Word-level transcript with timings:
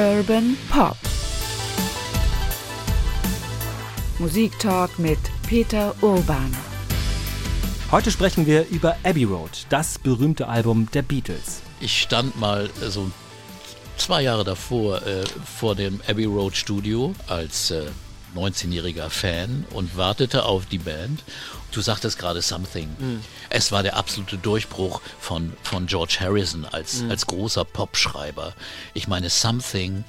Urban 0.00 0.56
Pop. 0.70 0.96
Musiktalk 4.18 4.98
mit 4.98 5.18
Peter 5.46 5.94
Urban. 6.00 6.56
Heute 7.90 8.10
sprechen 8.10 8.46
wir 8.46 8.66
über 8.70 8.96
Abbey 9.04 9.24
Road, 9.24 9.66
das 9.68 9.98
berühmte 9.98 10.48
Album 10.48 10.88
der 10.94 11.02
Beatles. 11.02 11.60
Ich 11.82 12.00
stand 12.00 12.40
mal 12.40 12.70
so 12.88 13.10
zwei 13.98 14.22
Jahre 14.22 14.44
davor 14.44 15.06
äh, 15.06 15.22
vor 15.44 15.74
dem 15.74 16.00
Abbey 16.08 16.24
Road 16.24 16.56
Studio 16.56 17.12
als 17.26 17.70
äh, 17.70 17.82
19-jähriger 18.34 19.10
Fan 19.10 19.66
und 19.74 19.98
wartete 19.98 20.46
auf 20.46 20.64
die 20.64 20.78
Band. 20.78 21.22
Du 21.70 21.80
sagtest 21.80 22.18
gerade 22.18 22.42
Something. 22.42 22.88
Mhm. 22.98 23.20
Es 23.48 23.72
war 23.72 23.82
der 23.82 23.96
absolute 23.96 24.38
Durchbruch 24.38 25.00
von, 25.18 25.52
von 25.62 25.86
George 25.86 26.18
Harrison 26.20 26.64
als, 26.64 27.02
mhm. 27.02 27.10
als 27.10 27.26
großer 27.26 27.64
Popschreiber. 27.64 28.54
Ich 28.94 29.08
meine, 29.08 29.30
Something 29.30 30.04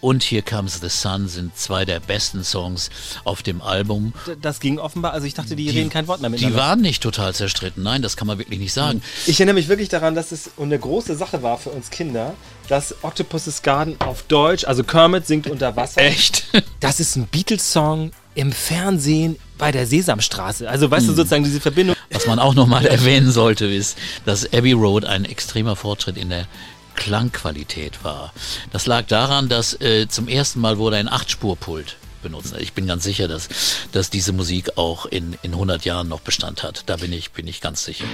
und 0.00 0.22
Here 0.22 0.42
Comes 0.42 0.80
the 0.80 0.88
Sun 0.88 1.28
sind 1.28 1.56
zwei 1.56 1.84
der 1.84 2.00
besten 2.00 2.42
Songs 2.42 2.90
auf 3.24 3.42
dem 3.42 3.60
Album. 3.60 4.14
Das 4.40 4.60
ging 4.60 4.78
offenbar, 4.78 5.12
also 5.12 5.26
ich 5.26 5.34
dachte, 5.34 5.56
die, 5.56 5.66
die 5.66 5.70
reden 5.78 5.90
kein 5.90 6.08
Wort 6.08 6.20
mehr 6.20 6.30
miteinander. 6.30 6.56
Die 6.56 6.62
waren 6.62 6.80
nicht 6.80 7.02
total 7.02 7.34
zerstritten, 7.34 7.82
nein, 7.82 8.02
das 8.02 8.16
kann 8.16 8.26
man 8.26 8.38
wirklich 8.38 8.58
nicht 8.58 8.72
sagen. 8.72 9.02
Ich 9.26 9.38
erinnere 9.40 9.54
mich 9.54 9.68
wirklich 9.68 9.88
daran, 9.88 10.14
dass 10.14 10.32
es 10.32 10.50
eine 10.58 10.78
große 10.78 11.16
Sache 11.16 11.42
war 11.42 11.58
für 11.58 11.70
uns 11.70 11.90
Kinder, 11.90 12.34
dass 12.68 12.94
Octopus's 13.02 13.62
Garden 13.62 13.96
auf 14.00 14.22
Deutsch, 14.22 14.64
also 14.64 14.84
Kermit 14.84 15.26
singt 15.26 15.46
unter 15.48 15.76
Wasser. 15.76 16.00
Echt? 16.00 16.44
Das 16.80 16.98
ist 16.98 17.16
ein 17.16 17.26
Beatles-Song 17.26 18.10
im 18.34 18.52
Fernsehen 18.52 19.36
bei 19.58 19.72
der 19.72 19.86
Sesamstraße. 19.86 20.68
Also 20.68 20.90
weißt 20.90 21.06
hm. 21.06 21.08
du 21.08 21.16
sozusagen 21.16 21.44
diese 21.44 21.60
Verbindung. 21.60 21.96
Was 22.10 22.26
man 22.26 22.38
auch 22.38 22.54
nochmal 22.54 22.86
erwähnen 22.86 23.30
sollte, 23.30 23.66
ist, 23.66 23.96
dass 24.24 24.52
Abbey 24.52 24.72
Road 24.72 25.04
ein 25.04 25.24
extremer 25.24 25.76
Fortschritt 25.76 26.16
in 26.16 26.30
der 26.30 26.46
Klangqualität 26.94 28.04
war. 28.04 28.32
Das 28.72 28.86
lag 28.86 29.06
daran, 29.06 29.48
dass 29.48 29.80
äh, 29.80 30.08
zum 30.08 30.28
ersten 30.28 30.60
Mal 30.60 30.78
wurde 30.78 30.96
ein 30.96 31.08
Achtspurpult 31.08 31.96
benutzt. 32.22 32.54
Ich 32.58 32.72
bin 32.72 32.86
ganz 32.86 33.04
sicher, 33.04 33.28
dass, 33.28 33.48
dass 33.92 34.10
diese 34.10 34.32
Musik 34.32 34.76
auch 34.76 35.06
in, 35.06 35.36
in 35.42 35.52
100 35.52 35.84
Jahren 35.84 36.08
noch 36.08 36.20
Bestand 36.20 36.62
hat. 36.62 36.84
Da 36.86 36.96
bin 36.96 37.12
ich, 37.12 37.30
bin 37.32 37.46
ich 37.46 37.60
ganz 37.60 37.84
sicher. 37.84 38.04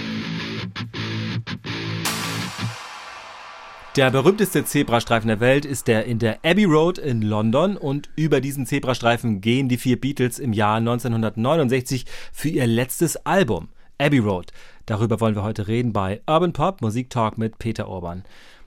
Der 3.97 4.11
berühmteste 4.11 4.62
Zebrastreifen 4.62 5.28
der 5.28 5.41
Welt 5.41 5.64
ist 5.64 5.89
der 5.89 6.05
in 6.05 6.19
der 6.19 6.44
Abbey 6.44 6.64
Road 6.64 6.98
in 6.98 7.22
London 7.22 7.78
und 7.78 8.11
über 8.14 8.42
diesen 8.42 8.66
Zebrastreifen 8.66 9.41
gehen 9.41 9.70
die 9.70 9.78
vier 9.78 9.98
Beatles 9.98 10.39
im 10.39 10.52
Jahr 10.52 10.77
1969 10.77 12.05
für 12.30 12.50
ihr 12.50 12.67
letztes 12.67 13.17
Album, 13.24 13.69
Abbey 13.97 14.19
Road. 14.19 14.52
Darüber 14.84 15.19
wollen 15.20 15.34
wir 15.34 15.42
heute 15.42 15.67
reden 15.67 15.94
bei 15.94 16.20
Urban 16.27 16.52
Pop 16.52 16.83
Musik 16.83 17.08
Talk 17.08 17.39
mit 17.39 17.58
Peter 17.58 17.89
Urban. 17.89 18.24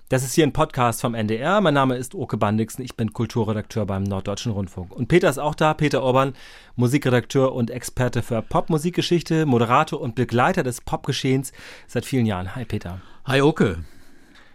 Das 0.09 0.23
ist 0.23 0.33
hier 0.33 0.47
ein 0.47 0.51
Podcast 0.51 0.99
vom 1.01 1.13
NDR. 1.13 1.61
Mein 1.61 1.75
Name 1.75 1.95
ist 1.95 2.15
Oke 2.15 2.37
Bandixen. 2.37 2.83
Ich 2.83 2.97
bin 2.97 3.13
Kulturredakteur 3.13 3.85
beim 3.85 4.01
Norddeutschen 4.01 4.51
Rundfunk. 4.51 4.91
Und 4.91 5.09
Peter 5.09 5.29
ist 5.29 5.37
auch 5.37 5.53
da. 5.53 5.75
Peter 5.75 6.03
Urban, 6.03 6.33
Musikredakteur 6.75 7.53
und 7.53 7.69
Experte 7.69 8.23
für 8.23 8.41
Popmusikgeschichte, 8.41 9.45
Moderator 9.45 10.01
und 10.01 10.15
Begleiter 10.15 10.63
des 10.63 10.81
Popgeschehens 10.81 11.51
seit 11.85 12.05
vielen 12.05 12.25
Jahren. 12.25 12.55
Hi, 12.55 12.65
Peter. 12.65 12.99
Hi, 13.25 13.43
Oke. 13.43 13.83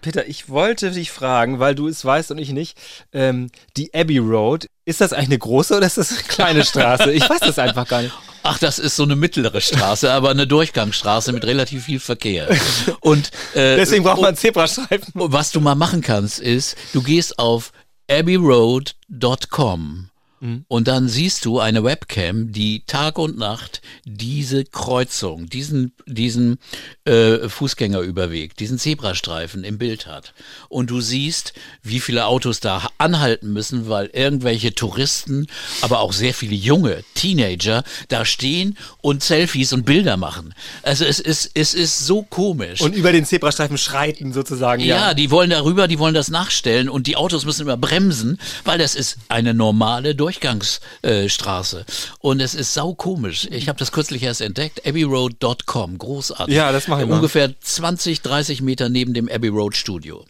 Peter, 0.05 0.29
ich 0.29 0.51
wollte 0.51 0.91
dich 0.91 1.11
fragen, 1.11 1.61
weil 1.61 1.75
du 1.75 1.89
es 1.89 2.05
weißt 2.05 2.31
und 2.31 2.37
ich 2.37 2.51
nicht, 2.51 2.77
ähm, 3.15 3.51
die 3.79 3.95
Abbey 3.95 4.19
Road, 4.19 4.67
ist 4.85 5.01
das 5.01 5.15
eigentlich 5.15 5.29
eine 5.29 5.39
große 5.39 5.75
oder 5.75 5.87
ist 5.87 5.97
das 5.97 6.13
eine 6.13 6.23
kleine 6.25 6.63
Straße? 6.63 7.11
Ich 7.11 7.29
weiß 7.29 7.41
das 7.41 7.59
einfach 7.59 7.89
gar 7.89 8.03
nicht. 8.03 8.13
Ach, 8.43 8.59
das 8.59 8.79
ist 8.79 8.97
so 8.97 9.05
eine 9.05 9.17
mittlere 9.17 9.63
Straße, 9.63 10.13
aber 10.13 10.29
eine 10.29 10.47
Durchgangsstraße 10.47 11.33
mit 11.33 11.47
relativ 11.47 11.85
viel 11.85 12.01
Verkehr. 12.01 12.55
Und 13.01 13.31
äh, 13.55 13.77
deswegen 13.77 14.05
braucht 14.05 14.19
man 14.19 14.29
einen 14.29 14.37
Zebrastreifen. 14.37 15.11
Was 15.15 15.53
du 15.53 15.63
mal 15.63 15.75
machen 15.75 16.03
kannst, 16.03 16.41
ist, 16.41 16.77
du 16.93 17.03
gehst 17.03 17.39
auf 17.39 17.73
abbeyroad.com 18.11 20.11
Mhm. 20.45 20.65
Und 20.69 20.89
dann 20.89 21.09
siehst 21.09 21.47
du 21.47 21.59
eine 21.59 21.85
Webcam, 21.85 22.53
die 22.53 22.85
Tag 22.87 23.19
und 23.19 23.39
Nacht 23.39 23.81
diese 24.05 24.65
Kreuzung, 24.65 25.49
diesen, 25.49 25.93
diesen 26.07 26.59
äh, 27.07 27.49
Fußgängerüberweg, 27.49 28.55
diesen 28.57 28.79
Zebrastreifen 28.79 29.65
im 29.65 29.79
Bild 29.79 30.07
hat. 30.07 30.35
Und 30.69 30.91
du 30.91 31.01
siehst, 31.01 31.55
wie 31.83 31.99
viele 31.99 32.27
Autos 32.27 32.61
da 32.61 32.89
anhalten 32.99 33.55
müssen, 33.55 33.89
weil 33.89 34.11
irgendwelche 34.13 34.75
Touristen, 34.75 35.47
aber 35.81 36.01
auch 36.01 36.13
sehr 36.13 36.35
viele 36.35 36.55
junge 36.55 37.03
Teenager 37.15 37.83
da 38.09 38.27
stehen 38.27 38.77
und 39.01 39.23
Selfies 39.23 39.73
und 39.73 39.87
Bilder 39.87 40.19
machen. 40.19 40.55
Also 40.83 41.07
es 41.07 41.21
ist, 41.21 41.53
es 41.55 41.73
ist 41.73 42.01
so 42.01 42.23
komisch. 42.23 42.83
Und 42.83 42.95
über 42.95 43.13
den 43.13 43.25
Zebrastreifen 43.25 43.79
schreiten 43.79 44.35
sozusagen. 44.35 44.83
Ja, 44.83 45.09
ja, 45.09 45.15
die 45.15 45.31
wollen 45.31 45.49
darüber, 45.49 45.89
die 45.89 45.99
wollen 45.99 46.15
das 46.15 46.29
nachstellen 46.29 46.91
und 46.91 47.07
die 47.07 47.17
Autos 47.17 47.47
müssen 47.47 47.63
immer 47.63 47.79
bremsen, 47.79 48.39
weil 48.65 48.77
das 48.77 48.95
ist 48.95 49.17
eine 49.29 49.55
normale 49.55 50.15
Durch 50.15 50.34
Durchgangsstraße. 50.41 51.85
und 52.21 52.41
es 52.41 52.55
ist 52.55 52.75
sau 52.75 52.95
komisch. 52.95 53.49
Ich 53.51 53.69
habe 53.69 53.79
das 53.79 53.93
kürzlich 53.93 54.23
erst 54.23 54.41
entdeckt. 54.41 54.87
abbeyroad.com, 54.87 55.99
großartig. 55.99 56.55
Ja, 56.55 56.73
das 56.73 56.89
mache 56.89 57.03
ich 57.03 57.09
mal. 57.09 57.17
Ungefähr 57.17 57.59
20, 57.59 58.23
30 58.23 58.63
Meter 58.63 58.89
neben 58.89 59.15
dem 59.15 59.29
Abbey 59.29 59.49
Road 59.49 59.77
Studio. 59.77 60.25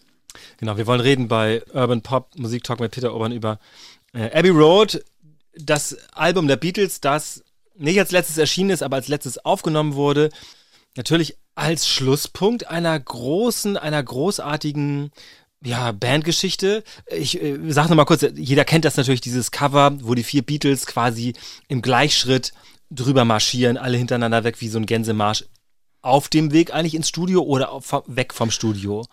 Genau, 0.59 0.76
wir 0.76 0.87
wollen 0.87 1.00
reden 1.00 1.28
bei 1.28 1.62
Urban 1.72 2.03
Pop 2.03 2.31
Musik 2.37 2.64
Talk 2.64 2.81
mit 2.81 2.93
Peter 2.93 3.12
Urban 3.12 3.32
über 3.32 3.59
äh, 4.12 4.31
Abbey 4.37 4.50
Road, 4.50 5.03
das 5.56 5.97
Album 6.12 6.48
der 6.48 6.56
Beatles, 6.56 7.00
das 7.00 7.43
nicht 7.76 7.98
als 7.98 8.12
letztes 8.12 8.38
erschienen 8.38 8.70
ist, 8.70 8.82
aber 8.82 8.97
als 8.97 9.09
letztes 9.09 9.38
aufgenommen 9.44 9.94
wurde. 9.94 10.31
Natürlich 10.97 11.37
als 11.56 11.88
Schlusspunkt 11.88 12.69
einer 12.69 12.98
großen, 12.98 13.76
einer 13.76 14.03
großartigen 14.03 15.10
ja, 15.64 15.92
Bandgeschichte. 15.92 16.84
Ich 17.10 17.41
äh, 17.42 17.58
sag 17.69 17.88
noch 17.88 17.97
mal 17.97 18.04
kurz, 18.04 18.25
jeder 18.34 18.64
kennt 18.64 18.84
das 18.84 18.97
natürlich, 18.97 19.20
dieses 19.20 19.50
Cover, 19.50 19.97
wo 20.02 20.14
die 20.14 20.25
vier 20.25 20.42
Beatles 20.42 20.86
quasi 20.86 21.34
im 21.69 21.82
Gleichschritt 21.82 22.52
drüber 22.91 23.25
marschieren, 23.25 23.76
alle 23.76 23.97
hintereinander 23.97 24.44
weg 24.44 24.60
wie 24.60 24.69
so 24.69 24.78
ein 24.78 24.86
Gänsemarsch. 24.86 25.44
Auf 26.02 26.28
dem 26.28 26.52
Weg 26.52 26.75
eigentlich 26.75 26.94
ins 26.94 27.08
Studio 27.08 27.42
oder 27.42 27.72
auf, 27.72 28.02
weg 28.06 28.34
vom 28.34 28.50
Studio? 28.50 29.06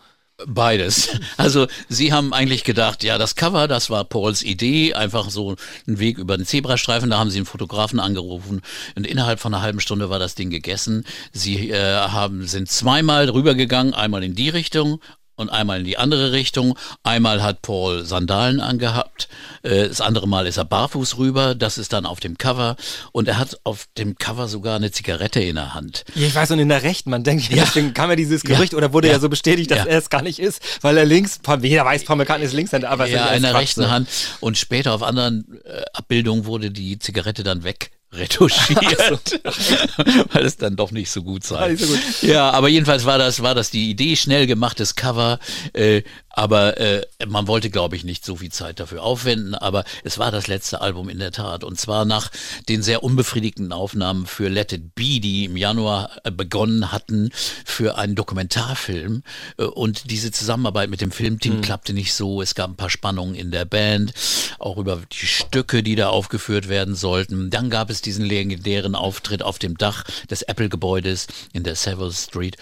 Beides. 0.46 1.08
Also 1.36 1.66
sie 1.88 2.12
haben 2.12 2.32
eigentlich 2.32 2.64
gedacht, 2.64 3.02
ja, 3.04 3.18
das 3.18 3.34
Cover, 3.34 3.68
das 3.68 3.90
war 3.90 4.04
Pauls 4.04 4.42
Idee, 4.42 4.94
einfach 4.94 5.30
so 5.30 5.56
ein 5.86 5.98
Weg 5.98 6.18
über 6.18 6.36
den 6.36 6.46
Zebrastreifen. 6.46 7.10
Da 7.10 7.18
haben 7.18 7.30
sie 7.30 7.38
einen 7.38 7.46
Fotografen 7.46 8.00
angerufen 8.00 8.60
und 8.94 9.06
innerhalb 9.06 9.40
von 9.40 9.54
einer 9.54 9.62
halben 9.62 9.80
Stunde 9.80 10.10
war 10.10 10.18
das 10.18 10.34
Ding 10.34 10.50
gegessen. 10.50 11.04
Sie 11.32 11.70
äh, 11.70 12.08
haben 12.08 12.46
sind 12.46 12.68
zweimal 12.68 13.28
rübergegangen, 13.28 13.94
einmal 13.94 14.22
in 14.22 14.34
die 14.34 14.48
Richtung, 14.48 15.00
und 15.36 15.50
einmal 15.50 15.80
in 15.80 15.84
die 15.84 15.98
andere 15.98 16.32
Richtung. 16.32 16.78
Einmal 17.02 17.42
hat 17.42 17.62
Paul 17.62 18.04
Sandalen 18.04 18.60
angehabt, 18.60 19.28
äh, 19.62 19.88
das 19.88 20.00
andere 20.00 20.28
Mal 20.28 20.46
ist 20.46 20.56
er 20.56 20.64
barfuß 20.64 21.18
rüber, 21.18 21.54
das 21.54 21.78
ist 21.78 21.92
dann 21.92 22.06
auf 22.06 22.20
dem 22.20 22.38
Cover 22.38 22.76
und 23.12 23.28
er 23.28 23.38
hat 23.38 23.58
auf 23.64 23.86
dem 23.98 24.16
Cover 24.16 24.48
sogar 24.48 24.76
eine 24.76 24.90
Zigarette 24.90 25.40
in 25.40 25.56
der 25.56 25.74
Hand. 25.74 26.04
Ich 26.14 26.34
weiß, 26.34 26.50
und 26.52 26.58
in 26.58 26.68
der 26.68 26.82
rechten, 26.82 27.10
man 27.10 27.24
denkt, 27.24 27.50
ja. 27.50 27.64
deswegen 27.64 27.94
kam 27.94 28.10
ja 28.10 28.16
dieses 28.16 28.42
Gerücht 28.42 28.72
ja. 28.72 28.78
oder 28.78 28.92
wurde 28.92 29.08
ja. 29.08 29.14
ja. 29.14 29.20
so 29.20 29.28
bestätigt, 29.28 29.70
dass 29.70 29.86
er 29.86 29.98
es 29.98 30.10
gar 30.10 30.22
nicht 30.22 30.38
ist, 30.38 30.62
weil 30.82 30.96
er 30.96 31.04
links, 31.04 31.40
jeder 31.62 31.84
weiß, 31.84 32.04
Paul 32.04 32.16
McCartney 32.16 32.46
ist 32.46 32.52
Linkshänder, 32.52 32.90
aber 32.90 33.06
ja, 33.06 33.28
in 33.28 33.42
der 33.42 33.54
rechten. 33.54 33.90
Hand 33.90 34.08
und 34.40 34.58
später 34.58 34.92
auf 34.92 35.02
anderen 35.02 35.60
äh, 35.64 35.82
Abbildungen 35.92 36.44
wurde 36.44 36.70
die 36.70 36.98
Zigarette 36.98 37.42
dann 37.42 37.64
weg 37.64 37.90
retuschiert, 38.12 39.40
weil 40.32 40.44
es 40.44 40.56
dann 40.56 40.76
doch 40.76 40.90
nicht 40.90 41.10
so 41.10 41.22
gut 41.22 41.44
sei. 41.44 41.76
So 41.76 41.86
gut. 41.86 42.00
Ja, 42.22 42.50
aber 42.50 42.68
jedenfalls 42.68 43.04
war 43.06 43.18
das, 43.18 43.42
war 43.42 43.54
das 43.54 43.70
die 43.70 43.90
Idee, 43.90 44.16
schnell 44.16 44.46
gemachtes 44.46 44.94
Cover, 44.94 45.38
äh, 45.72 46.02
aber 46.32 46.78
äh, 46.78 47.06
man 47.26 47.46
wollte, 47.46 47.70
glaube 47.70 47.96
ich, 47.96 48.04
nicht 48.04 48.24
so 48.24 48.36
viel 48.36 48.50
Zeit 48.50 48.80
dafür 48.80 49.02
aufwenden, 49.02 49.54
aber 49.54 49.84
es 50.04 50.18
war 50.18 50.30
das 50.30 50.46
letzte 50.46 50.80
Album 50.80 51.08
in 51.08 51.18
der 51.18 51.32
Tat. 51.32 51.64
Und 51.64 51.78
zwar 51.78 52.04
nach 52.04 52.30
den 52.68 52.82
sehr 52.82 53.02
unbefriedigenden 53.02 53.72
Aufnahmen 53.72 54.26
für 54.26 54.48
Let 54.48 54.72
It 54.72 54.94
Be, 54.94 55.20
die 55.20 55.44
im 55.44 55.56
Januar 55.56 56.10
äh, 56.24 56.30
begonnen 56.30 56.92
hatten 56.92 57.30
für 57.64 57.98
einen 57.98 58.14
Dokumentarfilm. 58.14 59.22
Äh, 59.58 59.64
und 59.64 60.10
diese 60.10 60.30
Zusammenarbeit 60.30 60.90
mit 60.90 61.00
dem 61.00 61.10
Filmteam 61.10 61.56
mhm. 61.58 61.62
klappte 61.62 61.92
nicht 61.92 62.14
so. 62.14 62.42
Es 62.42 62.54
gab 62.54 62.70
ein 62.70 62.76
paar 62.76 62.90
Spannungen 62.90 63.34
in 63.34 63.50
der 63.50 63.64
Band, 63.64 64.12
auch 64.58 64.78
über 64.78 65.02
die 65.12 65.26
Stücke, 65.26 65.82
die 65.82 65.96
da 65.96 66.08
aufgeführt 66.08 66.68
werden 66.68 66.94
sollten. 66.94 67.50
Dann 67.50 67.70
gab 67.70 67.90
es 67.90 68.02
diesen 68.02 68.24
legendären 68.24 68.94
Auftritt 68.94 69.42
auf 69.42 69.58
dem 69.58 69.76
Dach 69.76 70.04
des 70.30 70.42
Apple-Gebäudes 70.42 71.26
in 71.52 71.62
der 71.62 71.76
Savile 71.76 72.12
Street 72.12 72.56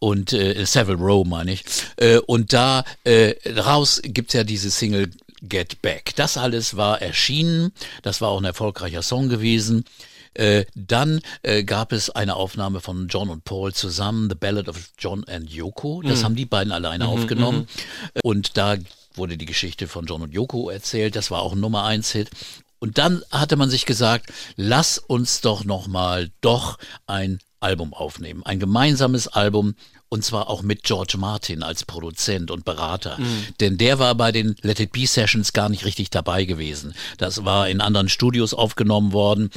und 0.00 0.32
äh, 0.32 0.64
Savile 0.66 0.98
Row 0.98 1.24
meine 1.24 1.52
ich. 1.52 1.62
Äh, 1.96 2.18
und 2.18 2.52
da 2.52 2.84
äh, 3.04 3.34
raus 3.58 4.00
gibt's 4.02 4.34
ja 4.34 4.42
diese 4.42 4.70
Single 4.70 5.10
Get 5.42 5.80
Back. 5.80 6.14
Das 6.16 6.36
alles 6.36 6.76
war 6.76 7.00
erschienen, 7.00 7.72
das 8.02 8.20
war 8.20 8.30
auch 8.30 8.38
ein 8.38 8.44
erfolgreicher 8.44 9.02
Song 9.02 9.28
gewesen. 9.28 9.84
Äh, 10.34 10.64
dann 10.74 11.20
äh, 11.42 11.64
gab 11.64 11.92
es 11.92 12.08
eine 12.10 12.36
Aufnahme 12.36 12.80
von 12.80 13.08
John 13.08 13.30
und 13.30 13.44
Paul 13.44 13.74
zusammen, 13.74 14.28
The 14.30 14.36
Ballad 14.36 14.68
of 14.68 14.90
John 14.98 15.24
and 15.24 15.50
Yoko. 15.50 16.02
Das 16.02 16.20
mhm. 16.20 16.24
haben 16.24 16.36
die 16.36 16.46
beiden 16.46 16.72
alleine 16.72 17.04
mhm, 17.04 17.10
aufgenommen. 17.10 17.58
Mhm. 17.60 18.20
Und 18.22 18.56
da 18.56 18.76
wurde 19.14 19.36
die 19.36 19.46
Geschichte 19.46 19.88
von 19.88 20.06
John 20.06 20.22
und 20.22 20.32
Yoko 20.32 20.70
erzählt. 20.70 21.16
Das 21.16 21.30
war 21.30 21.42
auch 21.42 21.52
ein 21.52 21.60
Nummer 21.60 21.84
eins 21.84 22.12
Hit. 22.12 22.30
Und 22.78 22.96
dann 22.96 23.22
hatte 23.30 23.56
man 23.56 23.70
sich 23.70 23.86
gesagt, 23.86 24.32
lass 24.56 24.98
uns 24.98 25.40
doch 25.40 25.64
noch 25.64 25.88
mal 25.88 26.30
doch 26.40 26.78
ein 27.06 27.40
Album 27.60 27.94
aufnehmen, 27.94 28.42
ein 28.44 28.58
gemeinsames 28.58 29.28
Album 29.28 29.74
und 30.10 30.24
zwar 30.24 30.50
auch 30.50 30.62
mit 30.62 30.82
George 30.82 31.16
Martin 31.18 31.62
als 31.62 31.84
Produzent 31.84 32.50
und 32.50 32.64
Berater. 32.64 33.16
Mhm. 33.18 33.46
Denn 33.60 33.78
der 33.78 34.00
war 34.00 34.14
bei 34.16 34.32
den 34.32 34.56
Let 34.60 34.80
It 34.80 34.90
Be 34.90 35.06
Sessions 35.06 35.52
gar 35.52 35.68
nicht 35.68 35.84
richtig 35.84 36.10
dabei 36.10 36.44
gewesen. 36.44 36.94
Das 37.16 37.44
war 37.44 37.68
in 37.68 37.80
anderen 37.80 38.08
Studios 38.08 38.52
aufgenommen 38.52 39.12
worden. 39.12 39.50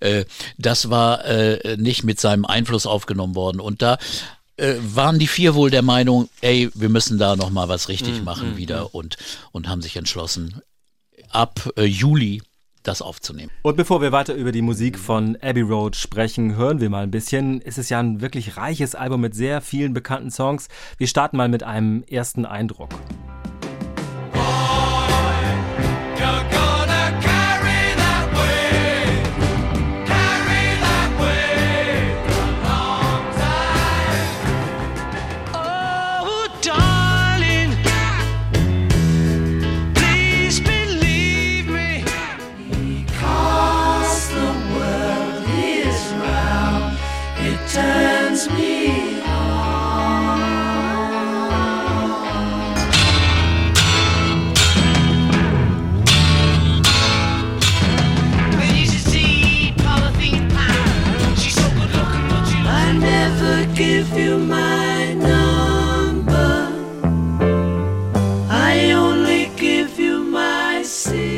Äh, 0.00 0.24
das 0.58 0.90
war 0.90 1.24
äh, 1.24 1.76
nicht 1.76 2.02
mit 2.02 2.20
seinem 2.20 2.44
Einfluss 2.44 2.86
aufgenommen 2.86 3.36
worden. 3.36 3.60
Und 3.60 3.82
da 3.82 3.98
äh, 4.56 4.74
waren 4.80 5.20
die 5.20 5.28
vier 5.28 5.54
wohl 5.54 5.70
der 5.70 5.82
Meinung, 5.82 6.28
ey, 6.40 6.70
wir 6.74 6.88
müssen 6.88 7.16
da 7.16 7.36
noch 7.36 7.50
mal 7.50 7.68
was 7.68 7.88
richtig 7.88 8.20
mm, 8.20 8.24
machen 8.24 8.54
mm, 8.54 8.56
wieder 8.56 8.86
mm. 8.86 8.88
und 8.90 9.16
und 9.52 9.68
haben 9.68 9.80
sich 9.80 9.96
entschlossen, 9.96 10.60
ab 11.28 11.70
Juli 11.78 12.42
das 12.82 13.02
aufzunehmen. 13.02 13.50
Und 13.62 13.76
bevor 13.76 14.00
wir 14.00 14.12
weiter 14.12 14.34
über 14.34 14.52
die 14.52 14.62
Musik 14.62 14.98
von 14.98 15.36
Abbey 15.42 15.62
Road 15.62 15.96
sprechen, 15.96 16.56
hören 16.56 16.80
wir 16.80 16.90
mal 16.90 17.02
ein 17.02 17.10
bisschen. 17.10 17.60
Es 17.64 17.78
ist 17.78 17.90
ja 17.90 18.00
ein 18.00 18.20
wirklich 18.20 18.56
reiches 18.56 18.94
Album 18.94 19.20
mit 19.20 19.34
sehr 19.34 19.60
vielen 19.60 19.92
bekannten 19.92 20.30
Songs. 20.30 20.68
Wir 20.98 21.06
starten 21.06 21.36
mal 21.36 21.48
mit 21.48 21.62
einem 21.62 22.02
ersten 22.08 22.46
Eindruck. 22.46 22.90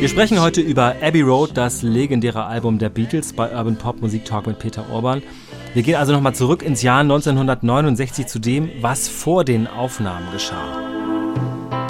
Wir 0.03 0.09
sprechen 0.09 0.41
heute 0.41 0.61
über 0.61 0.97
Abbey 1.01 1.21
Road, 1.21 1.53
das 1.55 1.83
legendäre 1.83 2.45
Album 2.47 2.81
der 2.81 2.89
Beatles 2.89 3.33
bei 3.33 3.57
Urban 3.57 3.77
Pop 3.77 4.03
Musik 4.03 4.25
Talk 4.25 4.49
mit 4.49 4.59
Peter 4.59 4.91
Orban. 4.91 5.23
Wir 5.75 5.85
gehen 5.85 5.95
also 5.95 6.13
nochmal 6.13 6.35
zurück 6.35 6.65
ins 6.65 6.83
Jahr 6.83 7.03
1969 7.03 8.27
zu 8.27 8.41
dem, 8.41 8.69
was 8.81 9.07
vor 9.07 9.45
den 9.45 9.69
Aufnahmen 9.69 10.27
geschah. 10.33 11.02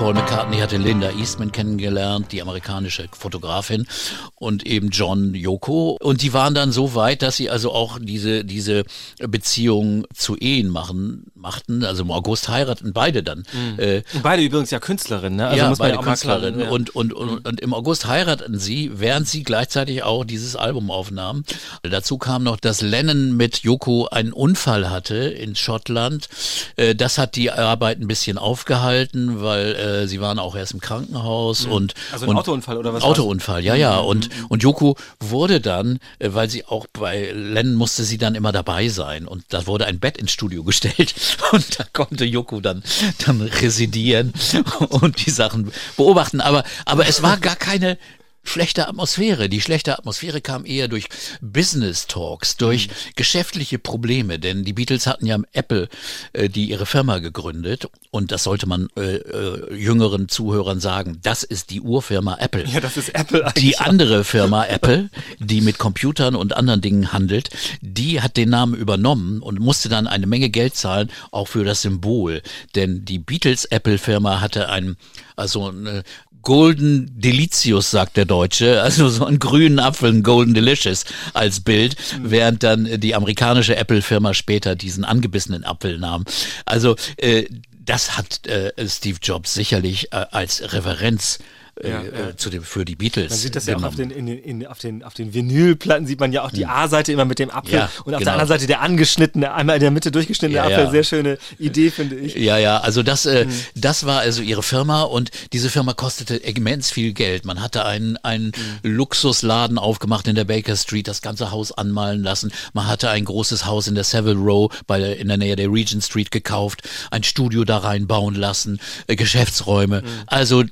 Paul 0.02 0.14
McCartney 0.14 0.58
hatte 0.58 0.78
Linda 0.78 1.10
Eastman 1.12 1.52
kennengelernt, 1.52 2.32
die 2.32 2.42
amerikanische 2.42 3.06
Fotografin, 3.16 3.86
und 4.34 4.66
eben 4.66 4.88
John 4.88 5.32
Yoko. 5.32 5.96
Und 6.00 6.22
die 6.22 6.32
waren 6.32 6.54
dann 6.54 6.72
so 6.72 6.96
weit, 6.96 7.22
dass 7.22 7.36
sie 7.36 7.48
also 7.48 7.70
auch 7.70 8.00
diese, 8.00 8.44
diese 8.44 8.82
Beziehung 9.20 10.04
zu 10.12 10.36
Ehen 10.36 10.70
machen, 10.70 11.26
machten. 11.36 11.84
Also 11.84 12.02
im 12.02 12.10
August 12.10 12.48
heiraten 12.48 12.92
beide 12.92 13.22
dann. 13.22 13.44
Mhm. 13.52 13.78
Äh, 13.78 14.02
beide 14.24 14.42
übrigens 14.42 14.72
ja 14.72 14.80
Künstlerinnen, 14.80 15.36
ne? 15.36 15.46
Also 15.46 15.64
ja, 15.64 15.74
beide 15.78 15.94
ja 15.94 16.02
Künstlerinnen. 16.02 16.60
Ja. 16.62 16.70
Und, 16.70 16.96
und, 16.96 17.12
und, 17.12 17.30
mhm. 17.30 17.40
und 17.44 17.60
im 17.60 17.72
August 17.72 18.08
heirateten 18.08 18.58
sie, 18.58 18.90
während 18.94 19.28
sie 19.28 19.44
gleichzeitig 19.44 20.02
auch 20.02 20.24
dieses 20.24 20.56
Album 20.56 20.90
aufnahmen. 20.90 21.44
Dazu 21.84 22.18
kam 22.18 22.42
noch, 22.42 22.56
dass 22.56 22.80
Lennon 22.80 23.36
mit 23.36 23.58
Yoko 23.58 24.08
einen 24.08 24.32
Unfall 24.32 24.90
hatte 24.90 25.14
in 25.14 25.54
Schottland. 25.54 26.28
Äh, 26.74 26.96
das 26.96 27.18
hat 27.18 27.36
die 27.36 27.52
Arbeit 27.52 28.00
ein 28.00 28.08
bisschen 28.08 28.36
aufgehalten, 28.36 29.40
weil 29.40 29.76
äh, 29.76 29.91
äh, 29.92 30.08
sie 30.08 30.20
waren 30.20 30.38
auch 30.38 30.56
erst 30.56 30.72
im 30.72 30.80
Krankenhaus 30.80 31.66
mhm. 31.66 31.72
und 31.72 31.94
also 32.12 32.26
ein 32.26 32.30
und 32.30 32.36
Autounfall 32.38 32.78
oder 32.78 32.94
was? 32.94 33.02
Autounfall, 33.02 33.64
ja, 33.64 33.74
ja. 33.74 34.00
Mhm. 34.00 34.08
Und 34.08 34.28
und 34.48 34.62
Yoko 34.62 34.96
wurde 35.20 35.60
dann, 35.60 35.98
äh, 36.18 36.30
weil 36.32 36.48
sie 36.50 36.64
auch 36.64 36.86
bei 36.92 37.32
Len 37.32 37.74
musste 37.74 38.04
sie 38.04 38.18
dann 38.18 38.34
immer 38.34 38.52
dabei 38.52 38.88
sein 38.88 39.26
und 39.26 39.44
da 39.48 39.66
wurde 39.66 39.86
ein 39.86 40.00
Bett 40.00 40.18
ins 40.18 40.32
Studio 40.32 40.64
gestellt 40.64 41.14
und 41.52 41.78
da 41.78 41.84
konnte 41.92 42.24
Yoko 42.24 42.60
dann 42.60 42.82
dann 43.26 43.40
residieren 43.40 44.32
und 44.88 45.26
die 45.26 45.30
Sachen 45.30 45.72
beobachten. 45.96 46.40
Aber 46.40 46.64
aber 46.84 47.06
es 47.06 47.22
war 47.22 47.36
gar 47.36 47.56
keine 47.56 47.98
schlechte 48.42 48.88
Atmosphäre. 48.88 49.48
Die 49.48 49.60
schlechte 49.60 49.98
Atmosphäre 49.98 50.40
kam 50.40 50.64
eher 50.64 50.88
durch 50.88 51.08
Business 51.40 52.06
Talks, 52.06 52.56
durch 52.56 52.88
mhm. 52.88 52.92
geschäftliche 53.16 53.78
Probleme, 53.78 54.38
denn 54.38 54.64
die 54.64 54.72
Beatles 54.72 55.06
hatten 55.06 55.26
ja 55.26 55.38
Apple, 55.52 55.88
äh, 56.32 56.48
die 56.48 56.70
ihre 56.70 56.86
Firma 56.86 57.18
gegründet 57.18 57.88
und 58.10 58.32
das 58.32 58.44
sollte 58.44 58.66
man 58.66 58.88
äh, 58.96 59.16
äh, 59.16 59.74
jüngeren 59.74 60.28
Zuhörern 60.28 60.80
sagen, 60.80 61.18
das 61.22 61.42
ist 61.42 61.70
die 61.70 61.80
Urfirma 61.80 62.36
Apple. 62.40 62.66
Ja, 62.66 62.80
das 62.80 62.96
ist 62.96 63.14
Apple 63.14 63.46
eigentlich. 63.46 63.64
Die 63.64 63.78
andere 63.78 64.24
Firma 64.24 64.66
Apple, 64.66 65.08
die 65.38 65.60
mit 65.60 65.78
Computern 65.78 66.34
und 66.34 66.56
anderen 66.56 66.80
Dingen 66.80 67.12
handelt, 67.12 67.50
die 67.80 68.20
hat 68.20 68.36
den 68.36 68.50
Namen 68.50 68.74
übernommen 68.74 69.40
und 69.40 69.60
musste 69.60 69.88
dann 69.88 70.06
eine 70.06 70.26
Menge 70.26 70.50
Geld 70.50 70.74
zahlen, 70.74 71.10
auch 71.30 71.48
für 71.48 71.64
das 71.64 71.82
Symbol, 71.82 72.42
denn 72.74 73.04
die 73.04 73.18
Beatles 73.18 73.64
Apple 73.66 73.98
Firma 73.98 74.40
hatte 74.40 74.68
ein 74.68 74.96
also 75.36 75.68
eine 75.68 76.02
Golden 76.42 77.10
Delicious, 77.18 77.90
sagt 77.90 78.16
der 78.16 78.24
Deutsche, 78.24 78.82
also 78.82 79.08
so 79.08 79.24
einen 79.24 79.38
grünen 79.38 79.78
Apfel, 79.78 80.10
ein 80.12 80.22
Golden 80.22 80.54
Delicious 80.54 81.04
als 81.34 81.60
Bild, 81.60 81.96
mhm. 82.18 82.30
während 82.30 82.62
dann 82.62 83.00
die 83.00 83.14
amerikanische 83.14 83.76
Apple-Firma 83.76 84.34
später 84.34 84.74
diesen 84.74 85.04
angebissenen 85.04 85.64
Apfel 85.64 85.98
nahm. 85.98 86.24
Also 86.66 86.96
äh, 87.16 87.46
das 87.84 88.16
hat 88.16 88.46
äh, 88.46 88.72
Steve 88.88 89.18
Jobs 89.22 89.54
sicherlich 89.54 90.12
äh, 90.12 90.26
als 90.30 90.72
Referenz 90.72 91.38
äh, 91.80 91.88
ja, 91.88 92.02
ja. 92.02 92.36
Zu 92.36 92.50
dem, 92.50 92.62
für 92.62 92.84
die 92.84 92.96
Beatles. 92.96 93.30
Man 93.30 93.38
sieht 93.38 93.56
das 93.56 93.66
ja 93.66 93.76
auch 93.76 93.82
auf 93.82 93.96
den, 93.96 94.10
in, 94.10 94.28
in, 94.28 94.66
auf 94.66 94.78
den, 94.78 95.02
auf 95.02 95.14
den 95.14 95.32
Vinylplatten, 95.32 96.06
sieht 96.06 96.20
man 96.20 96.30
ja 96.32 96.44
auch 96.44 96.50
die 96.50 96.64
hm. 96.64 96.70
A-Seite 96.70 97.12
immer 97.12 97.24
mit 97.24 97.38
dem 97.38 97.50
Apfel 97.50 97.74
ja, 97.74 97.90
und 98.04 98.14
auf 98.14 98.18
genau. 98.18 98.24
der 98.24 98.32
anderen 98.34 98.48
Seite 98.48 98.66
der 98.66 98.82
angeschnittene, 98.82 99.52
einmal 99.54 99.76
in 99.76 99.80
der 99.80 99.90
Mitte 99.90 100.10
durchgeschnittene 100.10 100.62
Apfel. 100.62 100.90
Sehr 100.90 101.04
schöne 101.04 101.38
Idee, 101.58 101.90
finde 101.90 102.16
ich. 102.16 102.34
Ja, 102.34 102.58
ja, 102.58 102.78
also 102.78 103.02
das, 103.02 103.24
äh, 103.24 103.46
mhm. 103.46 103.52
das 103.74 104.04
war 104.04 104.20
also 104.20 104.42
ihre 104.42 104.62
Firma 104.62 105.02
und 105.02 105.30
diese 105.52 105.70
Firma 105.70 105.94
kostete 105.94 106.36
immens 106.36 106.90
viel 106.90 107.14
Geld. 107.14 107.46
Man 107.46 107.62
hatte 107.62 107.86
einen, 107.86 108.18
einen 108.18 108.52
mhm. 108.82 108.96
Luxusladen 108.96 109.78
aufgemacht 109.78 110.28
in 110.28 110.34
der 110.34 110.44
Baker 110.44 110.76
Street, 110.76 111.08
das 111.08 111.22
ganze 111.22 111.52
Haus 111.52 111.72
anmalen 111.72 112.22
lassen. 112.22 112.52
Man 112.74 112.86
hatte 112.86 113.08
ein 113.08 113.24
großes 113.24 113.64
Haus 113.64 113.88
in 113.88 113.94
der 113.94 114.04
Savile 114.04 114.36
Row 114.36 114.70
bei, 114.86 115.00
in 115.00 115.28
der 115.28 115.38
Nähe 115.38 115.56
der 115.56 115.72
Regent 115.72 116.04
Street 116.04 116.30
gekauft, 116.30 116.82
ein 117.10 117.22
Studio 117.22 117.64
da 117.64 117.78
reinbauen 117.78 118.34
lassen, 118.34 118.78
äh, 119.06 119.16
Geschäftsräume. 119.16 120.02
Mhm. 120.02 120.06
Also 120.26 120.64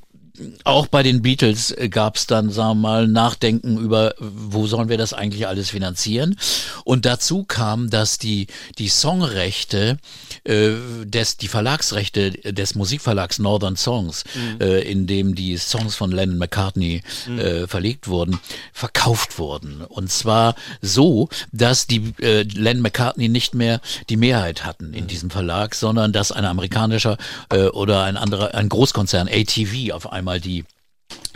auch 0.63 0.87
bei 0.87 1.03
den 1.03 1.21
Beatles 1.21 1.75
gab 1.89 2.15
es 2.15 2.27
dann, 2.27 2.49
sagen 2.49 2.81
wir 2.81 2.89
mal, 2.89 3.07
Nachdenken 3.07 3.77
über, 3.77 4.15
wo 4.19 4.67
sollen 4.67 4.89
wir 4.89 4.97
das 4.97 5.13
eigentlich 5.13 5.47
alles 5.47 5.69
finanzieren. 5.69 6.37
Und 6.83 7.05
dazu 7.05 7.43
kam, 7.43 7.89
dass 7.89 8.17
die, 8.17 8.47
die 8.77 8.89
Songrechte, 8.89 9.97
äh, 10.43 10.71
des, 11.03 11.37
die 11.37 11.47
Verlagsrechte 11.47 12.31
des 12.31 12.75
Musikverlags 12.75 13.39
Northern 13.39 13.75
Songs, 13.75 14.23
mhm. 14.33 14.61
äh, 14.61 14.79
in 14.81 15.07
dem 15.07 15.35
die 15.35 15.57
Songs 15.57 15.95
von 15.95 16.11
Lennon 16.11 16.37
McCartney 16.37 17.01
mhm. 17.27 17.39
äh, 17.39 17.67
verlegt 17.67 18.07
wurden, 18.07 18.39
verkauft 18.73 19.37
wurden. 19.37 19.81
Und 19.81 20.11
zwar 20.11 20.55
so, 20.81 21.29
dass 21.51 21.87
die 21.87 22.13
äh, 22.21 22.43
Lennon 22.43 22.83
McCartney 22.83 23.29
nicht 23.29 23.53
mehr 23.53 23.81
die 24.09 24.17
Mehrheit 24.17 24.65
hatten 24.65 24.93
in 24.93 25.03
mhm. 25.03 25.07
diesem 25.07 25.29
Verlag, 25.29 25.75
sondern 25.75 26.13
dass 26.13 26.31
ein 26.31 26.45
amerikanischer 26.45 27.17
äh, 27.51 27.65
oder 27.65 28.03
ein 28.03 28.17
anderer, 28.17 28.55
ein 28.55 28.69
Großkonzern, 28.69 29.27
ATV, 29.27 29.91
auf 29.93 30.11
einmal 30.11 30.20
einmal 30.21 30.39
die 30.39 30.65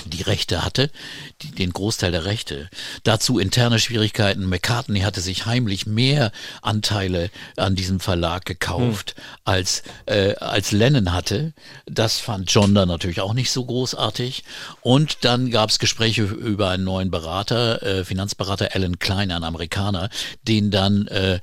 die 0.07 0.21
Rechte 0.21 0.63
hatte, 0.63 0.91
die, 1.41 1.49
den 1.49 1.73
Großteil 1.73 2.11
der 2.11 2.25
Rechte. 2.25 2.69
Dazu 3.01 3.39
interne 3.39 3.79
Schwierigkeiten. 3.79 4.47
McCartney 4.47 4.99
hatte 4.99 5.19
sich 5.19 5.47
heimlich 5.47 5.87
mehr 5.87 6.31
Anteile 6.61 7.31
an 7.57 7.75
diesem 7.75 7.99
Verlag 7.99 8.45
gekauft, 8.45 9.15
hm. 9.15 9.23
als, 9.45 9.81
äh, 10.05 10.35
als 10.35 10.71
Lennon 10.71 11.11
hatte. 11.11 11.53
Das 11.87 12.19
fand 12.19 12.51
John 12.51 12.75
dann 12.75 12.87
natürlich 12.87 13.19
auch 13.19 13.33
nicht 13.33 13.49
so 13.49 13.65
großartig. 13.65 14.43
Und 14.81 15.25
dann 15.25 15.49
gab 15.49 15.71
es 15.71 15.79
Gespräche 15.79 16.21
über 16.21 16.69
einen 16.69 16.83
neuen 16.83 17.09
Berater, 17.09 17.81
äh, 17.81 18.05
Finanzberater 18.05 18.75
Alan 18.75 18.99
Klein, 18.99 19.31
ein 19.31 19.43
Amerikaner, 19.43 20.09
den 20.43 20.69
dann 20.69 21.07
äh, 21.07 21.39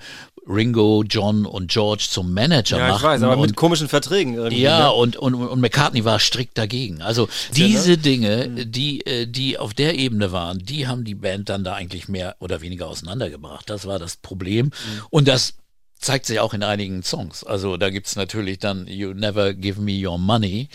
Ringo, 0.49 1.05
John 1.09 1.47
und 1.47 1.71
George 1.71 2.07
zum 2.09 2.33
Manager 2.33 2.79
ja, 2.79 2.89
machten. 2.89 3.05
Ja, 3.05 3.15
ich 3.15 3.21
weiß, 3.21 3.23
aber 3.23 3.37
und, 3.37 3.47
mit 3.47 3.57
komischen 3.57 3.89
Verträgen 3.89 4.35
irgendwie. 4.35 4.63
Ja, 4.63 4.89
ne? 4.89 4.93
und, 4.93 5.17
und, 5.17 5.35
und 5.35 5.61
McCartney 5.61 6.05
war 6.05 6.19
strikt 6.19 6.59
dagegen. 6.59 7.01
Also 7.01 7.29
diese 7.55 7.91
ja? 7.91 7.97
Dinge, 7.97 8.45
hm. 8.45 8.73
die, 8.73 9.07
äh, 9.07 9.27
die 9.27 9.59
auf 9.59 9.75
der 9.75 9.99
Ebene 9.99 10.33
waren, 10.33 10.59
die 10.59 10.89
haben 10.89 11.05
die 11.05 11.15
Band 11.15 11.49
dann 11.49 11.65
da 11.65 11.75
eigentlich 11.75 12.09
mehr 12.09 12.37
oder 12.41 12.61
weniger 12.61 12.89
auseinandergebracht. 12.89 13.71
Das 13.71 13.87
war 13.87 13.99
das 13.99 14.17
Problem. 14.17 14.67
Mhm. 14.67 14.73
Und 15.11 15.29
das 15.29 15.55
zeigt 16.03 16.27
sich 16.27 16.41
auch 16.41 16.53
in 16.53 16.63
einigen 16.63 17.03
Songs. 17.03 17.45
Also 17.45 17.77
da 17.77 17.91
gibt's 17.91 18.17
natürlich 18.17 18.59
dann 18.59 18.87
You 18.87 19.15
never 19.15 19.55
give 19.55 19.81
me 19.81 20.07
your 20.07 20.19
money, 20.19 20.69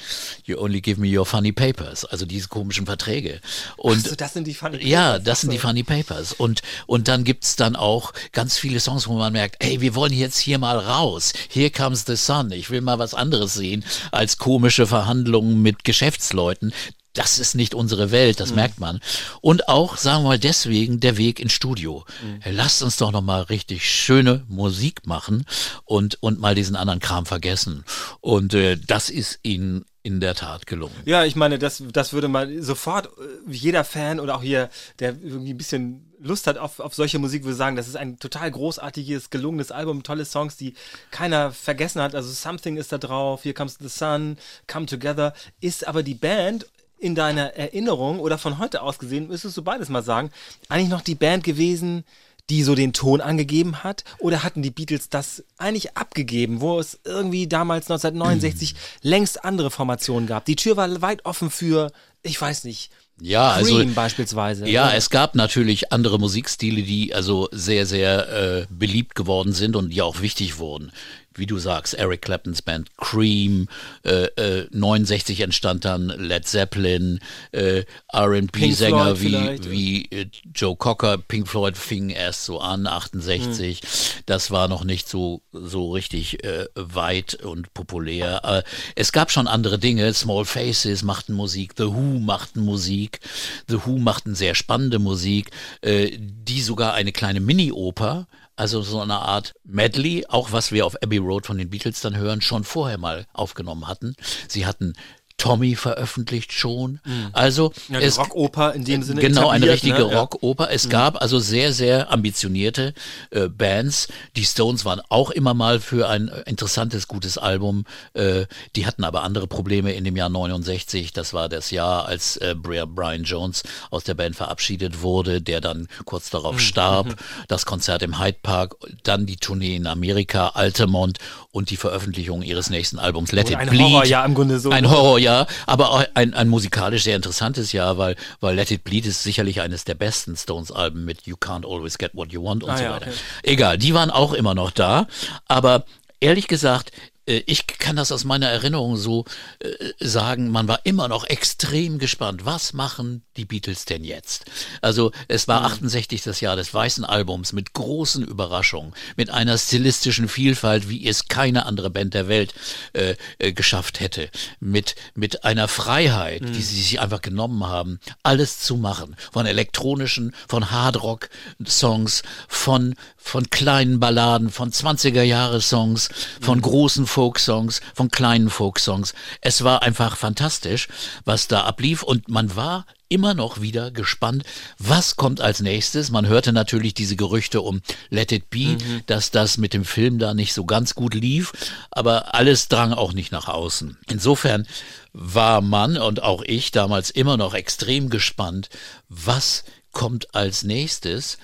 you 0.45 0.57
only 0.57 0.81
give 0.81 0.99
me 0.99 1.15
your 1.15 1.25
funny 1.25 1.51
papers. 1.51 2.05
Also 2.05 2.25
diese 2.25 2.47
komischen 2.47 2.85
Verträge. 2.85 3.41
Und 3.75 4.07
so, 4.07 4.15
das 4.15 4.33
sind 4.33 4.47
die 4.47 4.53
funny 4.53 4.77
Papers. 4.77 4.89
Ja, 4.89 5.19
das 5.19 5.41
sind 5.41 5.51
die 5.51 5.59
funny 5.59 5.83
papers. 5.83 6.33
Und, 6.33 6.61
und 6.87 7.07
dann 7.07 7.23
gibt's 7.23 7.55
dann 7.55 7.75
auch 7.75 8.13
ganz 8.31 8.57
viele 8.57 8.79
Songs, 8.79 9.07
wo 9.07 9.13
man 9.13 9.33
merkt, 9.33 9.57
ey, 9.59 9.81
wir 9.81 9.95
wollen 9.95 10.13
jetzt 10.13 10.39
hier 10.39 10.57
mal 10.57 10.79
raus. 10.79 11.33
Here 11.49 11.69
comes 11.69 12.05
the 12.05 12.15
sun. 12.15 12.51
Ich 12.51 12.69
will 12.69 12.81
mal 12.81 12.99
was 12.99 13.13
anderes 13.13 13.53
sehen 13.53 13.83
als 14.11 14.37
komische 14.37 14.87
Verhandlungen 14.87 15.61
mit 15.61 15.83
Geschäftsleuten 15.83 16.73
das 17.17 17.39
ist 17.39 17.55
nicht 17.55 17.73
unsere 17.73 18.11
Welt, 18.11 18.39
das 18.39 18.49
mhm. 18.49 18.55
merkt 18.55 18.79
man. 18.79 18.99
Und 19.41 19.67
auch, 19.67 19.97
sagen 19.97 20.23
wir 20.23 20.29
mal, 20.29 20.39
deswegen 20.39 20.99
der 20.99 21.17
Weg 21.17 21.39
ins 21.39 21.53
Studio. 21.53 22.05
Mhm. 22.21 22.53
Lasst 22.53 22.83
uns 22.83 22.97
doch 22.97 23.11
nochmal 23.11 23.43
richtig 23.43 23.89
schöne 23.89 24.45
Musik 24.47 25.07
machen 25.07 25.45
und, 25.85 26.21
und 26.21 26.39
mal 26.39 26.55
diesen 26.55 26.75
anderen 26.75 26.99
Kram 26.99 27.25
vergessen. 27.25 27.83
Und 28.21 28.53
äh, 28.53 28.77
das 28.77 29.09
ist 29.09 29.39
ihnen 29.43 29.85
in 30.03 30.21
der 30.21 30.35
Tat 30.35 30.67
gelungen. 30.67 30.95
Ja, 31.05 31.25
ich 31.25 31.35
meine, 31.35 31.59
das, 31.59 31.83
das 31.91 32.13
würde 32.13 32.29
mal 32.29 32.61
sofort 32.61 33.07
äh, 33.07 33.51
jeder 33.51 33.83
Fan 33.83 34.19
oder 34.19 34.35
auch 34.35 34.41
hier, 34.41 34.69
der 34.99 35.09
irgendwie 35.21 35.53
ein 35.53 35.57
bisschen 35.57 36.13
Lust 36.19 36.47
hat 36.47 36.57
auf, 36.57 36.79
auf 36.79 36.95
solche 36.95 37.19
Musik, 37.19 37.43
würde 37.43 37.55
sagen, 37.55 37.75
das 37.75 37.87
ist 37.87 37.97
ein 37.97 38.17
total 38.17 38.49
großartiges, 38.49 39.29
gelungenes 39.29 39.71
Album, 39.71 40.03
tolle 40.03 40.25
Songs, 40.25 40.55
die 40.55 40.75
keiner 41.11 41.51
vergessen 41.51 42.01
hat. 42.01 42.15
Also 42.15 42.31
Something 42.31 42.77
ist 42.77 42.91
da 42.91 42.97
drauf, 42.97 43.43
Here 43.43 43.53
Comes 43.53 43.77
the 43.79 43.89
Sun, 43.89 44.37
Come 44.67 44.85
Together, 44.85 45.33
ist 45.59 45.87
aber 45.87 46.03
die 46.03 46.15
Band 46.15 46.67
in 46.99 47.15
deiner 47.15 47.53
Erinnerung 47.53 48.19
oder 48.19 48.37
von 48.37 48.57
heute 48.59 48.81
aus 48.81 48.99
gesehen, 48.99 49.27
müsstest 49.27 49.57
du 49.57 49.61
beides 49.61 49.89
mal 49.89 50.03
sagen, 50.03 50.31
eigentlich 50.69 50.89
noch 50.89 51.01
die 51.01 51.15
Band 51.15 51.43
gewesen, 51.43 52.03
die 52.49 52.63
so 52.63 52.75
den 52.75 52.93
Ton 52.93 53.21
angegeben 53.21 53.83
hat? 53.83 54.03
Oder 54.19 54.43
hatten 54.43 54.61
die 54.61 54.71
Beatles 54.71 55.09
das 55.09 55.43
eigentlich 55.57 55.97
abgegeben, 55.97 56.61
wo 56.61 56.79
es 56.79 56.99
irgendwie 57.03 57.47
damals 57.47 57.91
1969 57.91 58.73
mhm. 58.73 58.77
längst 59.01 59.43
andere 59.43 59.71
Formationen 59.71 60.27
gab? 60.27 60.45
Die 60.45 60.55
Tür 60.55 60.77
war 60.77 61.01
weit 61.01 61.25
offen 61.25 61.49
für, 61.49 61.91
ich 62.23 62.39
weiß 62.39 62.63
nicht, 62.63 62.91
ja, 63.19 63.57
Cream 63.59 63.75
also 63.75 63.95
beispielsweise. 63.95 64.69
Ja, 64.69 64.93
es 64.93 65.09
gab 65.09 65.33
natürlich 65.33 65.91
andere 65.91 66.19
Musikstile, 66.19 66.83
die 66.83 67.15
also 67.15 67.49
sehr, 67.51 67.87
sehr 67.87 68.29
äh, 68.29 68.67
beliebt 68.69 69.15
geworden 69.15 69.53
sind 69.53 69.75
und 69.75 69.89
die 69.89 70.03
auch 70.03 70.21
wichtig 70.21 70.59
wurden 70.59 70.91
wie 71.37 71.45
du 71.45 71.57
sagst, 71.57 71.93
Eric 71.93 72.23
Claptons 72.23 72.61
Band 72.61 72.95
Cream, 72.97 73.67
äh, 74.03 74.25
äh, 74.35 74.67
69 74.71 75.41
entstand 75.41 75.85
dann 75.85 76.07
Led 76.07 76.47
Zeppelin, 76.47 77.19
äh, 77.51 77.83
R&B-Sänger 78.11 79.21
wie, 79.21 79.59
wie 79.69 80.05
äh, 80.11 80.27
Joe 80.53 80.75
Cocker, 80.75 81.17
Pink 81.17 81.47
Floyd 81.47 81.77
fing 81.77 82.09
erst 82.09 82.45
so 82.45 82.59
an, 82.59 82.87
68. 82.87 83.81
Mhm. 83.81 83.87
Das 84.25 84.51
war 84.51 84.67
noch 84.67 84.83
nicht 84.83 85.07
so, 85.07 85.41
so 85.51 85.91
richtig 85.91 86.43
äh, 86.43 86.65
weit 86.75 87.35
und 87.35 87.73
populär. 87.73 88.41
Äh, 88.43 88.63
es 88.95 89.11
gab 89.11 89.31
schon 89.31 89.47
andere 89.47 89.79
Dinge. 89.79 90.13
Small 90.13 90.45
Faces 90.45 91.03
machten 91.03 91.33
Musik, 91.33 91.73
The 91.77 91.85
Who 91.85 92.19
machten 92.19 92.61
Musik, 92.61 93.19
The 93.67 93.85
Who 93.85 93.97
machten 93.97 94.35
sehr 94.35 94.55
spannende 94.55 94.99
Musik, 94.99 95.51
äh, 95.81 96.17
die 96.17 96.61
sogar 96.61 96.93
eine 96.93 97.11
kleine 97.11 97.39
Mini-Oper 97.39 98.27
also 98.57 98.81
so 98.81 98.99
eine 98.99 99.19
Art 99.19 99.53
Medley, 99.63 100.25
auch 100.27 100.51
was 100.51 100.71
wir 100.71 100.85
auf 100.85 101.01
Abbey 101.01 101.17
Road 101.17 101.45
von 101.45 101.57
den 101.57 101.69
Beatles 101.69 102.01
dann 102.01 102.17
hören, 102.17 102.41
schon 102.41 102.63
vorher 102.63 102.97
mal 102.97 103.27
aufgenommen 103.31 103.87
hatten. 103.87 104.15
Sie 104.47 104.65
hatten 104.65 104.93
Tommy 105.37 105.75
veröffentlicht 105.75 106.51
schon. 106.51 106.99
Mhm. 107.05 107.29
Also 107.31 107.71
ja, 107.89 107.99
es 107.99 108.17
Rockoper 108.17 108.73
in 108.73 108.83
dem 108.85 109.03
Sinne. 109.03 109.21
Genau, 109.21 109.49
eine 109.49 109.69
richtige 109.69 109.99
ne? 109.99 110.15
Rockoper. 110.15 110.71
Es 110.71 110.85
mhm. 110.85 110.89
gab 110.89 111.21
also 111.21 111.37
sehr, 111.37 111.73
sehr 111.73 112.11
ambitionierte 112.11 112.93
äh, 113.29 113.47
Bands. 113.47 114.07
Die 114.35 114.45
Stones 114.45 114.83
waren 114.83 115.01
auch 115.09 115.29
immer 115.29 115.53
mal 115.53 115.79
für 115.79 116.09
ein 116.09 116.31
interessantes, 116.45 117.07
gutes 117.07 117.37
Album. 117.37 117.85
Äh, 118.13 118.45
die 118.75 118.87
hatten 118.87 119.03
aber 119.03 119.21
andere 119.21 119.47
Probleme 119.47 119.93
in 119.93 120.03
dem 120.03 120.15
Jahr 120.15 120.29
69. 120.29 121.13
Das 121.13 121.33
war 121.33 121.49
das 121.49 121.69
Jahr, 121.69 122.05
als 122.05 122.37
äh, 122.37 122.55
Brian 122.57 123.23
Jones 123.23 123.61
aus 123.91 124.03
der 124.03 124.15
Band 124.15 124.35
verabschiedet 124.35 125.03
wurde, 125.03 125.41
der 125.41 125.61
dann 125.61 125.87
kurz 126.05 126.31
darauf 126.31 126.55
mhm. 126.55 126.59
starb. 126.59 127.07
Mhm. 127.07 127.15
Das 127.47 127.67
Konzert 127.67 128.01
im 128.01 128.19
Hyde 128.19 128.39
Park, 128.41 128.75
dann 129.03 129.27
die 129.27 129.37
Tournee 129.37 129.75
in 129.75 129.85
Amerika, 129.85 130.49
Altamont 130.55 131.19
und 131.51 131.69
die 131.69 131.77
Veröffentlichung 131.77 132.43
ihres 132.43 132.69
nächsten 132.69 132.99
Albums 132.99 133.31
Let 133.31 133.49
It 133.49 133.57
ein 133.57 133.69
Bleed. 133.69 133.81
Ein 133.81 133.91
Horrorjahr 133.91 134.25
im 134.25 134.33
Grunde 134.35 134.59
so. 134.59 134.69
Ein 134.69 134.89
Horrorjahr, 134.89 135.26
aber 135.65 135.91
auch 135.91 136.03
ein, 136.13 136.33
ein 136.33 136.47
musikalisch 136.47 137.03
sehr 137.03 137.15
interessantes 137.15 137.71
Jahr, 137.71 137.97
weil, 137.97 138.15
weil 138.39 138.55
Let 138.55 138.71
It 138.71 138.83
Bleed 138.83 139.05
ist 139.05 139.23
sicherlich 139.23 139.61
eines 139.61 139.83
der 139.83 139.95
besten 139.95 140.35
Stones-Alben 140.35 141.05
mit 141.05 141.25
You 141.25 141.35
Can't 141.35 141.65
Always 141.65 141.97
Get 141.97 142.11
What 142.13 142.31
You 142.31 142.43
Want 142.43 142.63
und 142.63 142.69
ah, 142.71 142.77
so 142.77 142.83
ja, 142.83 142.91
weiter. 142.91 143.07
Okay. 143.07 143.17
Egal, 143.43 143.77
die 143.77 143.93
waren 143.93 144.09
auch 144.09 144.33
immer 144.33 144.55
noch 144.55 144.71
da, 144.71 145.07
aber 145.47 145.85
ehrlich 146.19 146.47
gesagt, 146.47 146.91
ich 147.27 147.67
kann 147.67 147.95
das 147.97 148.11
aus 148.11 148.23
meiner 148.23 148.47
Erinnerung 148.47 148.95
so 148.95 149.25
äh, 149.59 149.69
sagen, 149.99 150.49
man 150.49 150.67
war 150.67 150.79
immer 150.85 151.07
noch 151.07 151.25
extrem 151.25 151.99
gespannt, 151.99 152.45
was 152.45 152.73
machen 152.73 153.23
die 153.35 153.45
Beatles 153.45 153.85
denn 153.85 154.03
jetzt? 154.03 154.45
Also 154.81 155.11
es 155.27 155.47
war 155.47 155.63
68 155.63 156.21
mhm. 156.21 156.29
das 156.29 156.41
Jahr 156.41 156.55
des 156.55 156.73
weißen 156.73 157.03
Albums 157.03 157.51
mit 157.51 157.73
großen 157.73 158.23
Überraschungen, 158.23 158.93
mit 159.17 159.29
einer 159.29 159.57
stilistischen 159.57 160.29
Vielfalt, 160.29 160.89
wie 160.89 161.05
es 161.05 161.27
keine 161.27 161.65
andere 161.65 161.89
Band 161.89 162.13
der 162.13 162.27
Welt 162.29 162.53
äh, 162.93 163.15
äh, 163.39 163.51
geschafft 163.51 163.99
hätte, 163.99 164.29
mit, 164.59 164.95
mit 165.13 165.43
einer 165.43 165.67
Freiheit, 165.67 166.41
mhm. 166.41 166.53
die 166.53 166.61
sie 166.61 166.81
sich 166.81 166.99
einfach 167.01 167.21
genommen 167.21 167.65
haben, 167.65 167.99
alles 168.23 168.59
zu 168.59 168.77
machen, 168.77 169.15
von 169.31 169.45
elektronischen, 169.45 170.33
von 170.47 170.71
Hardrock-Songs, 170.71 172.23
von, 172.47 172.95
von 173.17 173.49
kleinen 173.49 173.99
Balladen, 173.99 174.49
von 174.49 174.71
20er-Jahre-Songs, 174.71 176.09
von 176.39 176.59
mhm. 176.59 176.63
großen 176.63 177.07
Folksongs, 177.17 177.81
von 177.95 178.11
kleinen 178.11 178.51
Folksongs. 178.51 179.15
Es 179.41 179.63
war 179.63 179.81
einfach 179.81 180.17
fantastisch, 180.17 180.87
was 181.25 181.47
da 181.47 181.61
ablief 181.61 182.03
und 182.03 182.29
man 182.29 182.55
war 182.55 182.85
immer 183.09 183.33
noch 183.33 183.59
wieder 183.59 183.89
gespannt, 183.89 184.43
was 184.77 185.15
kommt 185.15 185.41
als 185.41 185.59
nächstes. 185.61 186.11
Man 186.11 186.27
hörte 186.27 186.53
natürlich 186.53 186.93
diese 186.93 187.15
Gerüchte 187.15 187.61
um 187.61 187.81
Let 188.11 188.31
It 188.31 188.51
Be, 188.51 188.77
mhm. 188.77 189.01
dass 189.07 189.31
das 189.31 189.57
mit 189.57 189.73
dem 189.73 189.83
Film 189.83 190.19
da 190.19 190.35
nicht 190.35 190.53
so 190.53 190.63
ganz 190.65 190.93
gut 190.93 191.15
lief, 191.15 191.53
aber 191.89 192.35
alles 192.35 192.67
drang 192.67 192.93
auch 192.93 193.13
nicht 193.13 193.31
nach 193.31 193.47
außen. 193.47 193.97
Insofern 194.11 194.67
war 195.11 195.61
man 195.61 195.97
und 195.97 196.21
auch 196.21 196.43
ich 196.43 196.69
damals 196.69 197.09
immer 197.09 197.35
noch 197.35 197.55
extrem 197.55 198.11
gespannt, 198.11 198.69
was 199.09 199.63
kommt 199.91 200.35
als 200.35 200.61
nächstes. 200.61 201.39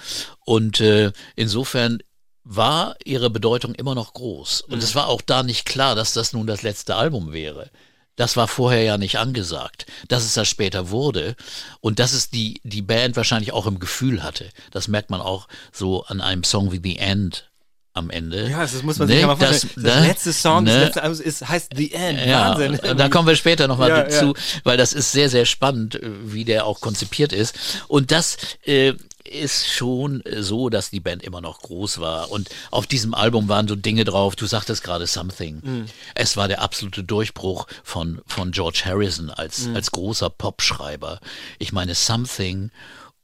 Und 0.46 0.82
äh, 0.82 1.13
insofern 1.36 1.98
war 2.43 2.95
ihre 3.05 3.29
Bedeutung 3.29 3.75
immer 3.75 3.95
noch 3.95 4.13
groß. 4.13 4.62
Und 4.62 4.77
mhm. 4.77 4.83
es 4.83 4.95
war 4.95 5.07
auch 5.07 5.21
da 5.21 5.43
nicht 5.43 5.65
klar, 5.65 5.95
dass 5.95 6.13
das 6.13 6.33
nun 6.33 6.47
das 6.47 6.62
letzte 6.62 6.95
Album 6.95 7.31
wäre. 7.31 7.69
Das 8.15 8.38
war 8.38 8.47
vorher 8.47 8.83
ja 8.83 8.97
nicht 8.97 9.17
angesagt. 9.17 9.88
Dass 10.07 10.23
es 10.23 10.33
das 10.33 10.47
später 10.47 10.89
wurde 10.89 11.35
und 11.81 12.00
dass 12.00 12.13
es 12.13 12.29
die, 12.29 12.62
die 12.63 12.81
Band 12.81 13.15
wahrscheinlich 13.15 13.53
auch 13.53 13.65
im 13.65 13.79
Gefühl 13.79 14.23
hatte. 14.23 14.50
Das 14.71 14.88
merkt 14.88 15.09
man 15.09 15.21
auch 15.21 15.47
so 15.71 16.03
an 16.05 16.21
einem 16.21 16.43
Song 16.43 16.71
wie 16.71 16.81
The 16.83 16.97
End 16.97 17.50
am 17.95 18.09
Ende. 18.09 18.50
Ja, 18.50 18.62
das 18.62 18.81
muss 18.81 18.97
man 18.97 19.07
sich 19.07 19.15
ne, 19.15 19.21
ja 19.21 19.27
mal 19.27 19.35
vorstellen. 19.35 19.71
Das, 19.75 19.83
das 19.83 20.01
ne, 20.01 20.07
letzte 20.07 20.33
Song, 20.33 20.63
ne, 20.63 20.71
das 20.71 20.83
letzte 20.83 21.03
Album 21.03 21.21
ist, 21.21 21.47
heißt 21.47 21.71
The 21.75 21.93
End. 21.93 22.25
Ja, 22.25 22.57
Wahnsinn. 22.57 22.97
Da 22.97 23.09
kommen 23.09 23.27
wir 23.27 23.35
später 23.35 23.67
nochmal 23.67 23.89
ja, 23.89 24.03
dazu, 24.03 24.33
ja. 24.35 24.41
weil 24.63 24.77
das 24.77 24.93
ist 24.93 25.12
sehr, 25.12 25.29
sehr 25.29 25.45
spannend, 25.45 26.00
wie 26.01 26.43
der 26.43 26.65
auch 26.65 26.81
konzipiert 26.81 27.33
ist. 27.33 27.55
Und 27.88 28.12
das 28.12 28.38
äh, 28.65 28.93
ist 29.27 29.68
schon 29.68 30.24
so, 30.39 30.70
dass 30.70 30.89
die 30.89 31.00
Band 31.00 31.24
immer 31.24 31.42
noch 31.42 31.62
groß 31.62 32.00
war. 32.00 32.32
Und 32.32 32.50
auf 32.72 32.88
diesem 32.88 33.13
Album 33.13 33.48
waren 33.48 33.68
so 33.68 33.75
Dinge 33.75 34.03
drauf, 34.03 34.36
du 34.36 34.46
sagtest 34.46 34.84
gerade 34.84 35.08
Something. 35.08 35.58
Mm. 35.58 35.86
Es 36.15 36.38
war 36.38 36.48
der 36.48 36.62
absolute 36.62 37.03
Durchbruch 37.03 37.68
von, 37.84 38.22
von 38.25 38.51
George 38.51 38.84
Harrison 38.86 39.30
als, 39.30 39.68
mm. 39.68 39.75
als 39.75 39.92
großer 39.92 40.30
Popschreiber. 40.30 41.20
Ich 41.60 41.72
meine, 41.72 41.96
Something 41.96 42.72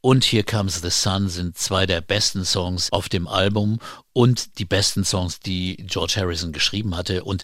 und 0.01 0.23
Here 0.23 0.43
Comes 0.43 0.81
the 0.81 0.89
Sun 0.89 1.27
sind 1.27 1.57
zwei 1.57 1.85
der 1.85 2.01
besten 2.01 2.45
Songs 2.45 2.91
auf 2.91 3.09
dem 3.09 3.27
Album 3.27 3.79
und 4.13 4.57
die 4.59 4.65
besten 4.65 5.03
Songs, 5.03 5.39
die 5.39 5.75
George 5.87 6.13
Harrison 6.17 6.53
geschrieben 6.53 6.95
hatte 6.95 7.23
und 7.23 7.43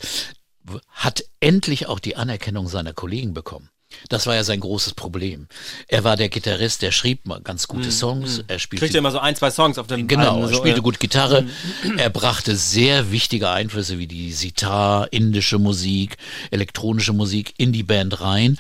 hat 0.90 1.26
endlich 1.40 1.88
auch 1.88 2.00
die 2.00 2.16
Anerkennung 2.16 2.68
seiner 2.68 2.94
Kollegen 2.94 3.34
bekommen. 3.34 3.70
Das 4.10 4.28
war 4.28 4.36
ja 4.36 4.44
sein 4.44 4.60
großes 4.60 4.94
Problem. 4.94 5.48
Er 5.88 6.04
war 6.04 6.18
der 6.18 6.30
Gitarrist, 6.30 6.82
der 6.82 6.92
schrieb 6.92 7.26
mal 7.26 7.42
ganz 7.42 7.68
gute 7.68 7.86
hm, 7.86 7.92
Songs. 7.92 8.38
Mm, 8.40 8.42
Er 8.48 8.60
spielte 8.60 8.86
Kriegte 8.86 8.98
immer 8.98 9.12
so 9.12 9.20
ein, 9.20 9.36
zwei 9.36 9.52
Songs 9.52 9.78
auf 9.78 9.88
dem 9.88 10.08
Genau, 10.08 10.36
Album, 10.36 10.50
er 10.50 10.56
spielte 10.56 10.78
so, 10.78 10.84
gut 10.84 11.00
Gitarre. 11.00 11.44
Mm. 11.84 11.98
Er 11.98 12.10
brachte 12.10 12.56
sehr 12.56 13.12
wichtige 13.12 13.50
Einflüsse 13.50 13.98
wie 13.98 14.08
die 14.08 14.32
Sitar, 14.32 15.12
indische 15.12 15.60
Musik, 15.60 16.18
elektronische 16.52 17.14
Musik 17.14 17.54
in 17.58 17.72
die 17.72 17.84
Band 17.84 18.22
rein. 18.22 18.58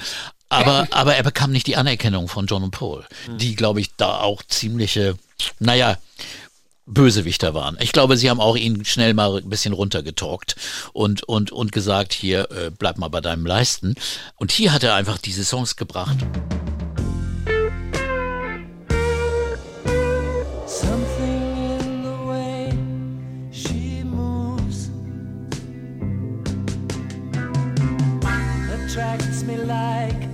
Aber, 0.49 0.87
aber 0.91 1.15
er 1.15 1.23
bekam 1.23 1.51
nicht 1.51 1.67
die 1.67 1.77
Anerkennung 1.77 2.27
von 2.27 2.45
John 2.47 2.63
und 2.63 2.71
Paul, 2.71 3.05
die, 3.39 3.55
glaube 3.55 3.81
ich, 3.81 3.95
da 3.97 4.19
auch 4.19 4.43
ziemliche, 4.43 5.17
naja, 5.59 5.97
Bösewichter 6.85 7.53
waren. 7.53 7.77
Ich 7.81 7.91
glaube, 7.91 8.17
sie 8.17 8.29
haben 8.29 8.39
auch 8.39 8.55
ihn 8.55 8.85
schnell 8.85 9.13
mal 9.13 9.37
ein 9.37 9.49
bisschen 9.49 9.73
runtergetalkt 9.73 10.55
und, 10.93 11.23
und, 11.23 11.51
und 11.51 11.71
gesagt, 11.71 12.13
hier, 12.13 12.49
äh, 12.51 12.71
bleib 12.77 12.97
mal 12.97 13.09
bei 13.09 13.21
deinem 13.21 13.45
Leisten. 13.45 13.95
Und 14.35 14.51
hier 14.51 14.71
hat 14.71 14.83
er 14.83 14.95
einfach 14.95 15.17
diese 15.17 15.43
Songs 15.43 15.75
gebracht. 15.75 16.17
attracts 28.95 29.43
me 29.43 29.57
like 29.57 30.24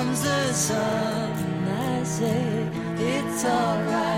comes 0.00 0.22
the 0.22 0.52
sun. 0.54 1.30
and 1.30 1.68
I 1.68 2.02
say 2.04 2.66
it's 2.98 3.44
alright. 3.44 4.09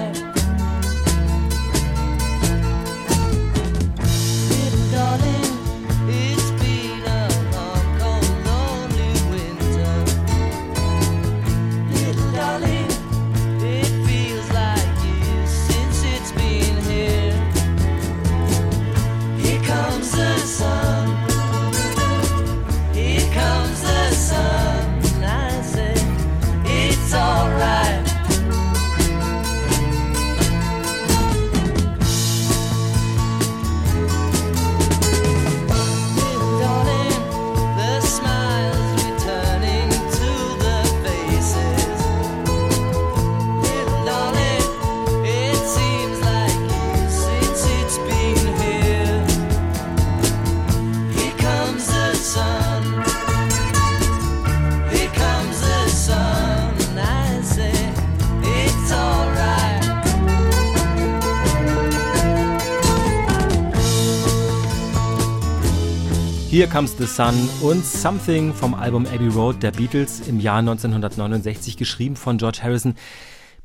Comes 66.73 66.97
the 66.97 67.05
Sun 67.05 67.35
und 67.61 67.85
Something 67.85 68.55
vom 68.55 68.73
Album 68.73 69.05
Abbey 69.05 69.29
Road 69.29 69.63
der 69.63 69.73
Beatles 69.73 70.27
im 70.27 70.41
Jahr 70.41 70.61
1969 70.61 71.77
geschrieben 71.77 72.17
von 72.17 72.39
George 72.39 72.61
Harrison. 72.63 72.95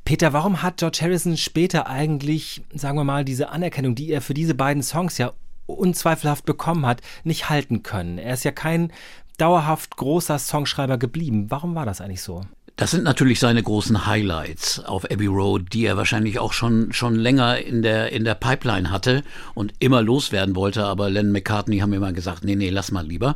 Peter, 0.04 0.34
warum 0.34 0.62
hat 0.62 0.76
George 0.76 1.00
Harrison 1.02 1.38
später 1.38 1.88
eigentlich, 1.88 2.64
sagen 2.74 2.98
wir 2.98 3.06
mal, 3.06 3.24
diese 3.24 3.48
Anerkennung, 3.48 3.96
die 3.96 4.12
er 4.12 4.20
für 4.20 4.34
diese 4.34 4.56
beiden 4.56 4.84
Songs 4.84 5.18
ja 5.18 5.32
unzweifelhaft 5.68 6.44
bekommen 6.44 6.86
hat, 6.86 7.00
nicht 7.24 7.50
halten 7.50 7.82
können? 7.82 8.18
Er 8.18 8.34
ist 8.34 8.44
ja 8.44 8.52
kein 8.52 8.92
dauerhaft 9.38 9.96
großer 9.96 10.38
Songschreiber 10.38 10.98
geblieben. 10.98 11.50
Warum 11.50 11.76
war 11.76 11.86
das 11.86 12.02
eigentlich 12.02 12.22
so? 12.22 12.42
Das 12.78 12.92
sind 12.92 13.04
natürlich 13.04 13.40
seine 13.40 13.64
großen 13.64 14.06
Highlights 14.06 14.82
auf 14.82 15.04
Abbey 15.06 15.26
Road, 15.26 15.74
die 15.74 15.84
er 15.84 15.98
wahrscheinlich 15.98 16.38
auch 16.38 16.54
schon, 16.54 16.94
schon 16.94 17.16
länger 17.16 17.58
in 17.58 17.82
der, 17.82 18.12
in 18.12 18.24
der 18.24 18.36
Pipeline 18.36 18.92
hatte 18.92 19.24
und 19.56 19.74
immer 19.80 20.04
loswerden 20.04 20.56
wollte. 20.56 20.86
Aber 20.86 21.10
Len 21.10 21.32
McCartney 21.32 21.80
haben 21.80 21.94
immer 21.94 22.14
gesagt, 22.14 22.44
nee, 22.44 22.56
nee, 22.56 22.70
lass 22.70 22.92
mal 22.92 23.04
lieber. 23.04 23.36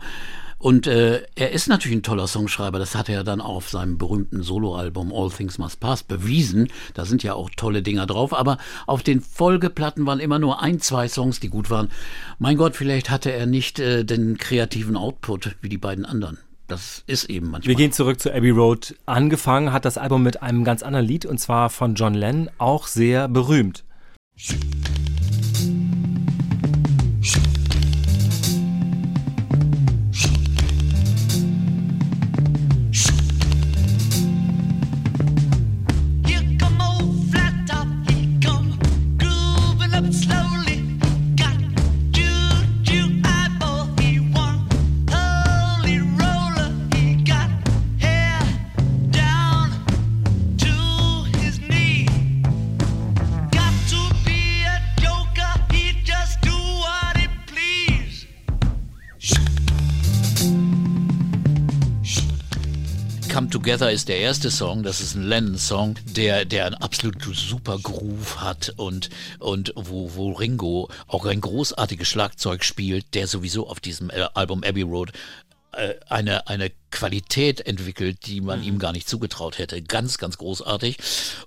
Und 0.60 0.86
äh, 0.86 1.24
er 1.34 1.54
ist 1.54 1.70
natürlich 1.70 1.98
ein 1.98 2.04
toller 2.04 2.28
Songschreiber. 2.28 2.78
Das 2.78 2.94
hat 2.94 3.10
er 3.10 3.24
dann 3.24 3.42
auf 3.42 3.68
seinem 3.68 3.98
berühmten 3.98 4.44
Soloalbum 4.44 5.12
All 5.12 5.32
Things 5.32 5.58
Must 5.58 5.80
Pass 5.80 6.04
bewiesen. 6.04 6.68
Da 6.94 7.06
sind 7.06 7.24
ja 7.24 7.34
auch 7.34 7.50
tolle 7.50 7.82
Dinger 7.82 8.06
drauf. 8.06 8.36
Aber 8.36 8.60
auf 8.86 9.02
den 9.02 9.22
Folgeplatten 9.22 10.06
waren 10.06 10.20
immer 10.20 10.38
nur 10.38 10.62
ein, 10.62 10.80
zwei 10.82 11.08
Songs, 11.08 11.40
die 11.40 11.50
gut 11.50 11.72
waren. 11.72 11.90
Mein 12.38 12.58
Gott, 12.58 12.76
vielleicht 12.76 13.10
hatte 13.10 13.32
er 13.32 13.48
nicht 13.48 13.80
äh, 13.80 14.06
den 14.06 14.38
kreativen 14.38 14.96
Output 14.96 15.56
wie 15.62 15.70
die 15.70 15.80
beiden 15.80 16.06
anderen. 16.06 16.38
Das 16.72 17.04
ist 17.06 17.26
eben 17.26 17.50
manchmal. 17.52 17.68
Wir 17.68 17.76
gehen 17.76 17.92
zurück 17.92 18.22
zu 18.22 18.34
Abbey 18.34 18.50
Road. 18.50 18.96
Angefangen 19.06 19.74
hat 19.74 19.84
das 19.84 19.98
Album 19.98 20.24
mit 20.24 20.42
einem 20.42 20.64
ganz 20.64 20.84
anderen 20.84 21.06
Lied 21.06 21.26
und 21.26 21.38
zwar 21.38 21.70
von 21.70 21.96
John 21.96 22.14
Lennon, 22.14 22.50
auch 22.60 22.88
sehr 22.88 23.28
berühmt. 23.28 23.84
Together 63.52 63.92
ist 63.92 64.08
der 64.08 64.20
erste 64.20 64.50
Song, 64.50 64.82
das 64.82 65.02
ist 65.02 65.14
ein 65.14 65.24
Lennon-Song, 65.24 65.96
der, 66.06 66.46
der 66.46 66.68
einen 66.68 66.76
absolut 66.76 67.22
super 67.22 67.78
Groove 67.78 68.40
hat 68.40 68.74
und, 68.78 69.10
und 69.40 69.74
wo, 69.76 70.16
wo 70.16 70.32
Ringo 70.32 70.90
auch 71.08 71.26
ein 71.26 71.42
großartiges 71.42 72.08
Schlagzeug 72.08 72.64
spielt, 72.64 73.14
der 73.14 73.28
sowieso 73.28 73.68
auf 73.68 73.82
diesem 73.82 74.10
äh, 74.10 74.26
Album 74.36 74.64
Abbey 74.64 74.84
Road 74.84 75.12
äh, 75.74 75.96
eine, 76.08 76.48
eine 76.48 76.72
Qualität 76.92 77.66
entwickelt, 77.66 78.26
die 78.26 78.42
man 78.42 78.64
ihm 78.64 78.80
gar 78.80 78.92
nicht 78.92 79.10
zugetraut 79.10 79.58
hätte. 79.58 79.82
Ganz, 79.82 80.18
ganz 80.18 80.38
großartig. 80.38 80.98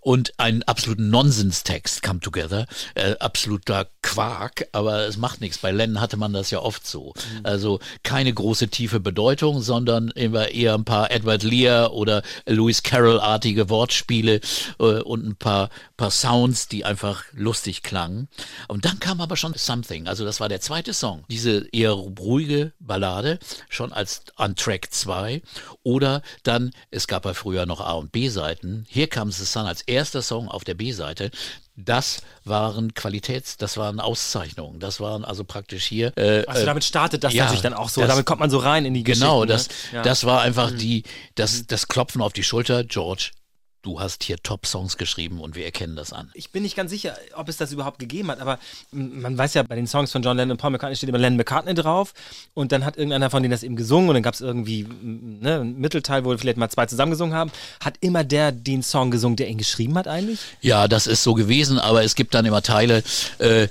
Und 0.00 0.32
einen 0.38 0.62
absoluten 0.64 1.10
Nonsenstext 1.10 2.02
come 2.02 2.20
together. 2.20 2.66
Äh, 2.94 3.16
absoluter 3.18 3.88
Quark, 4.02 4.68
aber 4.72 5.06
es 5.06 5.16
macht 5.16 5.40
nichts. 5.40 5.58
Bei 5.58 5.70
Lennon 5.70 6.00
hatte 6.00 6.16
man 6.16 6.32
das 6.32 6.50
ja 6.50 6.60
oft 6.60 6.86
so. 6.86 7.14
Also 7.42 7.80
keine 8.02 8.32
große 8.32 8.68
tiefe 8.68 9.00
Bedeutung, 9.00 9.62
sondern 9.62 10.08
immer 10.10 10.48
eher 10.48 10.74
ein 10.74 10.84
paar 10.84 11.10
Edward 11.10 11.42
Lear 11.42 11.92
oder 11.92 12.22
Lewis 12.46 12.82
Carroll-artige 12.82 13.68
Wortspiele 13.70 14.40
äh, 14.78 14.84
und 14.84 15.26
ein 15.26 15.36
paar, 15.36 15.70
paar 15.96 16.10
Sounds, 16.10 16.68
die 16.68 16.84
einfach 16.84 17.24
lustig 17.32 17.82
klangen. 17.82 18.28
Und 18.68 18.84
dann 18.84 19.00
kam 19.00 19.20
aber 19.20 19.36
schon 19.36 19.54
Something. 19.54 20.06
Also 20.08 20.24
das 20.24 20.40
war 20.40 20.48
der 20.48 20.60
zweite 20.60 20.94
Song. 20.94 21.24
Diese 21.28 21.66
eher 21.72 21.92
ruhige 21.92 22.72
Ballade, 22.78 23.38
schon 23.68 23.92
als 23.92 24.22
an 24.36 24.56
Track 24.56 24.92
2. 24.92 25.33
Oder 25.82 26.22
dann, 26.42 26.70
es 26.90 27.06
gab 27.06 27.24
ja 27.24 27.34
früher 27.34 27.66
noch 27.66 27.80
A- 27.80 27.92
und 27.92 28.12
B-Seiten. 28.12 28.84
Hier 28.88 29.08
kam 29.08 29.30
the 29.30 29.44
Sun 29.44 29.66
als 29.66 29.82
erster 29.82 30.22
Song 30.22 30.48
auf 30.48 30.64
der 30.64 30.74
B-Seite. 30.74 31.30
Das 31.76 32.18
waren 32.44 32.94
Qualitäts, 32.94 33.56
das 33.56 33.76
waren 33.76 33.98
Auszeichnungen. 33.98 34.78
Das 34.78 35.00
waren 35.00 35.24
also 35.24 35.42
praktisch 35.44 35.84
hier. 35.86 36.16
Äh, 36.16 36.44
Also 36.46 36.64
damit 36.66 36.84
startet 36.84 37.24
das 37.24 37.32
ja, 37.34 37.44
natürlich 37.44 37.62
dann 37.62 37.74
auch 37.74 37.88
so. 37.88 38.00
das- 38.00 38.10
damit 38.10 38.26
kommt 38.26 38.40
man 38.40 38.50
so 38.50 38.58
rein 38.58 38.84
in 38.84 38.94
die 38.94 39.02
Genau, 39.02 39.40
Geschichten. 39.40 39.68
das, 39.72 39.92
ne? 39.92 39.96
Ja. 39.98 40.02
das 40.02 40.24
war 40.24 40.40
einfach 40.42 40.70
die, 40.70 41.02
das, 41.34 41.66
das 41.66 41.88
Klopfen 41.88 42.22
auf 42.22 42.32
die 42.32 42.44
Schulter. 42.44 42.84
George, 42.84 43.30
du 43.84 44.00
hast 44.00 44.24
hier 44.24 44.38
Top-Songs 44.42 44.96
geschrieben 44.96 45.40
und 45.40 45.54
wir 45.54 45.64
erkennen 45.64 45.94
das 45.94 46.12
an. 46.12 46.30
Ich 46.34 46.50
bin 46.50 46.62
nicht 46.62 46.74
ganz 46.74 46.90
sicher, 46.90 47.16
ob 47.36 47.48
es 47.48 47.58
das 47.58 47.70
überhaupt 47.70 47.98
gegeben 47.98 48.30
hat, 48.30 48.40
aber 48.40 48.58
man 48.90 49.36
weiß 49.36 49.54
ja, 49.54 49.62
bei 49.62 49.76
den 49.76 49.86
Songs 49.86 50.10
von 50.10 50.22
John 50.22 50.36
Lennon 50.36 50.52
und 50.52 50.56
Paul 50.56 50.70
McCartney 50.70 50.96
steht 50.96 51.10
immer 51.10 51.18
Lennon 51.18 51.36
McCartney 51.36 51.74
drauf 51.74 52.14
und 52.54 52.72
dann 52.72 52.84
hat 52.84 52.96
irgendeiner 52.96 53.28
von 53.28 53.42
denen 53.42 53.52
das 53.52 53.62
eben 53.62 53.76
gesungen 53.76 54.08
und 54.08 54.14
dann 54.14 54.22
gab 54.22 54.34
es 54.34 54.40
irgendwie 54.40 54.86
ne, 55.02 55.60
einen 55.60 55.78
Mittelteil, 55.78 56.24
wo 56.24 56.36
vielleicht 56.36 56.56
mal 56.56 56.70
zwei 56.70 56.86
zusammengesungen 56.86 57.34
haben. 57.34 57.52
Hat 57.80 57.96
immer 58.00 58.24
der 58.24 58.52
den 58.52 58.82
Song 58.82 59.10
gesungen, 59.10 59.36
der 59.36 59.48
ihn 59.48 59.58
geschrieben 59.58 59.96
hat 59.98 60.08
eigentlich? 60.08 60.40
Ja, 60.62 60.88
das 60.88 61.06
ist 61.06 61.22
so 61.22 61.34
gewesen, 61.34 61.78
aber 61.78 62.02
es 62.02 62.14
gibt 62.14 62.34
dann 62.34 62.46
immer 62.46 62.62
Teile. 62.62 63.02
Äh, 63.38 63.68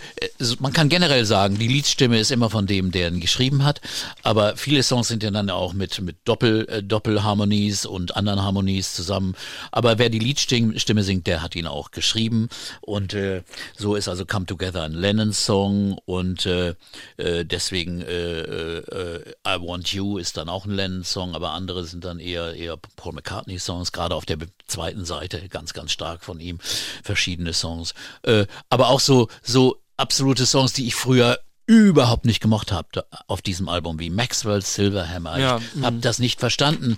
man 0.59 0.73
kann 0.73 0.89
generell 0.89 1.25
sagen, 1.25 1.57
die 1.57 1.67
Liedstimme 1.67 2.19
ist 2.19 2.31
immer 2.31 2.51
von 2.51 2.67
dem, 2.67 2.91
der 2.91 3.07
ihn 3.07 3.19
geschrieben 3.19 3.63
hat, 3.63 3.81
aber 4.21 4.57
viele 4.57 4.83
Songs 4.83 5.07
sind 5.07 5.23
ja 5.23 5.31
dann 5.31 5.49
auch 5.49 5.73
mit, 5.73 5.99
mit 6.01 6.17
Doppel, 6.25 6.67
äh, 6.69 6.83
Doppelharmonies 6.83 7.87
und 7.87 8.15
anderen 8.15 8.43
Harmonies 8.43 8.93
zusammen. 8.93 9.35
Aber 9.71 9.97
wer 10.03 10.09
die 10.09 10.19
Liedstimme 10.19 10.77
Stimme 10.81 11.01
singt, 11.01 11.27
der 11.27 11.41
hat 11.41 11.55
ihn 11.55 11.65
auch 11.65 11.91
geschrieben. 11.91 12.49
Und 12.81 13.13
äh, 13.13 13.43
so 13.77 13.95
ist 13.95 14.09
also 14.09 14.25
Come 14.25 14.45
Together 14.45 14.83
ein 14.83 14.91
Lennon-Song 14.91 15.97
und 16.03 16.45
äh, 16.45 16.75
äh, 17.15 17.45
deswegen 17.45 18.01
äh, 18.01 18.39
äh, 18.79 19.33
I 19.47 19.61
Want 19.61 19.93
You 19.93 20.17
ist 20.17 20.35
dann 20.35 20.49
auch 20.49 20.65
ein 20.65 20.71
Lennon-Song, 20.71 21.35
aber 21.35 21.51
andere 21.51 21.85
sind 21.85 22.03
dann 22.03 22.19
eher, 22.19 22.53
eher 22.53 22.75
Paul 22.97 23.13
McCartney-Songs, 23.13 23.93
gerade 23.93 24.15
auf 24.15 24.25
der 24.25 24.39
zweiten 24.67 25.05
Seite 25.05 25.47
ganz, 25.47 25.71
ganz 25.71 25.93
stark 25.93 26.25
von 26.25 26.41
ihm, 26.41 26.59
verschiedene 27.01 27.53
Songs. 27.53 27.93
Äh, 28.23 28.45
aber 28.69 28.89
auch 28.89 28.99
so, 28.99 29.29
so 29.41 29.77
absolute 29.95 30.45
Songs, 30.45 30.73
die 30.73 30.85
ich 30.85 30.95
früher 30.95 31.39
überhaupt 31.65 32.25
nicht 32.25 32.41
gemocht 32.41 32.73
habe 32.73 33.05
auf 33.27 33.41
diesem 33.41 33.69
Album, 33.69 33.99
wie 33.99 34.09
Maxwell's 34.09 34.75
Silverhammer. 34.75 35.39
Ja, 35.39 35.61
ich 35.73 35.81
habe 35.81 35.99
das 35.99 36.19
nicht 36.19 36.41
verstanden. 36.41 36.97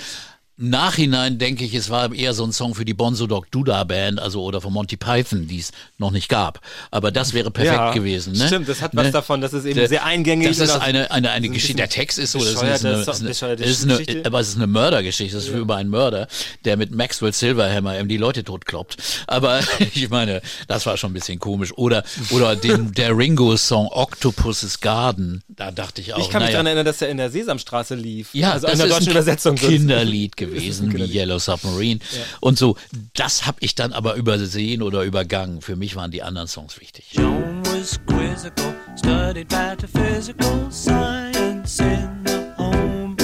Im 0.57 0.69
Nachhinein 0.69 1.37
denke 1.37 1.65
ich, 1.65 1.73
es 1.73 1.89
war 1.89 2.13
eher 2.13 2.33
so 2.33 2.45
ein 2.45 2.53
Song 2.53 2.75
für 2.75 2.85
die 2.85 2.93
Bonzo 2.93 3.27
Dog 3.27 3.51
Duda 3.51 3.83
Band, 3.83 4.21
also 4.21 4.41
oder 4.41 4.61
von 4.61 4.71
Monty 4.71 4.95
Python, 4.95 5.47
die 5.47 5.59
es 5.59 5.71
noch 5.97 6.11
nicht 6.11 6.29
gab. 6.29 6.61
Aber 6.91 7.11
das 7.11 7.33
wäre 7.33 7.51
perfekt 7.51 7.75
Ja, 7.75 7.91
gewesen. 7.91 8.33
Ne? 8.37 8.47
stimmt, 8.47 8.69
das 8.69 8.81
hat 8.81 8.91
was 8.95 9.11
davon, 9.11 9.41
dass 9.41 9.51
es 9.51 9.65
eben 9.65 9.75
Der- 9.75 9.89
sehr 9.89 10.05
eingängig 10.05 10.47
Das 10.47 10.59
ist 10.59 10.69
und 10.71 10.77
auch- 10.77 10.81
eine, 10.81 11.11
eine, 11.11 11.31
eine 11.31 11.47
ein 11.47 11.53
Geschichte. 11.53 11.75
Der 11.75 11.89
Text 11.89 12.17
ist 12.19 12.31
so, 12.31 12.39
das 12.39 12.49
ist 12.53 12.57
eine, 12.63 12.71
ist 12.71 13.43
eine, 13.43 13.53
ist 13.55 13.83
eine, 13.83 14.25
aber 14.25 14.39
es 14.39 14.47
ist 14.47 14.55
eine 14.55 14.67
Mördergeschichte. 14.67 15.37
Es 15.37 15.47
ist 15.47 15.53
über 15.53 15.75
einen 15.75 15.89
Mörder, 15.89 16.27
der 16.63 16.77
mit 16.77 16.91
Maxwell 16.95 17.33
Silverhammer 17.33 17.99
eben 17.99 18.07
die 18.07 18.15
Leute 18.17 18.45
totkloppt. 18.45 18.95
Aber 19.27 19.59
ich 19.93 20.09
meine, 20.09 20.41
das 20.69 20.85
war 20.85 20.95
schon 20.95 21.11
ein 21.11 21.15
bisschen 21.15 21.37
komisch. 21.39 21.73
Oder, 21.77 22.05
oder 22.31 22.55
den, 22.55 22.93
der 22.93 23.17
Ringo-Song 23.17 23.87
Octopus's 23.91 24.79
Garden, 24.79 25.43
da 25.49 25.71
dachte 25.71 25.99
ich 25.99 26.13
auch, 26.13 26.19
Ich 26.19 26.29
kann 26.29 26.41
mich 26.41 26.47
naja, 26.47 26.51
daran 26.53 26.65
erinnern, 26.67 26.85
dass 26.85 27.01
er 27.01 27.09
in 27.09 27.17
der 27.17 27.29
Sesamstraße 27.29 27.95
lief. 27.95 28.29
ja, 28.33 28.53
also 28.53 28.67
das 28.67 28.73
in 28.73 28.77
der 28.79 28.87
ist 28.87 28.93
deutschen 28.93 29.07
ein 29.09 29.11
Übersetzung. 29.11 29.55
Kinderlied 29.55 30.37
gewesen, 30.37 30.44
wie 30.53 30.69
Kinderlied. 30.69 31.13
Yellow 31.13 31.39
Submarine. 31.39 31.99
Und 32.39 32.57
so, 32.57 32.75
das 33.13 33.45
habe 33.45 33.57
ich 33.61 33.75
dann 33.75 33.93
aber 33.93 34.15
übersehen 34.15 34.81
oder 34.81 35.03
übergangen. 35.03 35.61
Für 35.61 35.75
mich 35.75 35.95
waren 35.95 36.11
die 36.11 36.23
anderen 36.23 36.47
Songs 36.47 36.79
wichtig. 36.79 37.05
Joan 37.11 37.61
was 37.65 37.99
quizzical, 38.05 38.73
studied 38.95 39.51
metaphysical 39.51 40.71
science 40.71 41.79
in 41.79 42.23
the 42.23 42.53
home. 42.57 43.15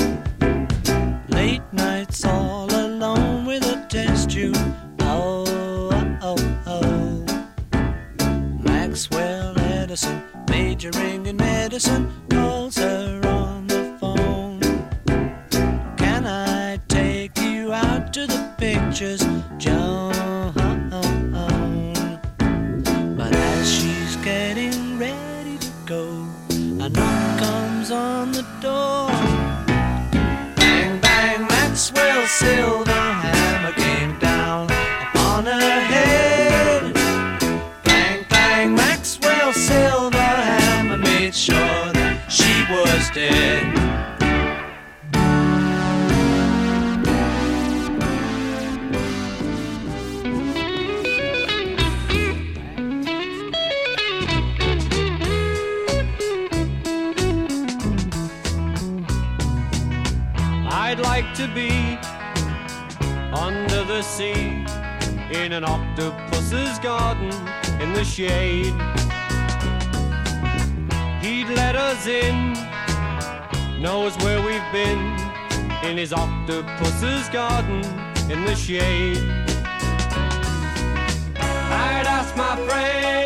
Late 1.29 1.63
nights 1.71 2.23
all 2.25 2.69
alone 2.71 3.45
with 3.45 3.63
a 3.65 3.85
test 3.89 4.29
tube. 4.29 4.57
Oh, 5.01 5.45
oh, 6.21 6.35
oh. 6.67 7.25
Maxwell 8.63 9.57
Edison, 9.59 10.21
majoring 10.49 11.25
in 11.25 11.37
medicine, 11.37 12.09
Maxwell 32.41 32.90
the 63.91 64.01
sea 64.01 64.65
in 65.43 65.51
an 65.51 65.65
octopus's 65.65 66.79
garden 66.79 67.29
in 67.81 67.91
the 67.91 68.05
shade. 68.05 68.73
He'd 71.21 71.49
let 71.49 71.75
us 71.75 72.07
in, 72.07 72.53
knows 73.81 74.15
where 74.23 74.41
we've 74.41 74.71
been 74.71 75.03
in 75.83 75.97
his 75.97 76.13
octopus's 76.13 77.27
garden 77.29 77.83
in 78.31 78.45
the 78.45 78.55
shade. 78.55 79.17
I'd 81.35 82.07
ask 82.07 82.33
my 82.37 82.55
friends 82.65 83.20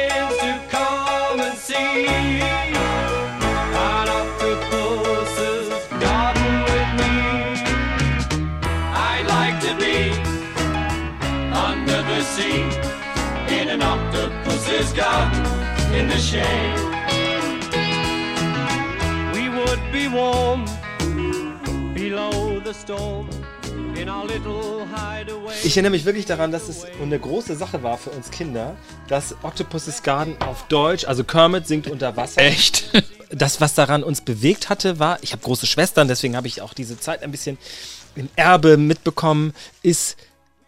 in 13.76 13.82
an 13.82 14.00
octopus's 14.00 14.94
garden 14.94 15.44
in 15.94 16.10
the 16.10 16.18
shade. 16.18 16.80
We 19.34 19.50
would 19.50 19.80
be 19.92 20.08
warm 20.08 20.66
below 21.94 22.62
the 22.62 22.74
storm 22.74 23.30
in 23.98 24.08
our 24.08 24.26
little 24.26 24.88
hideaway. 24.88 25.56
Ich 25.64 25.76
erinnere 25.76 25.92
mich 25.92 26.06
wirklich 26.06 26.26
daran, 26.26 26.52
dass 26.54 26.70
es 26.70 26.86
eine 27.02 27.20
große 27.20 27.56
Sache 27.56 27.84
war 27.84 27.98
für 27.98 28.12
uns 28.12 28.32
Kinder, 28.32 28.78
dass 29.10 29.36
Octopus's 29.44 30.04
Garden 30.04 30.38
auf 30.42 30.68
Deutsch, 30.70 31.06
also 31.06 31.26
Kermit 31.26 31.68
singt 31.68 31.88
unter 31.88 32.16
Wasser. 32.16 32.42
Echt? 32.42 32.90
Das, 33.32 33.60
was 33.60 33.74
daran 33.74 34.04
uns 34.04 34.22
bewegt 34.22 34.70
hatte, 34.70 35.00
war, 35.00 35.18
ich 35.24 35.32
habe 35.32 35.42
große 35.42 35.66
Schwestern, 35.66 36.08
deswegen 36.08 36.38
habe 36.38 36.48
ich 36.48 36.62
auch 36.62 36.76
diese 36.76 37.00
Zeit 37.00 37.24
ein 37.24 37.32
bisschen 37.32 37.58
im 38.16 38.30
Erbe 38.36 38.78
mitbekommen, 38.78 39.54
ist, 39.82 40.16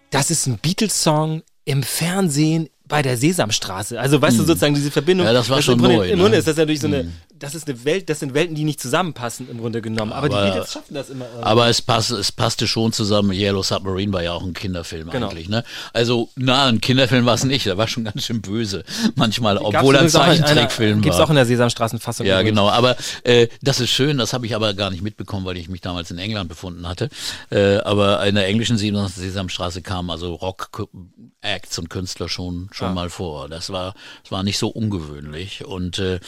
das 0.09 0.31
ist 0.31 0.47
ein 0.47 0.57
Beatles-Song 0.57 1.43
im 1.65 1.83
Fernsehen 1.83 2.67
bei 2.87 3.01
der 3.01 3.17
Sesamstraße. 3.17 3.99
Also 3.99 4.21
weißt 4.21 4.39
du 4.39 4.43
sozusagen 4.43 4.73
diese 4.73 4.91
Verbindung. 4.91 5.27
Hm. 5.27 5.33
Ja, 5.33 5.39
das 5.39 5.49
war 5.49 5.61
schon 5.61 5.75
im 5.75 5.81
Grunde, 5.81 5.97
neu, 5.97 6.03
Im 6.03 6.09
ne? 6.09 6.13
Hm. 6.13 6.19
Grunde 6.21 6.37
ist 6.37 6.47
das 6.47 6.57
ja 6.57 6.65
durch 6.65 6.79
so 6.79 6.87
eine 6.87 7.11
das 7.39 7.55
ist 7.55 7.67
eine 7.67 7.83
Welt, 7.85 8.09
das 8.09 8.19
sind 8.19 8.33
Welten, 8.33 8.55
die 8.55 8.63
nicht 8.63 8.81
zusammenpassen 8.81 9.49
im 9.49 9.59
Grunde 9.59 9.81
genommen. 9.81 10.11
Aber, 10.13 10.29
die 10.29 10.35
Aber- 10.35 10.45
Beatles 10.51 10.71
schaffen 10.73 10.93
das 10.93 11.09
immer. 11.09 11.25
irgendwie. 11.25 11.43
Aber 11.45 11.67
es, 11.67 11.81
pass, 11.81 12.09
es 12.09 12.31
passte 12.31 12.67
schon 12.67 12.93
zusammen. 12.93 13.31
Yellow 13.31 13.63
Submarine 13.63 14.11
war 14.13 14.23
ja 14.23 14.33
auch 14.33 14.43
ein 14.43 14.53
Kinderfilm 14.53 15.09
Genau. 15.09 15.29
eigentlich. 15.29 15.49
Ne? 15.49 15.63
Also, 15.93 16.29
na, 16.35 16.65
ein 16.65 16.81
Kinderfilm 16.81 17.25
war 17.25 17.35
es 17.35 17.43
nicht. 17.43 17.65
Der 17.65 17.77
war 17.77 17.87
schon 17.87 18.03
ganz 18.05 18.25
schön 18.25 18.41
böse. 18.41 18.83
Manchmal, 19.15 19.57
obwohl 19.57 19.95
er 19.95 20.01
ein 20.01 20.09
Zeichentrickfilm 20.09 21.01
Gibt's 21.01 21.17
war. 21.17 21.25
auch 21.25 21.29
in 21.29 21.35
der 21.35 21.45
Sesamstraßenfassung. 21.45 22.25
Ja, 22.25 22.35
übrigens. 22.39 22.51
genau. 22.51 22.69
Aber 22.69 22.95
äh, 23.23 23.47
das 23.61 23.79
ist 23.79 23.89
schön, 23.89 24.17
das 24.17 24.33
habe 24.33 24.45
ich 24.45 24.55
aber 24.55 24.73
gar 24.73 24.89
nicht 24.89 25.03
mitbekommen, 25.03 25.45
weil 25.45 25.57
ich 25.57 25.69
mich 25.69 25.81
damals 25.81 26.11
in 26.11 26.17
England 26.17 26.49
befunden 26.49 26.87
hatte. 26.87 27.09
Äh, 27.49 27.77
aber 27.77 28.25
in 28.25 28.35
der 28.35 28.47
englischen 28.47 28.77
Sesam- 28.77 29.07
Sesamstraße 29.09 29.81
kamen 29.81 30.09
also 30.09 30.33
Rock-Acts 30.35 31.77
und 31.79 31.89
Künstler 31.89 32.29
schon, 32.29 32.69
schon 32.71 32.89
Ah. 32.89 32.93
mal 32.93 33.09
vor. 33.09 33.49
Das 33.49 33.69
war, 33.71 33.93
das 34.23 34.31
war 34.31 34.43
nicht 34.43 34.57
so 34.57 34.69
ungewöhnlich. 34.69 35.65
Und 35.65 35.99
äh, 35.99 36.19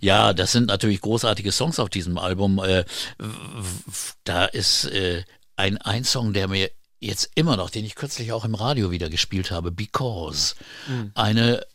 ja, 0.00 0.32
das 0.32 0.43
sind 0.52 0.66
natürlich 0.66 1.00
großartige 1.00 1.52
Songs 1.52 1.78
auf 1.78 1.90
diesem 1.90 2.18
Album. 2.18 2.58
Äh, 2.58 2.84
da 4.24 4.44
ist 4.46 4.84
äh, 4.86 5.22
ein, 5.56 5.78
ein 5.78 6.04
Song, 6.04 6.32
der 6.32 6.48
mir 6.48 6.70
jetzt 7.00 7.30
immer 7.34 7.56
noch, 7.56 7.70
den 7.70 7.84
ich 7.84 7.94
kürzlich 7.94 8.32
auch 8.32 8.44
im 8.44 8.54
Radio 8.54 8.90
wieder 8.90 9.10
gespielt 9.10 9.50
habe, 9.50 9.70
Because. 9.70 10.54
Eine 11.14 11.66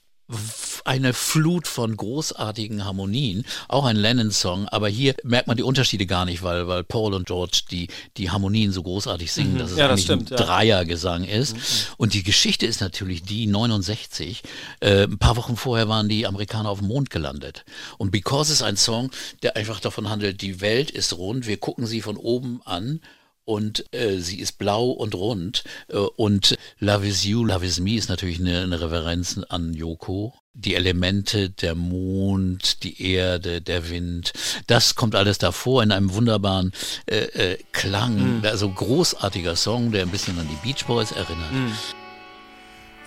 eine 0.85 1.13
Flut 1.13 1.67
von 1.67 1.95
großartigen 1.95 2.85
Harmonien, 2.85 3.45
auch 3.67 3.85
ein 3.85 3.95
Lennon-Song, 3.95 4.67
aber 4.67 4.87
hier 4.87 5.15
merkt 5.23 5.47
man 5.47 5.57
die 5.57 5.63
Unterschiede 5.63 6.05
gar 6.05 6.25
nicht, 6.25 6.43
weil, 6.43 6.67
weil 6.67 6.83
Paul 6.83 7.13
und 7.13 7.27
George 7.27 7.61
die, 7.71 7.87
die 8.17 8.29
Harmonien 8.29 8.71
so 8.71 8.83
großartig 8.83 9.31
singen, 9.31 9.57
dass 9.57 9.71
es 9.71 9.77
Ja, 9.77 9.87
das 9.87 10.03
stimmt, 10.03 10.31
ein 10.31 10.37
ja. 10.37 10.43
Dreiergesang 10.45 11.23
ist. 11.23 11.55
Und 11.97 12.13
die 12.13 12.23
Geschichte 12.23 12.65
ist 12.65 12.81
natürlich 12.81 13.23
die, 13.23 13.47
69, 13.47 14.43
äh, 14.79 15.03
ein 15.03 15.17
paar 15.17 15.35
Wochen 15.35 15.57
vorher 15.57 15.89
waren 15.89 16.09
die 16.09 16.27
Amerikaner 16.27 16.69
auf 16.69 16.79
dem 16.79 16.87
Mond 16.87 17.09
gelandet. 17.09 17.65
Und 17.97 18.11
Because 18.11 18.53
ist 18.53 18.61
ein 18.61 18.77
Song, 18.77 19.11
der 19.41 19.55
einfach 19.55 19.79
davon 19.79 20.09
handelt, 20.09 20.41
die 20.41 20.61
Welt 20.61 20.91
ist 20.91 21.17
rund, 21.17 21.47
wir 21.47 21.57
gucken 21.57 21.85
sie 21.87 22.01
von 22.01 22.17
oben 22.17 22.61
an 22.65 23.01
und 23.49 23.83
äh, 23.95 24.19
sie 24.19 24.39
ist 24.39 24.59
blau 24.59 24.91
und 24.91 25.15
rund. 25.15 25.63
Äh, 25.87 25.97
und 25.97 26.55
Love 26.77 27.07
is 27.07 27.23
You, 27.25 27.43
Love 27.43 27.65
is 27.65 27.79
Me 27.79 27.95
ist 27.95 28.07
natürlich 28.07 28.39
eine, 28.39 28.61
eine 28.61 28.79
Referenz 28.79 29.39
an 29.49 29.73
Yoko. 29.73 30.35
Die 30.53 30.75
Elemente, 30.75 31.49
der 31.49 31.73
Mond, 31.73 32.83
die 32.83 33.01
Erde, 33.13 33.59
der 33.59 33.89
Wind, 33.89 34.33
das 34.67 34.93
kommt 34.93 35.15
alles 35.15 35.39
davor 35.39 35.81
in 35.81 35.91
einem 35.91 36.13
wunderbaren 36.13 36.73
äh, 37.07 37.53
äh, 37.53 37.57
Klang. 37.71 38.41
Also 38.43 38.69
großartiger 38.69 39.55
Song, 39.55 39.91
der 39.91 40.03
ein 40.03 40.09
bisschen 40.09 40.37
an 40.37 40.47
die 40.47 40.67
Beach 40.67 40.85
Boys 40.85 41.11
erinnert. 41.11 41.51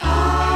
Because 0.01 0.52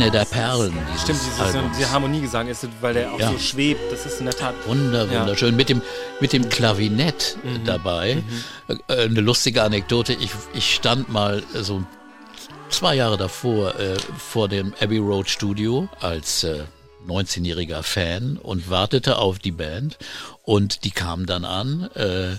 Eine 0.00 0.12
der 0.12 0.24
Perlen 0.26 0.72
dieses 0.92 1.02
Stimmt, 1.02 1.18
dieses, 1.26 1.40
Albums. 1.40 1.76
dieser 1.76 1.90
Harmoniegesang 1.90 2.46
ist, 2.46 2.68
weil 2.80 2.94
der 2.94 3.12
auch 3.12 3.18
Ja. 3.18 3.32
so 3.32 3.38
schwebt. 3.40 3.80
Das 3.90 4.06
ist 4.06 4.20
in 4.20 4.26
der 4.26 4.34
Tat. 4.36 4.54
Wunder, 4.64 5.06
Ja. 5.10 5.20
wunderschön. 5.22 5.56
Mit 5.56 5.68
dem, 5.68 5.82
mit 6.20 6.32
dem 6.32 6.48
Klavinett 6.48 7.36
äh, 7.44 7.58
dabei. 7.64 8.22
Äh, 8.68 8.92
eine 9.06 9.20
lustige 9.20 9.64
Anekdote. 9.64 10.12
Ich, 10.12 10.30
ich 10.54 10.72
stand 10.72 11.08
mal 11.08 11.42
so 11.52 11.82
zwei 12.68 12.94
Jahre 12.94 13.16
davor 13.16 13.74
äh, 13.80 13.96
vor 14.16 14.48
dem 14.48 14.72
Abbey 14.80 14.98
Road 14.98 15.28
Studio 15.28 15.88
als 15.98 16.44
äh, 16.44 16.60
19-jähriger 17.08 17.82
Fan 17.82 18.36
und 18.40 18.70
wartete 18.70 19.18
auf 19.18 19.40
die 19.40 19.50
Band 19.50 19.98
und 20.48 20.84
die 20.84 20.92
kamen 20.92 21.26
dann 21.26 21.44
an, 21.44 21.90
äh, 21.94 22.38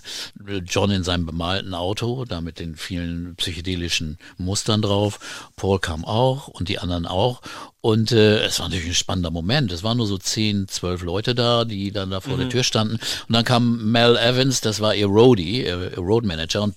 John 0.66 0.90
in 0.90 1.04
seinem 1.04 1.28
bemalten 1.28 1.76
Auto, 1.76 2.26
da 2.26 2.42
mit 2.42 2.58
den 2.58 2.76
vielen 2.76 3.36
psychedelischen 3.36 4.18
Mustern 4.40 4.82
drauf, 4.82 5.52
Paul 5.56 5.78
kam 5.78 6.04
auch 6.06 6.48
und 6.48 6.70
die 6.70 6.80
anderen 6.80 7.06
auch. 7.06 7.44
Und 7.82 8.12
äh, 8.12 8.40
es 8.40 8.60
war 8.60 8.68
natürlich 8.68 8.88
ein 8.88 8.96
spannender 8.96 9.30
Moment, 9.30 9.72
es 9.72 9.84
waren 9.84 9.98
nur 9.98 10.08
so 10.08 10.18
10, 10.18 10.68
12 10.68 11.04
Leute 11.04 11.36
da, 11.36 11.66
die 11.66 11.92
dann 11.92 12.10
da 12.10 12.20
vor 12.20 12.38
der 12.38 12.50
Tür 12.50 12.64
standen. 12.64 12.96
Und 12.96 13.36
dann 13.36 13.46
kam 13.46 13.92
Mel 13.92 14.18
Evans, 14.18 14.62
das 14.62 14.80
war 14.80 14.96
ihr 14.96 15.06
Roadie, 15.06 15.64
ihr, 15.64 15.92
ihr 15.92 16.00
Road 16.00 16.26
Manager 16.26 16.64
und 16.64 16.74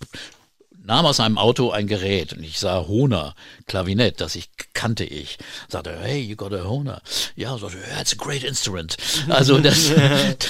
nahm 0.84 1.06
aus 1.06 1.20
einem 1.20 1.38
Auto 1.38 1.70
ein 1.70 1.86
Gerät 1.86 2.32
und 2.32 2.42
ich 2.42 2.58
sah 2.58 2.86
Hohner, 2.86 3.34
Klavinett, 3.66 4.20
das 4.20 4.34
ich 4.34 4.50
kannte 4.74 5.04
ich. 5.04 5.38
Sagte, 5.68 5.96
hey, 6.00 6.20
you 6.20 6.34
got 6.36 6.52
a 6.52 6.64
Hohner. 6.64 7.00
Ja, 7.36 7.56
sagte, 7.56 7.76
yeah, 7.78 8.00
it's 8.00 8.12
a 8.12 8.16
great 8.16 8.42
instrument. 8.44 8.96
Also 9.28 9.58
das, 9.58 9.90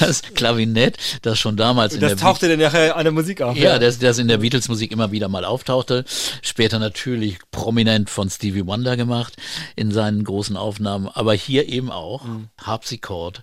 das 0.01 0.23
Klavinett, 0.35 0.97
das 1.23 1.39
schon 1.39 1.57
damals 1.57 1.95
in 1.95 2.01
Das 2.01 2.13
der 2.13 2.19
tauchte 2.19 2.49
dann 2.49 2.59
nachher 2.59 2.97
an 2.97 3.05
der 3.05 3.13
Musik 3.13 3.43
auf. 3.43 3.57
ja, 3.57 3.79
das, 3.79 3.99
das 3.99 4.19
in 4.19 4.29
der 4.29 4.39
Beatles-Musik 4.39 4.91
immer 4.93 5.13
wieder 5.13 5.29
mal 5.29 5.45
auftauchte. 5.45 6.05
Später 6.41 6.79
natürlich 6.79 7.39
prominent 7.51 8.09
von 8.11 8.31
Stevie 8.31 8.67
Wonder 8.67 8.97
gemacht 8.97 9.35
in 9.77 9.93
seinen 9.93 10.25
großen 10.25 10.57
Aufnahmen, 10.57 11.09
aber 11.09 11.35
hier 11.35 11.69
eben 11.69 11.91
auch 11.91 12.25
Harpsichord. 12.59 13.43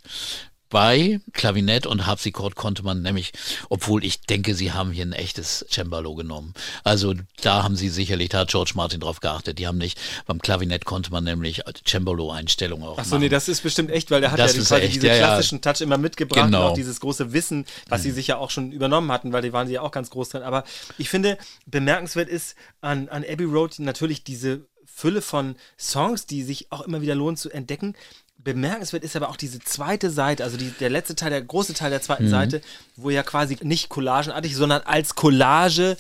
Bei 0.70 1.20
Klavinett 1.34 1.88
und 1.88 2.06
Harpsichord 2.06 2.56
konnte 2.56 2.84
man 2.84 3.02
nämlich, 3.02 3.32
obwohl 3.70 4.06
ich 4.06 4.22
denke, 4.22 4.54
sie 4.54 4.72
haben 4.72 4.92
hier 4.92 5.04
ein 5.06 5.14
echtes 5.14 5.66
Cembalo 5.70 6.14
genommen. 6.14 6.54
Also 6.84 7.16
da 7.42 7.64
haben 7.64 7.76
sie 7.76 7.90
sicherlich, 7.90 8.30
da 8.30 8.40
hat 8.40 8.50
George 8.50 8.74
Martin 8.76 9.00
drauf 9.00 9.20
geachtet. 9.20 9.58
Die 9.58 9.66
haben 9.68 9.80
nicht, 9.80 10.00
beim 10.28 10.40
Klavinett 10.40 10.86
konnte 10.86 11.12
man 11.12 11.24
nämlich 11.24 11.64
Cembalo-Einstellungen 11.88 12.88
auch 12.88 12.98
Ach 13.00 13.04
so, 13.06 13.12
machen. 13.16 13.22
nee, 13.22 13.30
das 13.30 13.48
ist 13.50 13.62
bestimmt 13.62 13.90
echt, 13.90 14.12
weil 14.12 14.22
der 14.22 14.32
hat 14.32 14.40
Das 14.40 14.54
ja 14.54 14.62
die, 14.62 14.68
quasi 14.68 14.82
echt, 14.84 14.96
diese 14.98 15.08
ja, 15.08 15.18
klassischen 15.18 15.62
Touch 15.62 15.82
immer 15.82 15.98
mitgebracht 15.98 16.46
Genau. 16.46 16.66
und 16.66 16.72
auch 16.72 16.74
dieses 16.76 17.00
große 17.00 17.34
Wissen, 17.34 17.66
was 17.88 18.04
sie 18.04 18.12
sich 18.12 18.28
ja 18.28 18.38
auch 18.38 18.52
schon 18.52 18.72
übernommen 18.72 19.12
hatten, 19.12 19.34
weil 19.34 19.42
die 19.42 19.54
waren 19.54 19.68
sie 19.68 19.74
ja 19.74 19.82
auch 19.82 19.92
ganz 19.92 20.10
groß 20.12 20.30
drin. 20.30 20.44
Aber 20.44 20.64
ich 20.98 21.10
finde, 21.10 21.38
bemerkenswert 21.66 22.30
ist 22.30 22.56
an, 22.82 23.10
an 23.10 23.24
Abbey 23.28 23.46
Road 23.46 23.80
natürlich 23.80 24.24
diese 24.24 24.66
Fülle 24.86 25.22
von 25.22 25.56
Songs, 25.80 26.26
die 26.26 26.44
sich 26.44 26.72
auch 26.72 26.82
immer 26.82 27.02
wieder 27.02 27.16
lohnt 27.16 27.40
zu 27.40 27.50
entdecken. 27.50 27.96
Bemerkenswert 28.42 29.04
ist 29.04 29.16
aber 29.16 29.30
auch 29.30 29.36
diese 29.36 29.60
zweite 29.60 30.10
Seite, 30.10 30.46
also 30.46 30.56
die, 30.56 30.72
der 30.80 30.90
letzte 30.90 31.16
Teil, 31.16 31.30
der 31.30 31.42
große 31.42 31.74
Teil 31.74 31.90
der 31.90 32.02
zweiten 32.02 32.30
Seite, 32.30 32.62
wo 32.96 33.10
ja 33.10 33.22
quasi 33.22 33.58
nicht 33.62 33.90
collagenartig, 33.90 34.56
sondern 34.56 34.82
als 34.84 35.16
Collage 35.16 35.98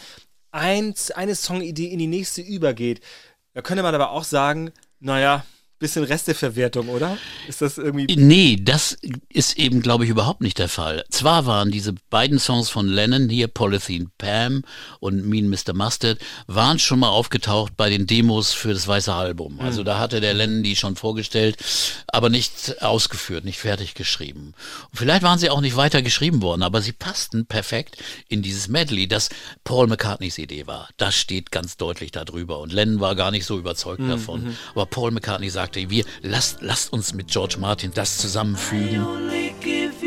eins, 0.51 1.11
eine 1.11 1.35
Songidee 1.35 1.87
in 1.87 1.99
die 1.99 2.07
nächste 2.07 2.41
übergeht. 2.41 3.01
Da 3.53 3.61
könnte 3.61 3.83
man 3.83 3.93
aber 3.93 4.11
auch 4.11 4.23
sagen, 4.23 4.71
naja, 4.99 5.45
bisschen 5.79 6.03
Resteverwertung, 6.03 6.89
oder? 6.89 7.17
Ist 7.47 7.61
das 7.61 7.77
irgendwie. 7.77 8.15
Nee, 8.15 8.57
das 8.61 8.97
ist 9.29 9.57
eben, 9.57 9.81
glaube 9.81 10.03
ich, 10.03 10.09
überhaupt 10.09 10.41
nicht 10.41 10.59
der 10.59 10.69
Fall. 10.69 11.03
Zwar 11.09 11.45
waren 11.45 11.71
diese 11.71 11.93
beiden 12.09 12.39
Songs 12.39 12.69
von 12.69 12.87
Lennon 12.87 13.29
hier, 13.29 13.47
Polythene 13.47 14.11
Pam 14.17 14.63
und 14.99 15.25
Mean 15.25 15.49
Mr. 15.49 15.73
Mustard, 15.73 16.19
waren 16.47 16.79
schon 16.79 16.99
mal 16.99 17.09
aufgetaucht 17.09 17.77
bei 17.77 17.89
den 17.89 18.07
Demos 18.07 18.53
für 18.53 18.73
das 18.73 18.87
Weiße 18.87 19.13
Album. 19.13 19.59
Also 19.59 19.83
da 19.83 19.99
hatte 19.99 20.19
der 20.21 20.33
Lennon 20.33 20.63
die 20.63 20.75
schon 20.75 20.95
vorgestellt, 20.95 21.57
aber 22.07 22.29
nicht 22.29 22.81
ausgeführt, 22.81 23.45
nicht 23.45 23.59
fertig 23.59 23.93
geschrieben. 23.93 24.53
Und 24.91 24.97
vielleicht 24.97 25.23
waren 25.23 25.39
sie 25.39 25.49
auch 25.49 25.61
nicht 25.61 25.75
weiter 25.75 26.01
geschrieben 26.01 26.41
worden, 26.41 26.63
aber 26.63 26.81
sie 26.81 26.91
passten 26.91 27.45
perfekt 27.45 27.97
in 28.27 28.41
dieses 28.41 28.67
Medley, 28.67 29.07
das 29.07 29.29
Paul 29.63 29.87
McCartneys 29.87 30.37
Idee 30.37 30.67
war. 30.67 30.89
Das 30.97 31.15
steht 31.15 31.51
ganz 31.51 31.77
deutlich 31.77 32.11
da 32.11 32.25
drüber. 32.25 32.59
Und 32.59 32.73
Lennon 32.73 32.99
war 32.99 33.15
gar 33.15 33.31
nicht 33.31 33.45
so 33.45 33.57
überzeugt 33.57 34.01
davon. 34.07 34.57
Aber 34.71 34.85
Paul 34.85 35.11
McCartney 35.11 35.49
sagte, 35.69 35.89
wir 35.89 36.03
lasst, 36.21 36.61
lasst 36.61 36.91
uns 36.91 37.13
mit 37.13 37.27
George 37.27 37.57
Martin 37.59 37.91
das 37.93 38.17
zusammenfügen. 38.17 39.03
only 39.05 39.53
give 39.61 39.99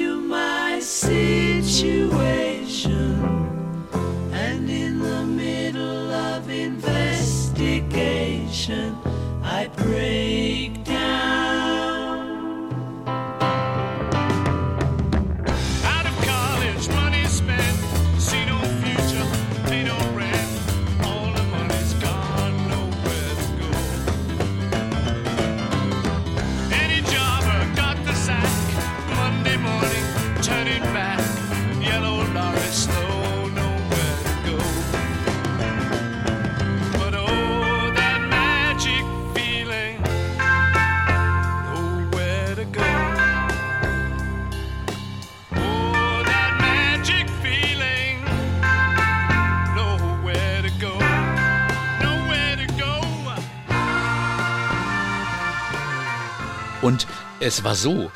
es 57.42 57.64
war 57.64 57.74
so, 57.74 58.10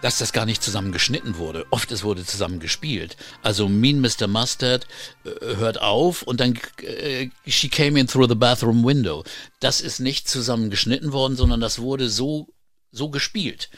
dass 0.00 0.18
das 0.18 0.32
gar 0.32 0.44
nicht 0.46 0.62
zusammen 0.62 0.92
geschnitten 0.92 1.36
wurde. 1.38 1.64
Oft 1.70 1.92
es 1.92 2.02
wurde 2.02 2.24
zusammen 2.24 2.58
gespielt. 2.58 3.16
Also 3.42 3.68
Mean 3.68 4.00
Mr. 4.00 4.26
Mustard 4.26 4.86
äh, 5.24 5.56
hört 5.56 5.80
auf 5.80 6.22
und 6.22 6.40
dann 6.40 6.58
äh, 6.82 7.28
She 7.46 7.68
came 7.68 7.98
in 7.98 8.08
through 8.08 8.28
the 8.28 8.34
bathroom 8.34 8.84
window. 8.84 9.24
Das 9.60 9.80
ist 9.80 10.00
nicht 10.00 10.28
zusammen 10.28 10.70
geschnitten 10.70 11.12
worden, 11.12 11.36
sondern 11.36 11.60
das 11.60 11.78
wurde 11.78 12.10
so 12.10 12.48
so 12.90 13.08
gespielt. 13.08 13.70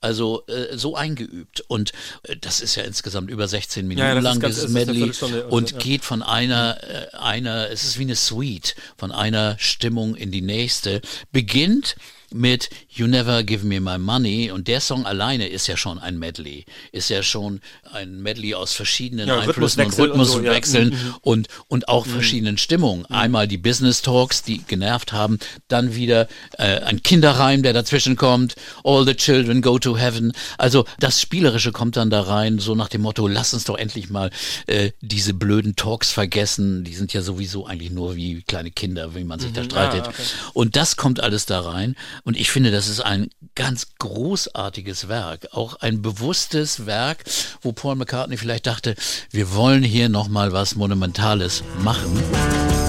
Also 0.00 0.44
äh, 0.46 0.76
so 0.76 0.96
eingeübt. 0.96 1.62
Und 1.68 1.92
äh, 2.22 2.36
das 2.36 2.60
ist 2.60 2.76
ja 2.76 2.84
insgesamt 2.84 3.30
über 3.30 3.46
16 3.46 3.86
Minuten 3.86 4.06
Ja, 4.06 4.14
ja, 4.14 4.20
lang, 4.20 4.40
ganz- 4.40 4.56
dieses 4.56 4.70
Medley. 4.70 5.12
Und 5.48 5.72
ja. 5.72 5.78
geht 5.78 6.04
von 6.04 6.22
einer, 6.22 6.78
äh, 6.82 7.16
einer, 7.16 7.70
es 7.70 7.84
ist 7.84 7.98
wie 7.98 8.04
eine 8.04 8.16
Suite, 8.16 8.74
von 8.96 9.12
einer 9.12 9.56
Stimmung 9.58 10.16
in 10.16 10.30
die 10.30 10.42
nächste. 10.42 11.02
Beginnt 11.30 11.96
mit 12.34 12.70
You 12.88 13.06
Never 13.06 13.42
Give 13.42 13.64
Me 13.66 13.80
My 13.80 13.98
Money 13.98 14.50
und 14.50 14.68
der 14.68 14.80
Song 14.80 15.06
alleine 15.06 15.48
ist 15.48 15.66
ja 15.66 15.76
schon 15.76 15.98
ein 15.98 16.18
Medley, 16.18 16.64
ist 16.92 17.08
ja 17.10 17.22
schon 17.22 17.60
ein 17.92 18.20
Medley 18.22 18.54
aus 18.54 18.72
verschiedenen 18.72 19.28
Ja, 19.28 19.40
Einflüssen 19.40 19.82
und 19.84 19.98
Rhythmuswechsel 19.98 20.10
und 20.10 20.24
so, 20.24 20.32
ja. 20.40 20.52
Rhythmuswechseln 20.52 20.90
Mhm. 20.90 21.14
und, 21.22 21.48
und 21.68 21.88
auch 21.88 22.06
verschiedenen 22.06 22.58
Stimmungen. 22.58 23.06
Einmal 23.06 23.48
die 23.48 23.58
Business 23.58 24.02
Talks, 24.02 24.42
die 24.42 24.58
genervt 24.58 25.12
haben, 25.12 25.38
dann 25.68 25.94
wieder 25.94 26.28
äh, 26.58 26.80
ein 26.80 27.02
Kinderreim, 27.02 27.62
der 27.62 27.72
dazwischen 27.72 28.16
kommt, 28.16 28.54
All 28.84 29.04
the 29.04 29.14
Children 29.14 29.62
Go 29.62 29.78
to 29.78 29.96
Heaven. 29.96 30.32
Also 30.58 30.84
das 30.98 31.20
Spielerische 31.20 31.72
kommt 31.72 31.96
dann 31.96 32.10
da 32.10 32.20
rein, 32.22 32.58
so 32.58 32.74
nach 32.74 32.88
dem 32.88 33.02
Motto, 33.02 33.26
lass 33.28 33.54
uns 33.54 33.64
doch 33.64 33.76
endlich 33.78 34.10
mal 34.10 34.30
äh, 34.66 34.90
diese 35.00 35.34
blöden 35.34 35.76
Talks 35.76 36.10
vergessen. 36.10 36.84
Die 36.84 36.94
sind 36.94 37.12
ja 37.12 37.22
sowieso 37.22 37.66
eigentlich 37.66 37.90
nur 37.90 38.16
wie 38.16 38.42
kleine 38.42 38.70
Kinder, 38.70 39.14
wie 39.14 39.24
man 39.24 39.38
sich 39.40 39.52
da 39.52 39.64
streitet. 39.64 40.04
Ah, 40.06 40.08
okay. 40.08 40.22
Und 40.52 40.76
das 40.76 40.96
kommt 40.96 41.20
alles 41.20 41.46
da 41.46 41.60
rein. 41.60 41.96
Und 42.24 42.36
ich 42.36 42.50
finde, 42.50 42.70
das 42.70 42.88
ist 42.88 43.00
ein 43.00 43.30
ganz 43.54 43.88
großartiges 43.98 45.08
Werk. 45.08 45.48
Auch 45.52 45.76
ein 45.76 46.02
bewusstes 46.02 46.86
Werk, 46.86 47.24
wo 47.60 47.72
Paul 47.72 47.96
McCartney 47.96 48.36
vielleicht 48.36 48.66
dachte, 48.66 48.94
wir 49.30 49.54
wollen 49.54 49.82
hier 49.82 50.08
nochmal 50.08 50.52
was 50.52 50.76
Monumentales 50.76 51.62
machen. 51.82 52.81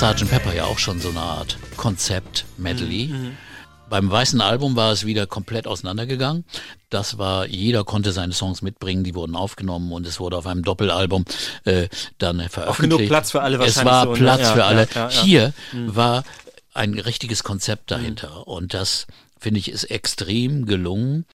Sgt. 0.00 0.30
Pepper 0.30 0.54
ja 0.54 0.64
auch 0.64 0.78
schon 0.78 0.98
so 0.98 1.10
eine 1.10 1.20
Art 1.20 1.58
Konzept-Medley. 1.76 3.12
Beim 3.90 4.10
weißen 4.10 4.40
Album 4.40 4.74
war 4.74 4.92
es 4.92 5.04
wieder 5.04 5.26
komplett 5.26 5.66
auseinandergegangen. 5.66 6.46
Das 6.88 7.18
war, 7.18 7.44
jeder 7.46 7.84
konnte 7.84 8.12
seine 8.12 8.32
Songs 8.32 8.62
mitbringen, 8.62 9.04
die 9.04 9.14
wurden 9.14 9.36
aufgenommen 9.36 9.92
und 9.92 10.06
es 10.06 10.18
wurde 10.18 10.38
auf 10.38 10.46
einem 10.46 10.62
Doppelalbum 10.62 11.26
äh, 11.64 11.88
dann 12.16 12.40
veröffentlicht. 12.48 12.96
genug 12.96 13.08
Platz 13.08 13.32
für 13.32 13.42
alle 13.42 13.58
Es 13.58 13.76
wahrscheinlich 13.76 13.92
war 13.92 14.04
so, 14.04 14.12
ne? 14.12 14.18
Platz 14.18 14.40
Ja, 14.40 14.52
für 14.54 14.64
alle. 14.64 14.88
ja, 14.94 15.08
ja. 15.10 15.22
Hier 15.22 15.52
war 15.86 16.24
ein 16.72 16.98
richtiges 16.98 17.42
Konzept 17.42 17.90
dahinter 17.90 18.48
und 18.48 18.72
das 18.72 19.06
finde 19.38 19.60
ich 19.60 19.70
ist 19.70 19.84
extrem 19.84 20.64
gelungen. 20.64 21.26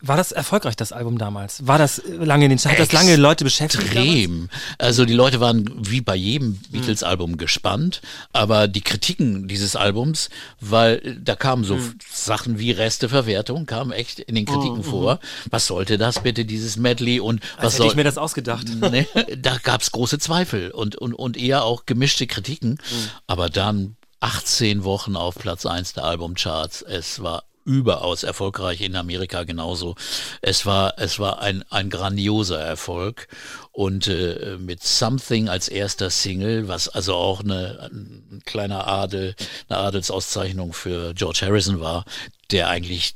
War 0.00 0.16
das 0.16 0.32
erfolgreich, 0.32 0.76
das 0.76 0.92
Album 0.92 1.18
damals? 1.18 1.66
War 1.66 1.78
das 1.78 2.02
lange 2.06 2.44
in 2.44 2.50
den 2.50 2.58
Hat 2.58 2.78
das 2.78 2.92
lange 2.92 3.16
Leute 3.16 3.44
beschäftigt? 3.44 3.84
Extrem. 3.84 4.48
Also 4.78 5.04
die 5.04 5.14
Leute 5.14 5.40
waren 5.40 5.70
wie 5.76 6.00
bei 6.00 6.14
jedem 6.14 6.58
Beatles-Album 6.70 7.36
gespannt, 7.36 8.00
aber 8.32 8.68
die 8.68 8.80
Kritiken 8.80 9.48
dieses 9.48 9.76
Albums, 9.76 10.30
weil 10.60 10.96
äh, 11.04 11.16
da 11.20 11.34
kamen 11.34 11.64
so 11.64 11.78
Sachen 12.10 12.58
wie 12.58 12.70
Resteverwertung, 12.70 13.66
kamen 13.66 13.92
echt 13.92 14.20
in 14.20 14.34
den 14.34 14.44
Kritiken 14.44 14.84
vor. 14.84 15.20
Was 15.50 15.66
sollte 15.66 15.98
das 15.98 16.22
bitte, 16.22 16.44
dieses 16.44 16.76
Medley 16.76 17.20
und 17.20 17.40
was 17.56 17.64
Als 17.64 17.72
hätte 17.74 17.76
soll... 17.76 17.86
ich 17.88 17.96
mir 17.96 18.04
das 18.04 18.18
ausgedacht. 18.18 18.68
ne, 18.80 19.06
da 19.36 19.56
gab's 19.62 19.92
große 19.92 20.18
Zweifel 20.18 20.70
und, 20.70 20.96
und, 20.96 21.14
und 21.14 21.36
eher 21.36 21.64
auch 21.64 21.86
gemischte 21.86 22.26
Kritiken. 22.26 22.78
Aber 23.26 23.48
dann 23.50 23.96
18 24.20 24.84
Wochen 24.84 25.16
auf 25.16 25.36
Platz 25.36 25.64
1 25.64 25.92
der 25.94 26.04
Albumcharts. 26.04 26.82
Es 26.82 27.22
war 27.22 27.44
überaus 27.68 28.22
erfolgreich 28.22 28.80
in 28.80 28.96
Amerika 28.96 29.44
genauso. 29.44 29.94
Es 30.40 30.64
war, 30.64 30.94
es 30.96 31.18
war 31.18 31.40
ein, 31.40 31.62
ein 31.70 31.90
grandioser 31.90 32.58
Erfolg 32.58 33.28
und 33.72 34.06
äh, 34.08 34.56
mit 34.58 34.82
Something 34.82 35.50
als 35.50 35.68
erster 35.68 36.08
Single, 36.08 36.66
was 36.66 36.88
also 36.88 37.14
auch 37.14 37.40
eine, 37.40 37.90
ein 37.92 38.42
kleiner 38.46 38.86
Adel, 38.88 39.34
eine 39.68 39.78
Adelsauszeichnung 39.78 40.72
für 40.72 41.12
George 41.12 41.40
Harrison 41.42 41.80
war, 41.80 42.04
der 42.50 42.68
eigentlich 42.68 43.14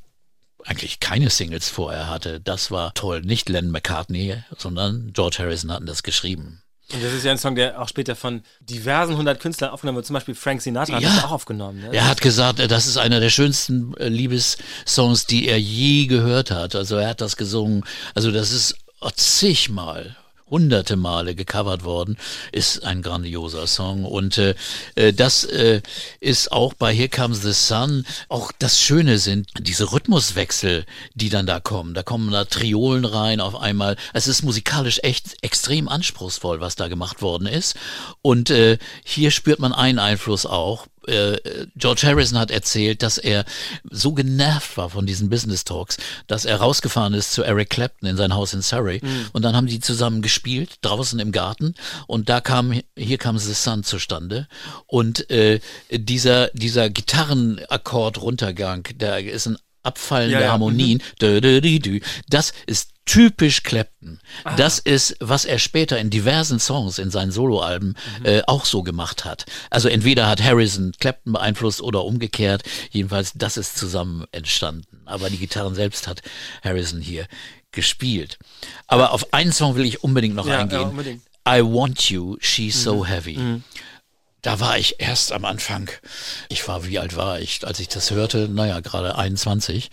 eigentlich 0.65 1.01
keine 1.01 1.29
Singles 1.29 1.69
vorher 1.69 2.09
hatte. 2.09 2.41
Das 2.41 2.71
war 2.71 2.95
toll. 2.95 3.23
Nicht 3.23 3.49
Len 3.49 3.73
McCartney, 3.73 4.45
sondern 4.57 5.13
George 5.13 5.39
Harrison 5.41 5.73
hatten 5.73 5.87
das 5.87 6.05
geschrieben. 6.05 6.63
Und 6.93 7.03
das 7.03 7.13
ist 7.13 7.25
ja 7.25 7.31
ein 7.33 7.39
Song, 7.39 7.55
der 7.55 7.81
auch 7.81 7.89
später 7.89 8.15
von 8.17 8.43
diversen 8.61 9.17
hundert 9.17 9.41
Künstlern 9.41 9.71
aufgenommen 9.71 9.97
wird. 9.97 10.07
Zum 10.07 10.15
Beispiel 10.15 10.35
Frank 10.35 10.61
Sinatra 10.63 10.97
hat 10.97 11.03
Ja. 11.03 11.09
das 11.15 11.25
auch 11.25 11.31
aufgenommen. 11.33 11.81
Ne? 11.81 11.89
Er 11.93 12.07
hat 12.09 12.21
gesagt, 12.21 12.61
äh, 12.61 12.69
das 12.69 12.87
ist 12.87 12.97
einer 12.99 13.21
der 13.21 13.31
schönsten 13.31 13.95
äh, 13.97 14.09
Liebessongs, 14.09 15.27
die 15.27 15.49
er 15.49 15.59
je 15.59 16.07
gehört 16.07 16.51
hat. 16.51 16.75
Also 16.75 16.97
er 16.97 17.09
hat 17.09 17.21
das 17.21 17.37
gesungen. 17.37 17.85
Also 18.15 18.31
das 18.31 18.53
ist 18.53 18.77
zigmal, 19.17 20.17
hunderte 20.53 20.97
Male 20.97 21.35
gecovert 21.35 21.83
worden, 21.83 22.17
ist 22.53 22.85
ein 22.85 23.03
grandioser 23.03 23.67
Song. 23.67 24.05
Und 24.05 24.39
äh, 24.39 24.55
äh, 24.95 25.13
das 25.13 25.45
äh, 25.45 25.81
ist 26.21 26.53
auch 26.53 26.75
bei 26.75 26.95
Here 26.95 27.09
Comes 27.09 27.43
the 27.43 27.53
Sun, 27.53 28.07
auch 28.29 28.53
das 28.59 28.81
Schöne 28.81 29.19
sind 29.19 29.49
diese 29.59 29.93
Rhythmuswechsel, 29.93 30.85
die 31.15 31.31
dann 31.31 31.47
da 31.47 31.59
kommen. 31.59 31.95
Da 31.95 32.03
kommen 32.03 32.31
da 32.31 32.45
Triolen 32.45 33.07
rein 33.07 33.41
auf 33.41 33.57
einmal. 33.57 33.97
Es 34.13 34.29
ist 34.29 34.43
musikalisch 34.43 35.01
echt 35.03 35.43
extrem 35.43 35.89
anspruchsvoll, 35.89 36.61
was 36.61 36.77
da 36.77 36.89
gemacht 36.89 37.23
worden 37.23 37.47
ist. 37.47 37.75
Und 38.21 38.51
äh, 38.51 38.79
hier 39.05 39.31
spürt 39.31 39.59
man 39.59 39.73
einen 39.73 39.99
Einfluss 39.99 40.45
auch 40.45 40.87
äh, 41.07 41.67
George 41.77 42.03
Harrison 42.05 42.39
hat 42.39 42.51
erzählt, 42.51 43.03
dass 43.03 43.19
er 43.19 43.45
so 43.91 44.13
genervt 44.13 44.77
war 44.77 44.91
von 44.91 45.07
diesen 45.07 45.29
Business 45.29 45.65
Talks, 45.65 45.97
dass 46.27 46.45
er 46.45 46.57
rausgefahren 46.57 47.15
ist 47.15 47.33
zu 47.33 47.43
Eric 47.43 47.71
Clapton 47.71 48.09
in 48.09 48.17
sein 48.17 48.35
Haus 48.35 48.55
in 48.55 48.63
Surrey. 48.63 49.01
Mhm. 49.03 49.27
und 49.33 49.43
dann 49.43 49.57
haben 49.57 49.67
die 49.67 49.81
zusammen 49.81 50.23
gespielt 50.23 50.77
draußen 50.83 51.19
im 51.19 51.33
Garten. 51.33 51.75
Und 52.07 52.29
da 52.29 52.41
kam 52.41 52.73
hier 52.97 53.19
kam 53.19 53.39
The 53.39 53.55
Sun 53.55 53.85
zustande. 53.85 54.49
Und 54.87 55.31
äh, 55.31 55.61
dieser 55.91 56.49
dieser 56.49 56.91
Gitarrenakkord 56.91 58.21
Runtergang, 58.21 58.89
da 58.99 59.17
ist 59.17 59.47
ein 59.47 59.59
Abfallen 59.83 60.31
Ja, 60.31 60.41
ja, 60.41 60.53
Harmonien, 60.53 61.03
dü. 61.21 62.01
das 62.29 62.53
ist 62.67 62.91
typisch 63.05 63.65
Clapton. 63.65 64.21
Ah. 64.45 64.55
Das 64.55 64.79
ist, 64.79 65.17
was 65.19 65.45
er 65.45 65.59
später 65.59 65.99
in 65.99 66.09
diversen 66.09 66.61
Songs 66.61 66.99
in 67.01 67.11
seinen 67.11 67.33
Soloalben 67.33 67.97
Mhm. 68.21 68.27
äh, 68.27 68.43
auch 68.47 68.65
so 68.65 68.85
gemacht 68.85 69.25
hat. 69.25 69.45
Also 69.71 69.89
entweder 69.89 70.29
hat 70.29 70.41
Harrison 70.41 70.93
Clapton 71.01 71.33
beeinflusst 71.33 71.81
oder 71.81 72.05
umgekehrt. 72.05 72.63
Jedenfalls, 72.93 73.33
das 73.35 73.57
ist 73.57 73.77
zusammen 73.77 74.25
entstanden. 74.31 75.01
Aber 75.05 75.31
die 75.31 75.37
Gitarren 75.39 75.75
selbst 75.75 76.07
hat 76.07 76.23
Harrison 76.63 77.01
hier 77.01 77.27
gespielt. 77.73 78.39
Aber 78.87 79.11
auf 79.13 79.33
einen 79.35 79.51
Song 79.53 79.75
will 79.75 79.85
ich 79.85 80.05
unbedingt 80.05 80.37
noch 80.37 80.47
Ja, 80.47 80.61
eingehen. 80.61 80.91
unbedingt. 80.91 81.23
I 81.49 81.61
Want 81.61 82.09
You, 82.09 82.37
She's 82.41 82.77
Mhm. 82.77 82.81
So 82.85 83.05
Heavy. 83.07 83.39
Da 84.43 84.59
war 84.59 84.77
ich 84.77 84.97
erst 84.99 85.31
am 85.31 85.45
Anfang. 85.45 85.89
Ich 86.49 86.67
war, 86.67 86.85
wie 86.85 86.99
alt 86.99 87.15
war 87.15 87.39
ich, 87.39 87.65
als 87.65 87.79
ich 87.79 87.87
das 87.87 88.11
hörte? 88.11 88.49
Naja, 88.49 88.81
gerade 88.81 89.17
21. 89.17 89.89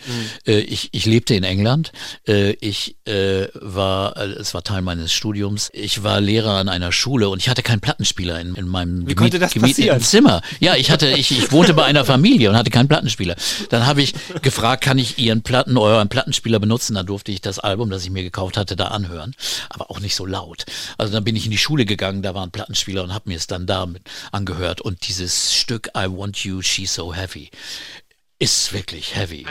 Äh, 0.48 0.62
ich, 0.62 0.90
ich 0.92 1.06
lebte 1.06 1.36
in 1.36 1.44
England. 1.44 1.92
Äh, 2.28 2.54
ich 2.54 2.96
äh, 3.06 3.48
war, 3.54 4.18
äh, 4.18 4.26
es 4.30 4.56
war 4.56 4.64
Teil 4.64 4.82
meines 4.82 5.14
Studiums. 5.14 5.70
Ich 5.72 6.02
war 6.02 6.20
Lehrer 6.20 6.56
an 6.56 6.68
einer 6.68 6.92
Schule 6.92 7.30
und 7.30 7.38
ich 7.38 7.48
hatte 7.48 7.62
keinen 7.62 7.80
Plattenspieler 7.80 8.40
in, 8.40 8.56
in 8.56 8.68
meinem 8.68 9.08
Wie 9.08 9.14
das 9.38 9.54
gemieteten? 9.54 10.02
Zimmer. 10.02 10.42
Ja, 10.60 10.76
ich 10.76 10.90
hatte, 10.90 11.10
ich, 11.12 11.30
ich 11.30 11.52
wohnte 11.52 11.76
bei 11.76 11.86
einer 11.86 12.04
Familie 12.04 12.50
und 12.50 12.58
hatte 12.58 12.72
keinen 12.72 12.88
Plattenspieler. 12.88 13.36
Dann 13.70 13.86
habe 13.86 14.02
ich 14.02 14.16
gefragt, 14.42 14.84
kann 14.84 14.98
ich 14.98 15.20
Ihren 15.20 15.44
Platten, 15.44 15.78
euren 15.78 16.10
Plattenspieler 16.10 16.60
benutzen? 16.60 16.96
Dann 16.96 17.06
durfte 17.06 17.32
ich 17.32 17.42
das 17.42 17.60
Album, 17.60 17.92
das 17.92 18.04
ich 18.04 18.10
mir 18.10 18.24
gekauft 18.24 18.58
hatte, 18.58 18.76
da 18.76 18.88
anhören. 18.88 19.36
Aber 19.70 19.92
auch 19.92 20.00
nicht 20.00 20.16
so 20.16 20.26
laut. 20.26 20.66
Also 20.98 21.14
dann 21.14 21.24
bin 21.24 21.36
ich 21.36 21.46
in 21.46 21.52
die 21.52 21.60
Schule 21.60 21.86
gegangen, 21.86 22.24
da 22.24 22.34
war 22.34 22.42
ein 22.42 22.52
Plattenspieler 22.52 23.04
und 23.04 23.14
habe 23.14 23.30
mir 23.30 23.38
es 23.38 23.46
dann 23.46 23.68
da 23.68 23.86
mit 23.86 24.02
angehört. 24.40 24.80
Und 24.80 25.08
dieses 25.08 25.54
Stück 25.54 25.90
I 25.98 26.06
Want 26.08 26.46
You, 26.46 26.62
She's 26.62 26.94
So 26.94 27.14
Heavy 27.14 27.50
ist 28.40 28.72
wirklich 28.72 29.16
heavy. 29.16 29.46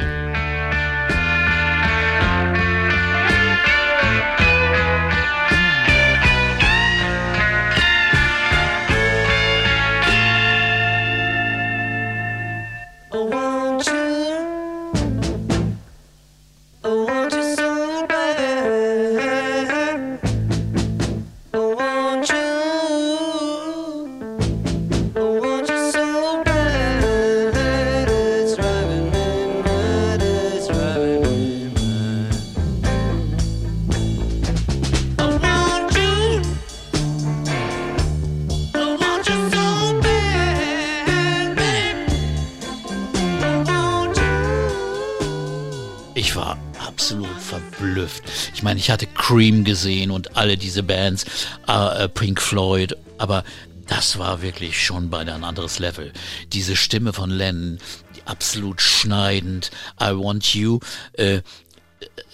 Ich 48.58 48.64
meine, 48.64 48.80
ich 48.80 48.90
hatte 48.90 49.06
Cream 49.06 49.62
gesehen 49.62 50.10
und 50.10 50.36
alle 50.36 50.56
diese 50.56 50.82
Bands, 50.82 51.26
äh, 51.68 52.06
äh, 52.06 52.08
Pink 52.08 52.42
Floyd, 52.42 52.96
aber 53.16 53.44
das 53.86 54.18
war 54.18 54.42
wirklich 54.42 54.84
schon 54.84 55.10
bei 55.10 55.20
ein 55.20 55.44
anderes 55.44 55.78
Level. 55.78 56.12
Diese 56.52 56.74
Stimme 56.74 57.12
von 57.12 57.30
Lennon, 57.30 57.78
die 58.16 58.22
absolut 58.26 58.80
schneidend, 58.80 59.70
I 60.02 60.06
Want 60.06 60.56
You, 60.56 60.80
äh, 61.12 61.42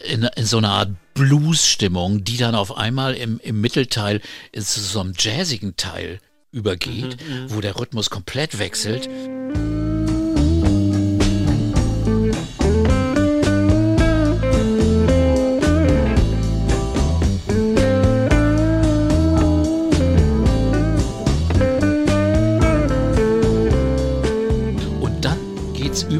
in, 0.03 0.23
in 0.23 0.47
so 0.47 0.57
einer 0.57 0.71
Art 0.71 0.93
Blues-Stimmung, 1.13 2.25
die 2.25 2.39
dann 2.39 2.55
auf 2.55 2.75
einmal 2.75 3.13
im, 3.17 3.39
im 3.41 3.61
Mittelteil 3.61 4.23
in 4.51 4.63
zu 4.63 4.81
so 4.81 5.01
einem 5.01 5.13
jazzigen 5.19 5.77
Teil 5.77 6.21
übergeht, 6.53 7.19
wo 7.49 7.61
der 7.61 7.79
Rhythmus 7.79 8.09
komplett 8.09 8.59
wechselt. 8.59 9.11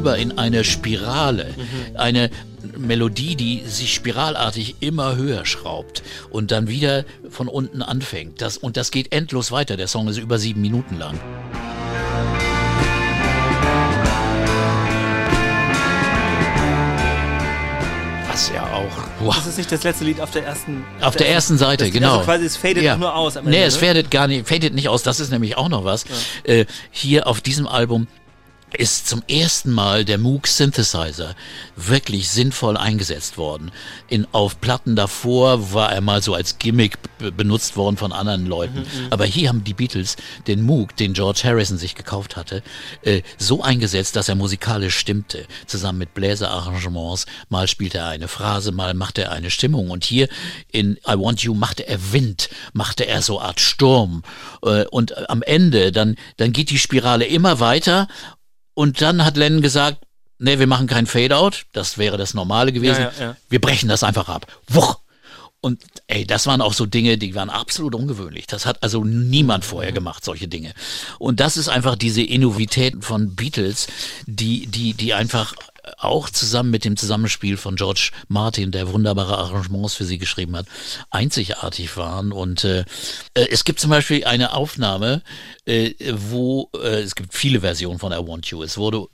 Über 0.05 0.17
in 0.19 0.37
eine 0.37 0.63
Spirale, 0.63 1.47
eine 1.95 2.29
Melodie, 2.77 3.35
die 3.35 3.63
sich 3.65 3.91
spiralartig 3.91 4.75
immer 4.79 5.15
höher 5.15 5.47
schraubt 5.47 6.03
und 6.29 6.51
dann 6.51 6.67
wieder 6.67 7.05
von 7.31 7.47
unten 7.47 7.81
anfängt. 7.81 8.39
Das, 8.39 8.55
und 8.55 8.77
das 8.77 8.91
geht 8.91 9.11
endlos 9.11 9.51
weiter. 9.51 9.77
Der 9.77 9.87
Song 9.87 10.07
ist 10.07 10.19
über 10.19 10.37
sieben 10.37 10.61
Minuten 10.61 10.99
lang. 10.99 11.19
Was 18.29 18.51
ja 18.53 18.63
auch. 18.71 19.07
Wow. 19.21 19.35
Das 19.35 19.47
ist 19.47 19.57
nicht 19.57 19.71
das 19.71 19.83
letzte 19.83 20.05
Lied 20.05 20.21
auf 20.21 20.29
der 20.29 20.45
ersten. 20.45 20.85
Auf 21.01 21.15
der 21.15 21.29
ersten 21.29 21.57
Seite, 21.57 21.85
das, 21.85 21.93
genau. 21.93 22.17
Also 22.17 22.25
quasi 22.25 22.45
es 22.45 22.57
fadet 22.57 22.83
ja. 22.83 22.95
nur 22.95 23.15
aus 23.15 23.37
am 23.37 23.45
Nee, 23.45 23.55
Ende, 23.55 23.67
es 23.69 23.81
ne? 23.81 23.87
fadet 23.87 24.11
gar 24.11 24.27
nicht, 24.27 24.47
fadet 24.47 24.75
nicht 24.75 24.87
aus. 24.87 25.01
Das 25.01 25.19
ist 25.19 25.31
nämlich 25.31 25.57
auch 25.57 25.69
noch 25.69 25.83
was. 25.83 26.05
Äh, 26.43 26.65
hier 26.91 27.25
auf 27.25 27.41
diesem 27.41 27.65
Album 27.65 28.05
ist 28.73 29.07
zum 29.07 29.23
ersten 29.27 29.71
Mal 29.71 30.05
der 30.05 30.17
Moog 30.17 30.47
Synthesizer 30.47 31.35
wirklich 31.75 32.29
sinnvoll 32.29 32.77
eingesetzt 32.77 33.37
worden. 33.37 33.71
In, 34.07 34.27
auf 34.31 34.59
Platten 34.59 34.95
davor 34.95 35.73
war 35.73 35.91
er 35.91 36.01
mal 36.01 36.21
so 36.21 36.33
als 36.33 36.57
Gimmick 36.57 36.97
benutzt 37.37 37.77
worden 37.77 37.97
von 37.97 38.11
anderen 38.11 38.45
Leuten. 38.45 38.85
Aber 39.09 39.25
hier 39.25 39.49
haben 39.49 39.63
die 39.63 39.73
Beatles 39.73 40.17
den 40.47 40.61
Moog, 40.61 40.95
den 40.97 41.13
George 41.13 41.41
Harrison 41.43 41.77
sich 41.77 41.95
gekauft 41.95 42.35
hatte, 42.35 42.63
äh, 43.03 43.21
so 43.37 43.61
eingesetzt, 43.61 44.15
dass 44.15 44.29
er 44.29 44.35
musikalisch 44.35 44.97
stimmte. 44.97 45.45
Zusammen 45.67 45.99
mit 45.99 46.13
Bläserarrangements. 46.13 47.25
Mal 47.49 47.67
spielte 47.67 47.99
er 47.99 48.07
eine 48.07 48.27
Phrase, 48.27 48.71
mal 48.71 48.93
machte 48.93 49.23
er 49.23 49.31
eine 49.31 49.51
Stimmung. 49.51 49.89
Und 49.89 50.03
hier 50.03 50.27
in 50.71 50.97
I 51.07 51.17
Want 51.17 51.41
You 51.41 51.53
machte 51.53 51.87
er 51.87 52.11
Wind, 52.11 52.49
machte 52.73 53.07
er 53.07 53.21
so 53.21 53.39
Art 53.39 53.59
Sturm. 53.59 54.23
Äh, 54.63 54.85
und 54.87 55.29
am 55.29 55.41
Ende, 55.41 55.91
dann, 55.91 56.15
dann 56.37 56.51
geht 56.51 56.69
die 56.69 56.79
Spirale 56.79 57.25
immer 57.25 57.59
weiter 57.59 58.07
und 58.75 59.01
dann 59.01 59.25
hat 59.25 59.37
Lennon 59.37 59.61
gesagt, 59.61 60.05
nee, 60.37 60.59
wir 60.59 60.67
machen 60.67 60.85
kein 60.85 61.07
Fade-out, 61.07 61.65
das 61.71 61.97
wäre 61.97 62.17
das 62.17 62.35
Normale 62.35 62.71
gewesen. 62.71 63.01
Ja, 63.01 63.11
ja, 63.17 63.25
ja. 63.25 63.37
Wir 63.49 63.59
brechen 63.59 63.89
das 63.89 64.03
einfach 64.03 64.29
ab. 64.29 64.45
Wuch! 64.67 64.99
Und 65.61 65.81
ey, 66.05 66.27
das 66.27 66.45
waren 66.45 66.61
auch 66.61 66.73
so 66.73 66.85
Dinge, 66.85 67.17
die 67.17 67.33
waren 67.33 67.49
absolut 67.49 67.95
ungewöhnlich. 67.95 68.45
Das 68.45 68.67
hat 68.67 68.83
also 68.83 69.03
niemand 69.03 69.65
vorher 69.65 69.91
gemacht, 69.91 70.23
solche 70.23 70.47
Dinge. 70.47 70.73
Und 71.17 71.39
das 71.39 71.57
ist 71.57 71.69
einfach 71.69 71.95
diese 71.95 72.21
Innovität 72.21 73.03
von 73.03 73.35
Beatles, 73.35 73.87
die, 74.27 74.67
die, 74.67 74.93
die 74.93 75.15
einfach 75.15 75.55
auch 75.97 76.29
zusammen 76.29 76.71
mit 76.71 76.85
dem 76.85 76.97
Zusammenspiel 76.97 77.57
von 77.57 77.75
George 77.75 78.11
Martin, 78.27 78.71
der 78.71 78.91
wunderbare 78.91 79.37
Arrangements 79.37 79.93
für 79.95 80.05
sie 80.05 80.17
geschrieben 80.17 80.55
hat, 80.55 80.67
einzigartig 81.09 81.95
waren. 81.97 82.31
Und 82.31 82.63
äh, 82.63 82.85
äh, 83.33 83.47
es 83.49 83.63
gibt 83.63 83.79
zum 83.79 83.89
Beispiel 83.89 84.25
eine 84.25 84.53
Aufnahme, 84.53 85.21
äh, 85.65 85.93
wo 86.13 86.69
äh, 86.75 87.01
es 87.01 87.15
gibt 87.15 87.33
viele 87.33 87.61
Versionen 87.61 87.99
von 87.99 88.11
I 88.11 88.17
Want 88.17 88.47
You. 88.47 88.63
Es 88.63 88.77
wurde 88.77 89.07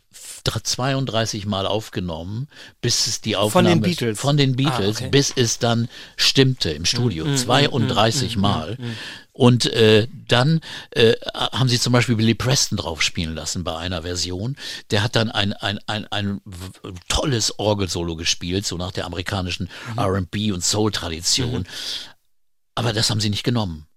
32 0.44 1.46
Mal 1.46 1.66
aufgenommen, 1.66 2.48
bis 2.82 3.08
es 3.08 3.22
die 3.22 3.36
Aufnahme 3.36 3.70
den 3.70 3.82
Beatles? 3.82 4.20
von 4.20 4.38
den 4.38 4.56
Beatles, 4.56 4.98
Ah, 4.98 5.00
okay. 5.00 5.06
Mhm, 5.08 5.12
bis 5.12 5.32
es 5.36 5.60
dann 5.60 5.88
stimmte 6.18 6.72
im 6.72 6.86
Studio. 6.86 7.26
32 7.36 8.38
Mal. 8.38 8.78
Und 9.34 9.66
äh, 9.68 10.08
dann 10.28 10.60
äh, 10.92 11.14
haben 11.34 11.70
sie 11.70 11.80
zum 11.80 11.94
Beispiel 11.94 12.16
Billy 12.18 12.36
Preston 12.36 12.78
drauf 12.78 13.02
spielen 13.02 13.34
lassen 13.34 13.64
bei 13.64 13.78
einer 13.78 14.02
Version. 14.02 14.58
Der 14.92 15.04
hat 15.04 15.16
dann 15.16 15.32
ein, 15.32 15.54
ein, 15.54 15.80
ein, 15.88 16.06
ein 16.12 16.42
tolles 17.08 17.58
Orgelsolo 17.58 18.16
gespielt, 18.18 18.66
so 18.66 18.76
nach 18.78 18.92
der 18.92 19.06
amerikanischen 19.06 19.70
Mhm. 19.94 19.98
R&B 19.98 20.52
und 20.52 20.64
Soul-Tradition. 20.64 21.66
aber 22.76 22.94
das 22.94 23.10
haben 23.10 23.22
sie 23.22 23.30
nicht 23.30 23.44
genommen. 23.44 23.88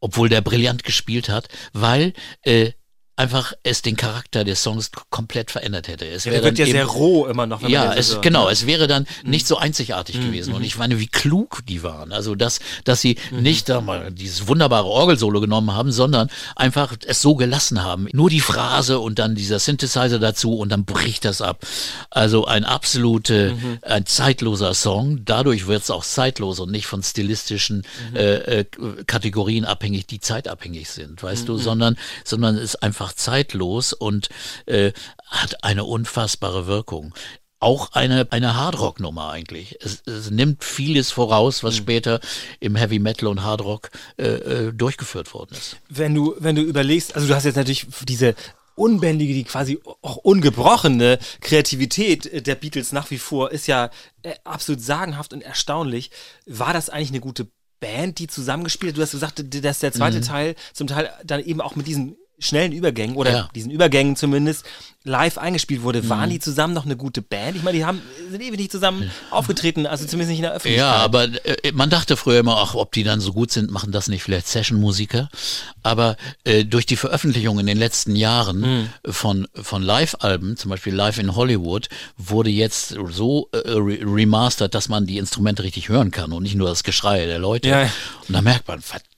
Obwohl 0.00 0.28
der 0.28 0.40
brillant 0.40 0.82
gespielt 0.82 1.28
hat, 1.28 1.48
weil 1.72 2.14
äh, 2.42 2.72
einfach 3.16 3.52
es 3.62 3.82
den 3.82 3.96
Charakter 3.96 4.44
des 4.44 4.62
Songs 4.62 4.90
komplett 5.10 5.50
verändert 5.50 5.88
hätte. 5.88 6.06
Es 6.06 6.24
Ja, 6.24 6.32
wäre 6.32 6.44
wird 6.44 6.58
ja 6.58 6.64
dann 6.64 6.72
sehr 6.72 6.82
eben- 6.82 6.90
roh 6.90 7.26
immer 7.26 7.46
noch. 7.46 7.60
Ja, 7.68 7.92
es, 7.92 8.08
so 8.12 8.20
genau, 8.22 8.48
es 8.48 8.66
wäre 8.66 8.86
dann 8.86 9.06
Mhm. 9.24 9.30
nicht 9.30 9.46
so 9.46 9.58
einzigartig 9.58 10.18
gewesen. 10.20 10.54
Und 10.54 10.62
ich 10.64 10.78
meine, 10.78 10.98
wie 10.98 11.06
klug 11.06 11.60
die 11.68 11.82
waren. 11.82 12.12
Also, 12.12 12.34
dass, 12.34 12.60
dass 12.84 13.00
sie 13.02 13.18
Mhm. 13.30 13.42
nicht 13.42 13.68
da 13.68 13.80
mal 13.82 14.10
dieses 14.10 14.48
wunderbare 14.48 14.86
Orgelsolo 14.86 15.40
genommen 15.40 15.72
haben, 15.74 15.92
sondern 15.92 16.30
einfach 16.56 16.94
es 17.06 17.20
so 17.20 17.34
gelassen 17.34 17.82
haben. 17.82 18.08
Nur 18.12 18.30
die 18.30 18.40
Phrase 18.40 18.98
und 19.00 19.18
dann 19.18 19.34
dieser 19.34 19.58
Synthesizer 19.58 20.18
dazu 20.18 20.56
und 20.56 20.70
dann 20.70 20.84
bricht 20.86 21.26
das 21.26 21.42
ab. 21.42 21.66
Also 22.08 22.46
ein 22.46 22.64
absolute, 22.64 23.52
Mhm. 23.52 23.78
ein 23.82 24.06
zeitloser 24.06 24.72
Song. 24.72 25.24
Dadurch 25.26 25.66
wird 25.66 25.82
es 25.82 25.90
auch 25.90 26.04
zeitlos 26.04 26.58
und 26.58 26.70
nicht 26.70 26.86
von 26.86 27.02
stilistischen 27.02 27.84
Mhm. 28.12 28.16
äh, 28.16 28.34
äh, 28.60 28.64
Kategorien 29.06 29.66
abhängig, 29.66 30.06
die 30.06 30.20
zeitabhängig 30.20 30.88
sind, 30.88 31.22
weißt 31.22 31.42
Mhm. 31.42 31.46
du, 31.46 31.58
sondern, 31.58 31.96
sondern 32.24 32.56
ist 32.56 32.82
einfach 32.82 33.09
zeitlos 33.14 33.92
und 33.92 34.28
äh, 34.66 34.92
hat 35.26 35.64
eine 35.64 35.84
unfassbare 35.84 36.66
Wirkung. 36.66 37.14
Auch 37.62 37.92
eine, 37.92 38.26
eine 38.30 38.56
Hardrock-Nummer 38.56 39.30
eigentlich. 39.30 39.76
Es, 39.80 40.02
es 40.06 40.30
nimmt 40.30 40.64
vieles 40.64 41.10
voraus, 41.10 41.62
Mhm. 41.62 41.66
was 41.66 41.76
später 41.76 42.20
im 42.58 42.74
Heavy 42.74 42.98
Metal 42.98 43.28
und 43.28 43.42
Hardrock 43.42 43.90
äh, 44.16 44.24
äh, 44.24 44.72
durchgeführt 44.72 45.34
worden 45.34 45.54
ist. 45.56 45.76
wenn 45.90 46.14
du, 46.14 46.34
wenn 46.38 46.56
du 46.56 46.62
überlegst, 46.62 47.14
also 47.14 47.26
du 47.28 47.34
hast 47.34 47.44
jetzt 47.44 47.56
natürlich 47.56 47.86
diese 48.08 48.34
unbändige, 48.76 49.34
die 49.34 49.44
quasi 49.44 49.78
auch 50.00 50.16
ungebrochene 50.16 51.18
Kreativität 51.42 52.46
der 52.46 52.54
Beatles 52.54 52.92
nach 52.92 53.10
wie 53.10 53.18
vor 53.18 53.50
ist 53.50 53.66
ja 53.66 53.90
äh, 54.22 54.34
absolut 54.44 54.80
sagenhaft 54.82 55.34
und 55.34 55.42
erstaunlich. 55.42 56.10
War 56.46 56.72
das 56.72 56.88
eigentlich 56.88 57.10
eine 57.10 57.20
gute 57.20 57.48
Band, 57.80 58.18
die 58.18 58.26
zusammengespielt 58.26 58.92
hat? 58.92 58.98
Du 58.98 59.02
hast 59.02 59.10
gesagt, 59.10 59.44
dass 59.64 59.80
der 59.80 59.92
zweite 59.92 60.22
Teil 60.22 60.54
zum 60.72 60.86
Teil 60.86 61.10
dann 61.24 61.40
eben 61.44 61.60
auch 61.60 61.76
mit 61.76 61.86
diesen 61.86 62.16
schnellen 62.40 62.72
Übergängen 62.72 63.16
oder 63.16 63.30
Ja. 63.32 63.48
diesen 63.54 63.70
Übergängen 63.70 64.16
zumindest 64.16 64.64
live 65.04 65.38
eingespielt 65.38 65.82
wurde. 65.82 66.06
Waren 66.10 66.28
die 66.28 66.40
zusammen 66.40 66.74
noch 66.74 66.84
eine 66.84 66.94
gute 66.96 67.22
Band? 67.22 67.56
Ich 67.56 67.62
meine, 67.62 67.78
die 67.78 67.84
haben 67.86 68.02
sind 68.30 68.42
ewig 68.42 68.58
nicht 68.58 68.70
zusammen 68.72 69.10
aufgetreten, 69.30 69.86
also 69.86 70.04
zumindest 70.04 70.28
nicht 70.30 70.38
in 70.40 70.42
der 70.42 70.52
Öffentlichkeit. 70.52 70.86
Ja, 70.86 70.96
aber 70.96 71.24
äh, 71.46 71.72
man 71.72 71.88
dachte 71.88 72.16
früher 72.18 72.40
immer, 72.40 72.58
ach, 72.58 72.74
ob 72.74 72.92
die 72.92 73.02
dann 73.02 73.20
so 73.20 73.32
gut 73.32 73.50
sind, 73.50 73.70
machen 73.70 73.92
das 73.92 74.08
nicht 74.08 74.22
vielleicht 74.22 74.46
Session-Musiker. 74.48 75.30
Aber 75.82 76.16
äh, 76.44 76.64
durch 76.66 76.84
die 76.84 76.96
Veröffentlichung 76.96 77.58
in 77.58 77.66
den 77.66 77.78
letzten 77.78 78.14
Jahren 78.14 78.62
Hm. 78.64 78.88
von, 79.06 79.48
von 79.54 79.82
Live-Alben, 79.82 80.56
zum 80.58 80.70
Beispiel 80.70 80.94
Live 80.94 81.18
in 81.18 81.34
Hollywood, 81.34 81.88
wurde 82.18 82.50
jetzt 82.50 82.94
so 83.10 83.48
äh, 83.52 83.58
re 83.70 83.98
remastert, 84.02 84.74
dass 84.74 84.88
man 84.90 85.06
die 85.06 85.16
Instrumente 85.16 85.62
richtig 85.62 85.88
hören 85.88 86.10
kann 86.10 86.32
und 86.32 86.42
nicht 86.42 86.56
nur 86.56 86.68
das 86.68 86.82
Geschrei 86.84 87.24
der 87.26 87.38
Leute. 87.38 87.68
Ja. 87.70 87.82
Und 88.28 88.34
da 88.34 88.42
merkt 88.42 88.68
man, 88.68 88.80
verdammt 88.82 89.09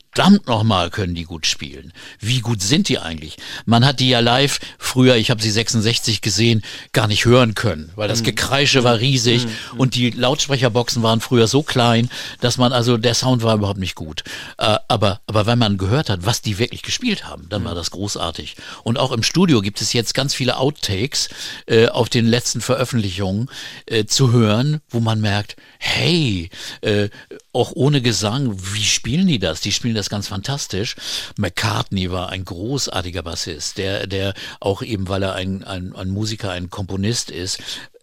nochmal 0.46 0.90
können 0.90 1.14
die 1.14 1.24
gut 1.24 1.46
spielen. 1.46 1.92
Wie 2.20 2.40
gut 2.40 2.62
sind 2.62 2.88
die 2.88 2.98
eigentlich? 2.98 3.36
Man 3.64 3.84
hat 3.84 4.00
die 4.00 4.08
ja 4.08 4.20
live 4.20 4.60
früher, 4.78 5.16
ich 5.16 5.30
habe 5.30 5.42
sie 5.42 5.50
66 5.50 6.20
gesehen, 6.20 6.62
gar 6.92 7.06
nicht 7.06 7.24
hören 7.24 7.54
können, 7.54 7.90
weil 7.96 8.08
das 8.08 8.22
Gekreische 8.22 8.84
war 8.84 8.98
riesig 8.98 9.46
und 9.76 9.94
die 9.94 10.10
Lautsprecherboxen 10.10 11.02
waren 11.02 11.20
früher 11.20 11.46
so 11.46 11.62
klein, 11.62 12.10
dass 12.40 12.58
man 12.58 12.72
also 12.72 12.96
der 12.96 13.14
Sound 13.14 13.42
war 13.42 13.54
überhaupt 13.54 13.78
nicht 13.78 13.94
gut. 13.94 14.24
Äh, 14.58 14.76
aber 14.88 15.20
aber 15.26 15.46
wenn 15.46 15.58
man 15.58 15.78
gehört 15.78 16.10
hat, 16.10 16.26
was 16.26 16.42
die 16.42 16.58
wirklich 16.58 16.82
gespielt 16.82 17.24
haben, 17.24 17.48
dann 17.48 17.64
war 17.64 17.74
das 17.74 17.90
großartig. 17.90 18.56
Und 18.82 18.98
auch 18.98 19.12
im 19.12 19.22
Studio 19.22 19.62
gibt 19.62 19.80
es 19.80 19.92
jetzt 19.92 20.14
ganz 20.14 20.34
viele 20.34 20.56
Outtakes 20.56 21.28
äh, 21.66 21.88
auf 21.88 22.08
den 22.08 22.26
letzten 22.26 22.60
Veröffentlichungen 22.60 23.48
äh, 23.86 24.04
zu 24.04 24.32
hören, 24.32 24.80
wo 24.90 25.00
man 25.00 25.20
merkt, 25.20 25.56
hey, 25.84 26.48
äh, 26.82 27.08
auch 27.52 27.72
ohne 27.74 28.00
Gesang, 28.02 28.56
wie 28.72 28.84
spielen 28.84 29.26
die 29.26 29.40
das? 29.40 29.60
Die 29.60 29.72
spielen 29.72 29.96
das 29.96 30.08
ganz 30.08 30.28
fantastisch. 30.28 30.94
McCartney 31.36 32.12
war 32.12 32.28
ein 32.28 32.44
großartiger 32.44 33.24
Bassist, 33.24 33.78
der, 33.78 34.06
der 34.06 34.34
auch 34.60 34.82
eben, 34.82 35.08
weil 35.08 35.24
er 35.24 35.34
ein, 35.34 35.64
ein, 35.64 35.92
ein 35.96 36.10
Musiker, 36.10 36.52
ein 36.52 36.70
Komponist 36.70 37.32
ist, 37.32 37.58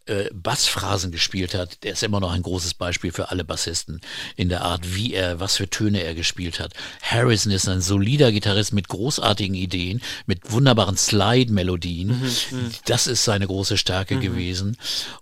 äh, 0.10 0.30
Bassphrasen 0.34 1.12
gespielt 1.12 1.54
hat, 1.54 1.84
der 1.84 1.94
ist 1.94 2.04
immer 2.04 2.20
noch 2.20 2.32
ein 2.32 2.42
großes 2.42 2.74
Beispiel 2.74 3.12
für 3.12 3.30
alle 3.30 3.44
Bassisten 3.44 4.02
in 4.36 4.50
der 4.50 4.64
Art, 4.64 4.96
wie 4.96 5.14
er, 5.14 5.40
was 5.40 5.56
für 5.56 5.70
Töne 5.70 6.02
er 6.02 6.16
gespielt 6.16 6.60
hat. 6.60 6.74
Harrison 7.02 7.52
ist 7.52 7.70
ein 7.70 7.82
solider 7.82 8.32
Gitarrist 8.32 8.74
mit 8.74 8.88
großartigen 8.88 9.56
Ideen, 9.56 10.02
mit 10.26 10.52
wunderbaren 10.52 10.98
Slide-Melodien. 10.98 12.22
Das 12.86 13.08
ist 13.08 13.24
seine 13.24 13.48
große 13.48 13.78
Stärke 13.78 14.18
gewesen. 14.20 14.78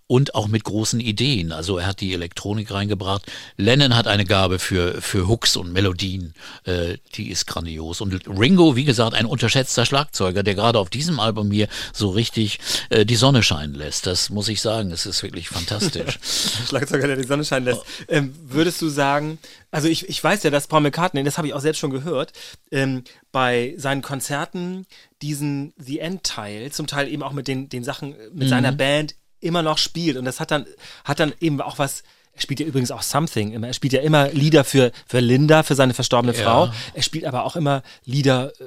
Und 0.07 0.35
auch 0.35 0.47
mit 0.47 0.63
großen 0.63 1.01
Ideen. 1.01 1.51
Also 1.51 1.79
er 1.79 1.87
hat 1.87 1.99
die 1.99 2.13
Elektronik 2.13 2.71
reingebracht. 2.71 3.23
Lennon 3.57 3.93
hat 3.93 4.07
eine 4.07 4.23
Gabe 4.23 4.57
für, 4.57 5.01
für 5.01 5.27
Hooks 5.27 5.57
und 5.57 5.73
Melodien. 5.73 6.33
Äh, 6.63 6.97
die 7.15 7.29
ist 7.29 7.45
grandios. 7.45 7.99
Und 7.99 8.25
Ringo, 8.25 8.77
wie 8.77 8.85
gesagt, 8.85 9.13
ein 9.13 9.25
unterschätzter 9.25 9.85
Schlagzeuger, 9.85 10.43
der 10.43 10.55
gerade 10.55 10.79
auf 10.79 10.89
diesem 10.89 11.19
Album 11.19 11.51
hier 11.51 11.67
so 11.91 12.09
richtig 12.09 12.59
äh, 12.89 13.05
die 13.05 13.17
Sonne 13.17 13.43
scheinen 13.43 13.75
lässt. 13.75 14.07
Das 14.07 14.29
muss 14.29 14.47
ich 14.47 14.61
sagen. 14.61 14.76
Es 14.91 15.05
ist 15.05 15.23
wirklich 15.23 15.49
fantastisch. 15.49 16.19
Schlagzeuger, 16.67 17.07
der 17.07 17.15
die 17.17 17.23
Sonne 17.27 17.45
scheinen 17.45 17.65
lässt. 17.65 17.81
Ähm, 18.07 18.33
würdest 18.41 18.81
du 18.81 18.89
sagen, 18.89 19.37
also 19.71 19.87
ich, 19.87 20.07
ich 20.09 20.23
weiß 20.23 20.43
ja, 20.43 20.49
dass 20.49 20.67
Paul 20.67 20.81
McCartney, 20.81 21.23
das 21.23 21.37
habe 21.37 21.47
ich 21.47 21.53
auch 21.53 21.61
selbst 21.61 21.79
schon 21.79 21.91
gehört, 21.91 22.33
ähm, 22.71 23.03
bei 23.31 23.73
seinen 23.77 24.01
Konzerten 24.01 24.85
diesen 25.21 25.73
The 25.77 25.99
End-Teil, 25.99 26.71
zum 26.71 26.87
Teil 26.87 27.07
eben 27.07 27.23
auch 27.23 27.33
mit 27.33 27.47
den, 27.47 27.69
den 27.69 27.83
Sachen, 27.83 28.13
äh, 28.13 28.29
mit 28.33 28.49
seiner 28.49 28.71
Band 28.71 29.15
immer 29.39 29.61
noch 29.61 29.77
spielt. 29.77 30.17
Und 30.17 30.25
das 30.25 30.39
hat 30.39 30.51
dann, 30.51 30.65
hat 31.03 31.19
dann 31.19 31.33
eben 31.39 31.61
auch 31.61 31.79
was. 31.79 32.03
Er 32.33 32.41
spielt 32.41 32.59
ja 32.59 32.67
übrigens 32.67 32.91
auch 32.91 33.01
Something 33.01 33.51
immer. 33.51 33.67
Er 33.67 33.73
spielt 33.73 33.93
ja 33.93 34.01
immer 34.01 34.29
Lieder 34.29 34.63
für, 34.63 34.91
für 35.07 35.19
Linda, 35.19 35.63
für 35.63 35.73
seine 35.73 35.95
verstorbene 35.95 36.37
Ja. 36.37 36.43
Frau. 36.43 36.73
Er 36.93 37.01
spielt 37.01 37.25
aber 37.25 37.43
auch 37.45 37.55
immer 37.55 37.81
Lieder 38.05 38.51
äh, 38.59 38.63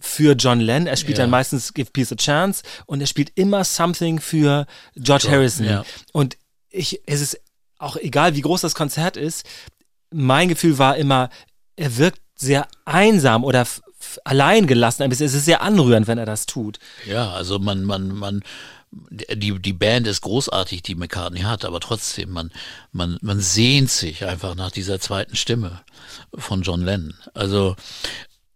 für 0.00 0.32
John 0.34 0.60
Lennon. 0.60 0.86
Er 0.88 0.96
spielt 0.96 1.18
Ja. 1.18 1.24
dann 1.24 1.30
meistens 1.30 1.72
Give 1.74 1.90
Peace 1.92 2.10
a 2.12 2.16
Chance 2.16 2.62
und 2.86 3.00
er 3.00 3.06
spielt 3.06 3.30
immer 3.36 3.62
Something 3.64 4.18
für 4.20 4.66
George 4.96 5.28
Harrison. 5.30 5.66
ja. 5.66 5.84
Und 6.12 6.36
ich, 6.70 7.00
es 7.06 7.20
ist 7.20 7.40
auch 7.78 7.96
egal, 7.96 8.34
wie 8.34 8.40
groß 8.40 8.60
das 8.62 8.74
Konzert 8.74 9.16
ist, 9.16 9.44
mein 10.10 10.48
Gefühl 10.48 10.78
war 10.78 10.96
immer, 10.96 11.30
er 11.76 11.96
wirkt 11.98 12.20
sehr 12.34 12.66
einsam 12.84 13.44
oder 13.44 13.66
allein 14.24 14.66
gelassen. 14.66 15.02
ein 15.02 15.10
bisschen. 15.10 15.26
Es 15.26 15.34
ist 15.34 15.44
sehr 15.44 15.62
anrührend, 15.62 16.06
wenn 16.06 16.18
er 16.18 16.26
das 16.26 16.46
tut. 16.46 16.78
Ja, 17.06 17.30
also 17.32 17.58
man, 17.58 17.84
man, 17.84 18.08
man, 18.14 18.42
die, 18.90 19.58
die 19.60 19.72
Band 19.72 20.06
ist 20.06 20.22
großartig, 20.22 20.82
die 20.82 20.94
McCartney 20.94 21.40
hat, 21.40 21.64
aber 21.64 21.80
trotzdem, 21.80 22.30
man, 22.30 22.50
man, 22.92 23.18
man 23.20 23.38
sehnt 23.40 23.90
sich 23.90 24.24
einfach 24.24 24.54
nach 24.56 24.70
dieser 24.70 24.98
zweiten 25.00 25.36
Stimme 25.36 25.82
von 26.34 26.62
John 26.62 26.82
Lennon. 26.82 27.14
Also, 27.34 27.76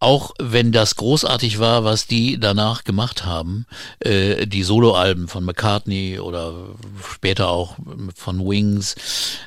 auch 0.05 0.33
wenn 0.39 0.71
das 0.71 0.97
großartig 0.97 1.59
war, 1.59 1.83
was 1.85 2.07
die 2.07 2.39
danach 2.39 2.85
gemacht 2.85 3.25
haben, 3.25 3.67
äh, 4.01 4.47
die 4.47 4.63
Soloalben 4.63 5.29
von 5.29 5.45
McCartney 5.45 6.19
oder 6.19 6.53
später 7.11 7.49
auch 7.49 7.77
von 8.15 8.41
Wings, 8.41 8.95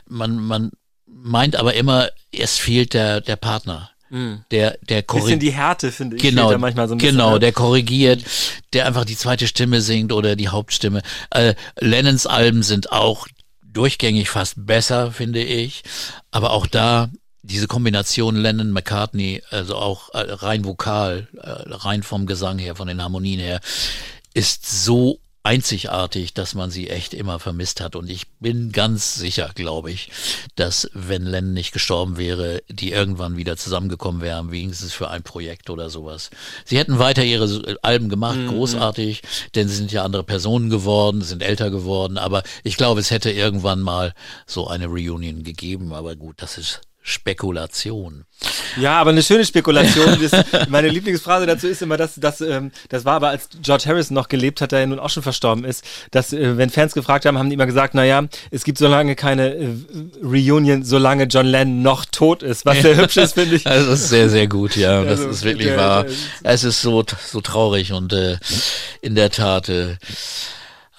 man, 0.10 0.40
man 0.40 0.72
meint 1.06 1.56
aber 1.56 1.76
immer, 1.76 2.10
es 2.32 2.58
fehlt 2.58 2.94
der, 2.94 3.22
der 3.22 3.36
Partner. 3.36 3.92
Der, 4.10 4.78
der 4.88 5.02
Bisschen 5.02 5.06
korrigiert. 5.06 5.42
die 5.42 5.52
Härte, 5.52 5.92
finde 5.92 6.16
ich. 6.16 6.22
Genau, 6.22 6.50
da 6.50 6.58
manchmal 6.58 6.88
so 6.88 6.96
ein 6.96 6.98
bisschen, 6.98 7.18
genau, 7.18 7.34
ne? 7.34 7.40
der 7.40 7.52
korrigiert, 7.52 8.24
der 8.72 8.86
einfach 8.86 9.04
die 9.04 9.18
zweite 9.18 9.48
Stimme 9.48 9.82
singt 9.82 10.14
oder 10.14 10.38
die 10.38 10.48
Hauptstimme. 10.48 11.02
Äh, 11.30 11.56
Lennons 11.78 12.26
Alben 12.26 12.64
sind 12.64 12.94
auch 12.94 13.28
durchgängig 13.66 14.30
fast 14.30 14.66
besser, 14.66 15.12
finde 15.12 15.44
ich. 15.44 15.84
Aber 16.32 16.52
auch 16.52 16.68
da 16.68 17.10
diese 17.48 17.68
Kombination 17.68 18.36
Lennon, 18.36 18.72
McCartney, 18.72 19.42
also 19.50 19.76
auch 19.76 20.14
äh, 20.14 20.20
rein 20.20 20.66
vokal, 20.66 21.28
äh, 21.38 21.50
rein 21.50 22.04
vom 22.04 22.26
Gesang 22.26 22.60
her, 22.60 22.76
von 22.76 22.88
den 22.88 23.02
Harmonien 23.02 23.40
her, 23.40 23.62
ist 24.34 24.84
so 24.84 25.20
einzigartig, 25.44 26.34
dass 26.34 26.56
man 26.56 26.72
sie 26.72 26.90
echt 26.90 27.14
immer 27.14 27.40
vermisst 27.40 27.80
hat. 27.80 27.96
Und 27.96 28.10
ich 28.10 28.28
bin 28.42 28.74
ganz 28.74 29.16
sicher, 29.16 29.50
glaube 29.56 29.92
ich, 29.92 30.12
dass 30.56 30.90
wenn 30.94 31.24
Lennon 31.24 31.54
nicht 31.54 31.72
gestorben 31.72 32.18
wäre, 32.18 32.62
die 32.68 32.92
irgendwann 32.92 33.38
wieder 33.38 33.56
zusammengekommen 33.56 34.22
wären, 34.22 34.52
wenigstens 34.52 34.94
für 34.94 35.10
ein 35.10 35.24
Projekt 35.24 35.70
oder 35.70 35.90
sowas. 35.90 36.32
Sie 36.66 36.78
hätten 36.78 37.00
weiter 37.00 37.24
ihre 37.24 37.78
Alben 37.82 38.10
gemacht, 38.10 38.40
großartig, 38.50 39.22
denn 39.56 39.70
sie 39.70 39.76
sind 39.76 39.94
ja 39.94 40.04
andere 40.04 40.26
Personen 40.26 40.70
geworden, 40.70 41.22
sind 41.22 41.42
älter 41.42 41.72
geworden. 41.72 42.18
Aber 42.18 42.44
ich 42.64 42.76
glaube, 42.76 43.00
es 43.00 43.10
hätte 43.10 43.32
irgendwann 43.32 43.80
mal 43.80 44.14
so 44.46 44.68
eine 44.68 44.88
Reunion 44.88 45.44
gegeben. 45.44 45.94
Aber 45.94 46.18
gut, 46.18 46.42
das 46.42 46.58
ist 46.58 46.82
Spekulation. 47.10 48.26
Ja, 48.80 49.00
aber 49.00 49.12
eine 49.12 49.24
schöne 49.24 49.46
Spekulation. 49.46 50.20
Das, 50.22 50.46
meine 50.70 50.90
Lieblingsphrase 50.90 51.46
dazu 51.46 51.68
ist 51.68 51.82
immer, 51.82 51.96
dass, 51.98 52.16
dass 52.16 52.42
ähm, 52.42 52.72
das 52.90 53.06
war 53.06 53.14
aber, 53.16 53.30
als 53.30 53.48
George 53.62 53.86
Harrison 53.88 54.14
noch 54.14 54.28
gelebt 54.28 54.60
hat, 54.62 54.74
der 54.74 54.82
ja 54.82 54.86
nun 54.86 55.00
auch 55.00 55.10
schon 55.10 55.24
verstorben 55.24 55.64
ist, 55.64 55.84
dass, 56.12 56.34
äh, 56.34 56.58
wenn 56.58 56.70
Fans 56.70 56.94
gefragt 56.94 57.26
haben, 57.26 57.38
haben 57.38 57.50
die 57.50 57.54
immer 57.56 57.66
gesagt, 57.66 57.94
naja, 57.96 58.26
es 58.52 58.64
gibt 58.66 58.78
so 58.78 58.88
lange 58.88 59.16
keine 59.16 59.56
äh, 59.56 59.70
Reunion, 60.22 60.84
solange 60.84 61.24
John 61.24 61.46
Lennon 61.46 61.82
noch 61.82 62.04
tot 62.06 62.44
ist, 62.44 62.66
was 62.66 62.82
sehr 62.82 62.98
hübsch 63.02 63.18
ist, 63.18 63.34
finde 63.34 63.56
ich. 63.56 63.64
Das 63.64 63.88
ist 63.88 64.10
sehr, 64.10 64.30
sehr 64.30 64.48
gut, 64.48 64.76
ja. 64.76 65.02
Das 65.04 65.20
Also, 65.20 65.30
ist 65.32 65.44
wirklich 65.46 65.68
der- 65.70 65.78
wahr. 65.78 66.04
der- 66.04 66.14
Es 66.44 66.64
ist 66.66 66.82
so, 66.82 67.06
so 67.26 67.40
traurig 67.42 67.94
und 67.94 68.12
äh, 68.12 68.38
in 69.02 69.16
der 69.16 69.32
Tat, 69.32 69.70
äh, 69.70 69.96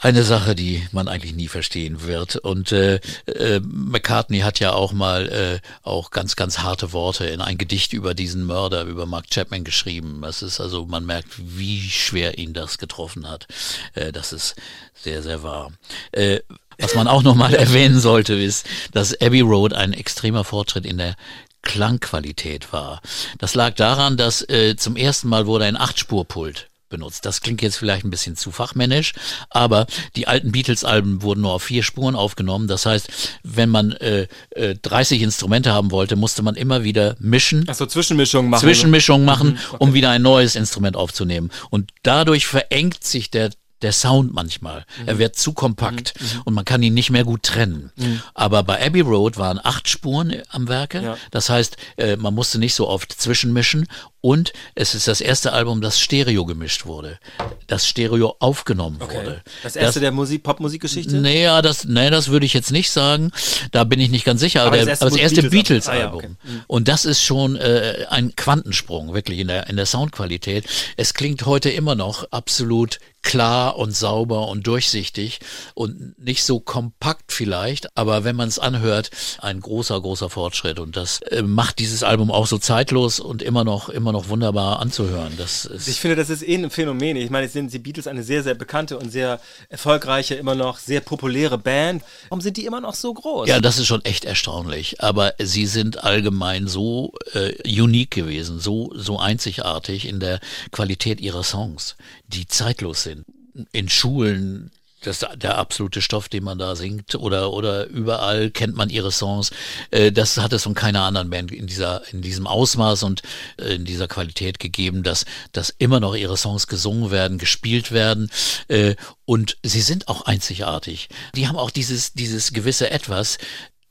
eine 0.01 0.23
Sache, 0.23 0.55
die 0.55 0.87
man 0.93 1.09
eigentlich 1.09 1.35
nie 1.35 1.49
verstehen 1.49 2.05
wird. 2.05 2.37
Und 2.37 2.71
äh, 2.71 3.01
äh, 3.27 3.61
McCartney 3.61 4.41
hat 4.41 4.61
ja 4.61 4.73
auch 4.73 4.93
mal 4.93 5.29
äh, 5.29 5.61
auch 5.83 6.11
ganz, 6.11 6.37
ganz 6.37 6.61
harte 6.61 6.93
Worte 6.93 7.27
in 7.27 7.41
ein 7.41 7.59
Gedicht 7.59 7.93
über 7.93 8.15
diesen 8.15 8.45
Mörder, 8.45 8.85
über 8.85 9.07
Mark 9.07 9.29
Chapman 9.29 9.65
geschrieben. 9.65 10.21
Das 10.23 10.43
ist 10.43 10.61
also, 10.61 10.87
man 10.87 11.05
merkt, 11.05 11.35
wie 11.39 11.81
schwer 11.83 12.39
ihn 12.39 12.53
das 12.53 12.79
getroffen 12.79 13.29
hat. 13.29 13.49
Äh, 13.95 14.13
das 14.13 14.33
ist 14.33 14.55
sehr, 14.95 15.23
sehr 15.23 15.43
wahr. 15.43 15.73
Äh, 16.13 16.41
was 16.79 16.95
man 16.95 17.09
auch 17.09 17.25
nochmal 17.25 17.55
erwähnen 17.57 17.99
sollte, 17.99 18.35
ist, 18.35 18.67
dass 18.93 19.21
Abbey 19.21 19.41
Road 19.41 19.73
ein 19.73 19.93
extremer 19.93 20.45
Fortschritt 20.45 20.87
in 20.87 20.99
der 20.99 21.17
Klangqualität 21.63 22.73
war. 22.73 23.03
Das 23.39 23.57
lag 23.57 23.75
daran, 23.75 24.17
dass 24.17 24.49
äh, 24.49 24.77
zum 24.77 24.95
ersten 24.95 25.29
Mal 25.29 25.47
wurde 25.47 25.65
ein 25.65 25.77
Achtspurpult 25.77 26.69
benutzt. 26.89 27.25
Das 27.27 27.41
klingt 27.41 27.63
jetzt 27.63 27.77
vielleicht 27.77 28.05
ein 28.05 28.11
bisschen 28.11 28.37
zu 28.37 28.51
fachmännisch, 28.51 29.13
aber 29.51 29.87
die 30.17 30.27
alten 30.29 30.53
Beatles-Alben 30.53 31.23
wurden 31.23 31.41
nur 31.43 31.53
auf 31.53 31.63
vier 31.63 31.83
Spuren 31.83 32.15
aufgenommen. 32.15 32.69
Das 32.69 32.87
heißt, 32.87 33.09
wenn 33.43 33.69
man 33.69 33.93
äh, 33.93 34.27
äh, 34.51 34.75
30 34.81 35.23
Instrumente 35.23 35.73
haben 35.73 35.91
wollte, 35.91 36.17
musste 36.17 36.43
man 36.43 36.55
immer 36.55 36.85
wieder 36.85 37.17
mischen. 37.19 37.69
Achso, 37.69 37.87
Zwischenmischungen 37.87 38.51
machen. 38.51 38.61
Zwischenmischungen 38.63 39.25
machen, 39.25 39.49
Mhm, 39.51 39.59
okay. 39.69 39.77
um 39.79 39.95
wieder 39.95 40.11
ein 40.11 40.23
neues 40.23 40.55
Instrument 40.57 40.97
aufzunehmen. 40.97 41.51
Und 41.71 41.91
dadurch 42.03 42.47
verengt 42.47 43.05
sich 43.05 43.31
der 43.31 43.51
der 43.81 43.93
Sound 43.93 44.35
manchmal. 44.35 44.85
Mhm. 45.03 45.07
Er 45.09 45.19
wird 45.19 45.37
zu 45.37 45.53
kompakt 45.53 46.13
und 46.45 46.53
man 46.53 46.65
kann 46.65 46.83
ihn 46.83 46.95
nicht 46.95 47.11
mehr 47.11 47.23
gut 47.23 47.45
trennen. 47.45 47.93
Aber 48.35 48.65
bei 48.65 48.85
Abbey 48.85 49.03
Road 49.03 49.37
waren 49.37 49.61
acht 49.63 49.89
Spuren 49.89 50.35
am 50.49 50.67
Werke. 50.67 51.01
Ja. 51.01 51.17
Das 51.31 51.49
heißt, 51.49 51.77
äh, 51.97 52.17
man 52.17 52.35
musste 52.35 52.59
nicht 52.59 52.75
so 52.75 52.89
oft 52.89 53.13
zwischenmischen. 53.13 53.87
Und 54.21 54.53
es 54.75 54.95
ist 54.95 55.07
das 55.07 55.21
erste 55.21 55.53
Album, 55.53 55.81
das 55.81 56.01
Stereo 56.01 56.45
gemischt 56.45 56.87
wurde. 56.87 57.19
Das 57.67 57.87
Stereo 57.87 58.37
aufgenommen 58.41 59.01
wurde. 59.01 59.43
Das 59.63 59.77
erste 59.77 60.01
der 60.01 60.11
Musik, 60.11 60.43
Popmusikgeschichte? 60.43 61.17
Naja, 61.17 61.63
das, 61.63 61.85
nee, 61.85 62.11
das 62.11 62.29
würde 62.29 62.47
ich 62.47 62.53
jetzt 62.53 62.73
nicht 62.73 62.91
sagen. 62.91 63.31
Da 63.71 63.85
bin 63.85 64.01
ich 64.01 64.11
nicht 64.11 64.25
ganz 64.25 64.41
sicher. 64.41 64.63
Aber, 64.63 64.69
Aber 64.69 64.79
das 64.79 64.89
erste 64.89 65.05
aber 65.05 65.11
das 65.11 65.21
erste 65.21 65.43
Beatles- 65.43 65.87
Beatles-Album. 65.87 66.21
Ah, 66.21 66.25
ja, 66.25 66.55
okay. 66.55 66.63
Und 66.67 66.89
das 66.89 67.05
ist 67.05 67.23
schon 67.23 67.57
äh, 67.57 68.07
ein 68.09 68.35
Quantensprung, 68.37 69.15
wirklich 69.15 69.39
in 69.39 69.49
der, 69.49 69.69
in 69.69 69.77
der 69.77 69.87
Soundqualität. 69.87 70.65
Es 70.97 71.15
klingt 71.15 71.47
heute 71.47 71.71
immer 71.71 71.95
noch 71.95 72.31
absolut 72.33 72.99
klar 73.23 73.77
und 73.77 73.95
sauber 73.95 74.49
und 74.49 74.67
durchsichtig 74.67 75.41
und 75.75 76.19
nicht 76.19 76.45
so 76.45 76.61
kompakt 76.61 77.33
vielleicht, 77.33 77.97
aber 77.97 78.25
wenn 78.25 78.37
man 78.37 78.49
es 78.49 78.59
anhört, 78.59 79.11
ein 79.41 79.61
großer, 79.61 80.01
großer 80.01 80.31
Fortschritt. 80.31 80.79
Und 80.79 80.97
das 80.97 81.21
äh, 81.23 81.43
macht 81.43 81.79
dieses 81.79 82.03
Album 82.03 82.31
auch 82.31 82.47
so 82.47 82.59
zeitlos 82.59 83.21
und 83.21 83.43
immer 83.43 83.65
noch, 83.65 83.89
immer 83.89 84.08
noch 84.13 84.29
wunderbar 84.29 84.81
anzuhören. 84.81 85.35
Das 85.37 85.65
ist, 85.65 85.89
Ich 85.89 86.01
finde, 86.01 86.17
das 86.17 86.31
ist 86.31 86.43
eh 86.43 86.55
ein 86.55 86.71
Phänomen. 86.71 87.17
Ich 87.17 87.31
meine, 87.31 87.45
jetzt 87.45 87.53
sind 87.53 87.73
die 87.73 87.79
Beatles 87.79 88.07
eine 88.07 88.23
sehr, 88.23 88.43
sehr 88.43 88.55
bekannte 88.55 88.99
und 88.99 89.11
sehr 89.11 89.41
erfolgreiche, 89.69 90.35
immer 90.35 90.55
noch 90.55 90.79
sehr 90.79 91.01
populäre 91.01 91.59
Band. 91.59 92.03
Warum 92.29 92.41
sind 92.41 92.57
die 92.57 92.67
immer 92.67 92.81
noch 92.81 92.95
so 92.95 93.13
groß? 93.13 93.49
Ja, 93.49 93.61
das 93.61 93.79
ist 93.79 93.87
schon 93.87 94.05
echt 94.05 94.25
erstaunlich. 94.25 95.03
Aber 95.03 95.35
sie 95.39 95.67
sind 95.67 96.05
allgemein 96.05 96.67
so 96.67 97.13
äh, 97.33 97.53
unique 97.81 98.11
gewesen, 98.11 98.61
so, 98.61 98.93
so 98.95 99.19
einzigartig 99.19 100.07
in 100.07 100.21
der 100.21 100.41
Qualität 100.71 101.21
ihrer 101.21 101.43
Songs, 101.43 101.97
die 102.27 102.47
zeitlos 102.47 103.03
sind. 103.03 103.25
In 103.73 103.89
Schulen, 103.89 104.71
das 105.03 105.25
der 105.37 105.59
absolute 105.59 106.03
Stoff, 106.03 106.29
den 106.29 106.45
man 106.45 106.59
da 106.59 106.77
singt, 106.77 107.15
oder, 107.15 107.53
oder 107.53 107.87
überall 107.87 108.51
kennt 108.51 108.77
man 108.77 108.91
ihre 108.91 109.13
Songs. 109.13 109.51
Äh, 109.91 110.13
das 110.13 110.39
hat 110.39 110.53
es 110.53 110.65
von 110.65 110.75
keiner 110.75 111.03
anderen 111.03 111.31
Band 111.31 111.53
in 111.53 111.67
dieser, 111.67 112.03
in 112.13 112.23
diesem 112.23 112.47
Ausmaß 112.47 113.03
und 113.05 113.23
äh, 113.59 113.75
in 113.75 113.85
dieser 113.85 114.09
Qualität 114.09 114.59
gegeben, 114.59 115.03
dass, 115.03 115.25
dass 115.53 115.71
immer 115.79 116.01
noch 116.01 116.15
ihre 116.15 116.37
Songs 116.37 116.67
gesungen 116.67 117.11
werden, 117.11 117.39
gespielt 117.39 117.93
werden. 117.93 118.31
Äh, 118.69 118.97
und 119.25 119.57
sie 119.63 119.83
sind 119.83 120.09
auch 120.09 120.23
einzigartig. 120.23 121.09
Die 121.35 121.49
haben 121.49 121.59
auch 121.59 121.71
dieses, 121.71 122.13
dieses 122.13 122.53
gewisse 122.53 122.91
Etwas. 122.91 123.39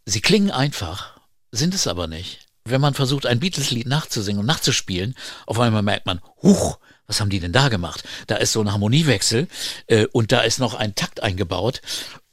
Sie 0.05 0.21
klingen 0.21 0.51
einfach, 0.51 1.19
sind 1.51 1.73
es 1.73 1.87
aber 1.87 2.07
nicht. 2.07 2.39
Wenn 2.65 2.81
man 2.81 2.93
versucht, 2.93 3.25
ein 3.25 3.39
Beatles-Lied 3.39 3.87
nachzusingen 3.87 4.41
und 4.41 4.45
nachzuspielen, 4.45 5.15
auf 5.45 5.59
einmal 5.59 5.83
merkt 5.83 6.05
man, 6.05 6.19
huch, 6.41 6.79
was 7.07 7.21
haben 7.21 7.29
die 7.29 7.39
denn 7.39 7.53
da 7.53 7.69
gemacht? 7.69 8.03
Da 8.27 8.35
ist 8.35 8.51
so 8.51 8.61
ein 8.61 8.71
Harmoniewechsel 8.71 9.47
äh, 9.87 10.05
und 10.11 10.33
da 10.33 10.41
ist 10.41 10.59
noch 10.59 10.73
ein 10.73 10.93
Takt 10.93 11.23
eingebaut. 11.23 11.81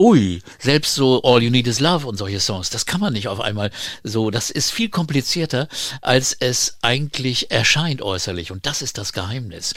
Ui, 0.00 0.42
selbst 0.58 0.94
so 0.96 1.22
All 1.22 1.42
You 1.42 1.50
Need 1.50 1.68
Is 1.68 1.78
Love 1.78 2.06
und 2.06 2.16
solche 2.16 2.40
Songs, 2.40 2.70
das 2.70 2.84
kann 2.84 3.00
man 3.00 3.12
nicht 3.12 3.28
auf 3.28 3.40
einmal 3.40 3.70
so. 4.02 4.32
Das 4.32 4.50
ist 4.50 4.72
viel 4.72 4.88
komplizierter, 4.88 5.68
als 6.02 6.36
es 6.38 6.76
eigentlich 6.82 7.52
erscheint 7.52 8.02
äußerlich. 8.02 8.50
Und 8.50 8.66
das 8.66 8.82
ist 8.82 8.98
das 8.98 9.12
Geheimnis. 9.12 9.74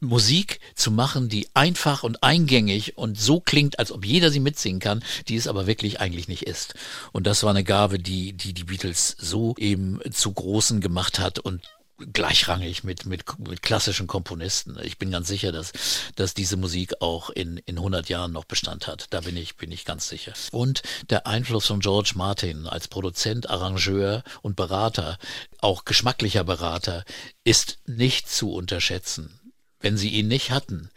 Musik 0.00 0.58
zu 0.74 0.90
machen, 0.90 1.28
die 1.28 1.48
einfach 1.54 2.02
und 2.02 2.22
eingängig 2.22 2.98
und 2.98 3.18
so 3.18 3.40
klingt, 3.40 3.78
als 3.78 3.92
ob 3.92 4.04
jeder 4.04 4.30
sie 4.30 4.40
mitsingen 4.40 4.80
kann, 4.80 5.04
die 5.28 5.36
es 5.36 5.46
aber 5.46 5.66
wirklich 5.66 6.00
eigentlich 6.00 6.28
nicht 6.28 6.42
ist. 6.42 6.74
Und 7.12 7.26
das 7.26 7.44
war 7.44 7.50
eine 7.50 7.64
Gabe, 7.64 8.00
die 8.00 8.32
die, 8.32 8.52
die 8.52 8.64
Beatles 8.64 9.16
so 9.18 9.54
eben 9.58 10.00
zu 10.10 10.32
Großen 10.32 10.80
gemacht 10.80 11.20
hat 11.20 11.38
und 11.38 11.62
gleichrangig 11.98 12.84
mit, 12.84 13.06
mit, 13.06 13.38
mit 13.38 13.62
klassischen 13.62 14.06
Komponisten. 14.06 14.76
Ich 14.82 14.98
bin 14.98 15.10
ganz 15.10 15.28
sicher, 15.28 15.52
dass, 15.52 15.72
dass 16.16 16.34
diese 16.34 16.56
Musik 16.56 17.00
auch 17.00 17.30
in, 17.30 17.58
in 17.58 17.76
100 17.76 18.08
Jahren 18.08 18.32
noch 18.32 18.44
Bestand 18.44 18.86
hat. 18.86 19.06
Da 19.10 19.20
bin 19.20 19.36
ich, 19.36 19.56
bin 19.56 19.70
ich 19.70 19.84
ganz 19.84 20.08
sicher. 20.08 20.32
Und 20.50 20.82
der 21.10 21.26
Einfluss 21.26 21.66
von 21.66 21.80
George 21.80 22.12
Martin 22.16 22.66
als 22.66 22.88
Produzent, 22.88 23.48
Arrangeur 23.48 24.22
und 24.42 24.56
Berater, 24.56 25.18
auch 25.60 25.84
geschmacklicher 25.84 26.44
Berater, 26.44 27.04
ist 27.44 27.78
nicht 27.86 28.28
zu 28.28 28.52
unterschätzen. 28.52 29.40
Wenn 29.80 29.96
sie 29.96 30.08
ihn 30.08 30.28
nicht 30.28 30.50
hatten, 30.50 30.90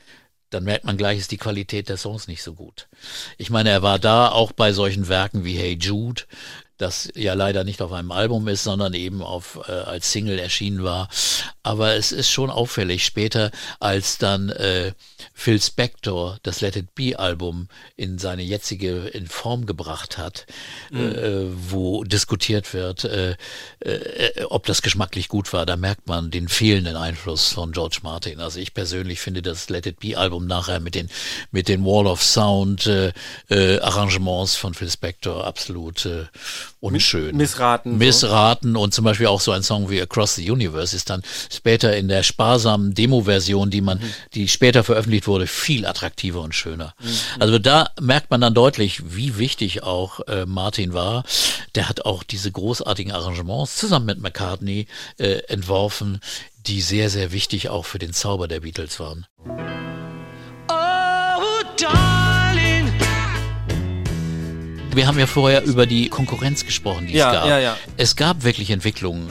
dann 0.49 0.63
merkt 0.63 0.85
man 0.85 0.97
gleich, 0.97 1.19
ist 1.19 1.31
die 1.31 1.37
Qualität 1.37 1.89
der 1.89 1.97
Songs 1.97 2.27
nicht 2.27 2.41
so 2.41 2.53
gut. 2.53 2.87
Ich 3.37 3.49
meine, 3.49 3.69
er 3.69 3.81
war 3.81 3.99
da 3.99 4.29
auch 4.29 4.53
bei 4.53 4.71
solchen 4.71 5.09
Werken 5.09 5.43
wie 5.43 5.57
Hey 5.57 5.77
Jude, 5.79 6.23
das 6.77 7.09
ja 7.15 7.33
leider 7.33 7.63
nicht 7.63 7.81
auf 7.81 7.91
einem 7.91 8.11
Album 8.11 8.47
ist, 8.47 8.63
sondern 8.63 8.93
eben 8.93 9.21
auf 9.21 9.59
äh, 9.67 9.71
als 9.71 10.11
Single 10.11 10.39
erschienen 10.39 10.83
war. 10.83 11.09
Aber 11.63 11.95
es 11.95 12.11
ist 12.11 12.29
schon 12.29 12.49
auffällig 12.49 13.05
später, 13.05 13.51
als 13.79 14.17
dann 14.17 14.49
äh, 14.49 14.93
Phil 15.33 15.61
Spector 15.61 16.39
das 16.43 16.61
Let 16.61 16.75
It 16.75 16.95
Be 16.95 17.17
Album 17.17 17.67
in 17.95 18.19
seine 18.19 18.43
jetzige 18.43 19.07
in 19.07 19.27
Form 19.27 19.65
gebracht 19.65 20.17
hat, 20.17 20.45
äh, 20.91 21.45
wo 21.51 22.03
diskutiert 22.03 22.73
wird, 22.73 23.03
äh, 23.03 23.35
äh, 23.79 24.43
ob 24.49 24.65
das 24.65 24.81
geschmacklich 24.81 25.27
gut 25.27 25.51
war. 25.53 25.65
Da 25.65 25.75
merkt 25.75 26.07
man 26.07 26.31
den 26.31 26.47
fehlenden 26.47 26.95
Einfluss 26.95 27.53
von 27.53 27.71
George 27.71 27.99
Martin. 28.03 28.39
Also 28.39 28.59
ich 28.59 28.73
persönlich 28.73 29.19
finde 29.19 29.41
das 29.41 29.69
Let 29.69 29.85
It 29.85 29.99
Be 29.99 30.17
Album 30.17 30.47
nachher 30.47 30.79
mit 30.79 30.95
den 30.95 31.09
mit 31.51 31.67
den 31.67 31.83
Wall 31.85 32.07
of 32.07 32.23
Sound 32.23 32.85
äh, 32.85 33.11
äh, 33.49 33.79
Arrangements 33.79 34.55
von 34.55 34.73
Phil 34.73 34.89
Spector 34.89 35.45
absolut 35.45 36.05
äh, 36.05 36.25
unschön. 36.79 37.35
Missraten, 37.35 37.93
so. 37.93 37.97
Missraten 37.97 38.75
und 38.75 38.93
zum 38.93 39.05
Beispiel 39.05 39.27
auch 39.27 39.41
so 39.41 39.51
ein 39.51 39.63
Song 39.63 39.89
wie 39.89 40.01
Across 40.01 40.35
the 40.35 40.51
Universe 40.51 40.95
ist 40.95 41.09
dann 41.09 41.21
später 41.51 41.95
in 41.95 42.07
der 42.07 42.23
sparsamen 42.23 42.93
Demo-Version, 42.93 43.69
die 43.69 43.81
man, 43.81 43.99
die 44.33 44.47
später 44.47 44.83
veröffentlicht 44.83 45.27
wurde, 45.27 45.47
viel 45.47 45.85
attraktiver 45.85 46.41
und 46.41 46.55
schöner. 46.55 46.93
Also 47.39 47.59
da 47.59 47.89
merkt 47.99 48.31
man 48.31 48.41
dann 48.41 48.53
deutlich, 48.53 49.01
wie 49.15 49.37
wichtig 49.37 49.83
auch 49.83 50.19
äh, 50.27 50.45
Martin 50.45 50.93
war. 50.93 51.23
Der 51.75 51.89
hat 51.89 52.05
auch 52.05 52.23
diese 52.23 52.51
großartigen 52.51 53.11
Arrangements 53.11 53.77
zusammen 53.77 54.05
mit 54.05 54.21
McCartney 54.21 54.87
äh, 55.17 55.43
entworfen, 55.47 56.19
die 56.67 56.81
sehr, 56.81 57.09
sehr 57.09 57.31
wichtig 57.31 57.69
auch 57.69 57.85
für 57.85 57.99
den 57.99 58.13
Zauber 58.13 58.47
der 58.47 58.59
Beatles 58.61 58.99
waren. 58.99 59.25
Wir 64.97 65.07
haben 65.07 65.19
ja 65.19 65.27
vorher 65.27 65.63
über 65.63 65.85
die 65.85 66.09
Konkurrenz 66.09 66.65
gesprochen, 66.65 67.07
die 67.07 67.13
Ja, 67.13 67.29
es 67.29 67.35
gab. 67.35 67.47
ja, 67.47 67.59
ja. 67.59 67.77
Es 67.97 68.15
gab 68.15 68.43
wirklich 68.43 68.71
Entwicklungen. 68.71 69.29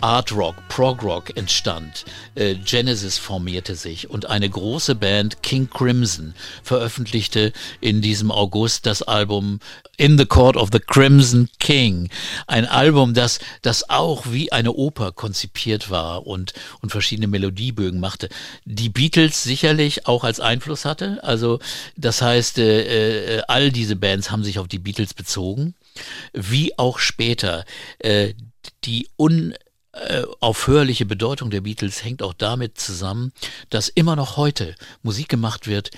Art 0.00 0.32
Rock, 0.32 0.56
Prog 0.68 1.02
Rock 1.02 1.36
entstand, 1.36 2.06
äh, 2.34 2.54
Genesis 2.54 3.18
formierte 3.18 3.74
sich 3.74 4.08
und 4.08 4.26
eine 4.26 4.48
große 4.48 4.94
Band, 4.94 5.42
King 5.42 5.68
Crimson, 5.68 6.34
veröffentlichte 6.62 7.52
in 7.80 8.00
diesem 8.00 8.30
August 8.30 8.86
das 8.86 9.02
Album 9.02 9.60
In 9.98 10.16
the 10.16 10.24
Court 10.24 10.56
of 10.56 10.70
the 10.72 10.78
Crimson 10.78 11.50
King. 11.58 12.08
Ein 12.46 12.64
Album, 12.64 13.12
das, 13.12 13.40
das 13.60 13.90
auch 13.90 14.24
wie 14.30 14.50
eine 14.52 14.72
Oper 14.72 15.12
konzipiert 15.12 15.90
war 15.90 16.26
und, 16.26 16.54
und 16.80 16.90
verschiedene 16.90 17.26
Melodiebögen 17.26 18.00
machte. 18.00 18.30
Die 18.64 18.88
Beatles 18.88 19.42
sicherlich 19.42 20.06
auch 20.06 20.24
als 20.24 20.40
Einfluss 20.40 20.86
hatte. 20.86 21.22
Also, 21.22 21.58
das 21.96 22.22
heißt, 22.22 22.58
äh, 22.58 23.36
äh, 23.36 23.42
all 23.48 23.70
diese 23.70 23.96
Bands 23.96 24.30
haben 24.30 24.44
sich 24.44 24.58
auf 24.58 24.68
die 24.68 24.78
Beatles 24.78 25.12
bezogen. 25.12 25.74
Wie 26.32 26.78
auch 26.78 26.98
später. 26.98 27.66
Äh, 27.98 28.32
die 28.84 29.08
un 29.18 29.54
äh, 29.92 30.22
aufhörliche 30.40 31.06
Bedeutung 31.06 31.50
der 31.50 31.62
Beatles 31.62 32.04
hängt 32.04 32.22
auch 32.22 32.34
damit 32.34 32.78
zusammen, 32.78 33.32
dass 33.70 33.88
immer 33.88 34.16
noch 34.16 34.36
heute 34.36 34.74
Musik 35.02 35.28
gemacht 35.28 35.66
wird, 35.66 35.90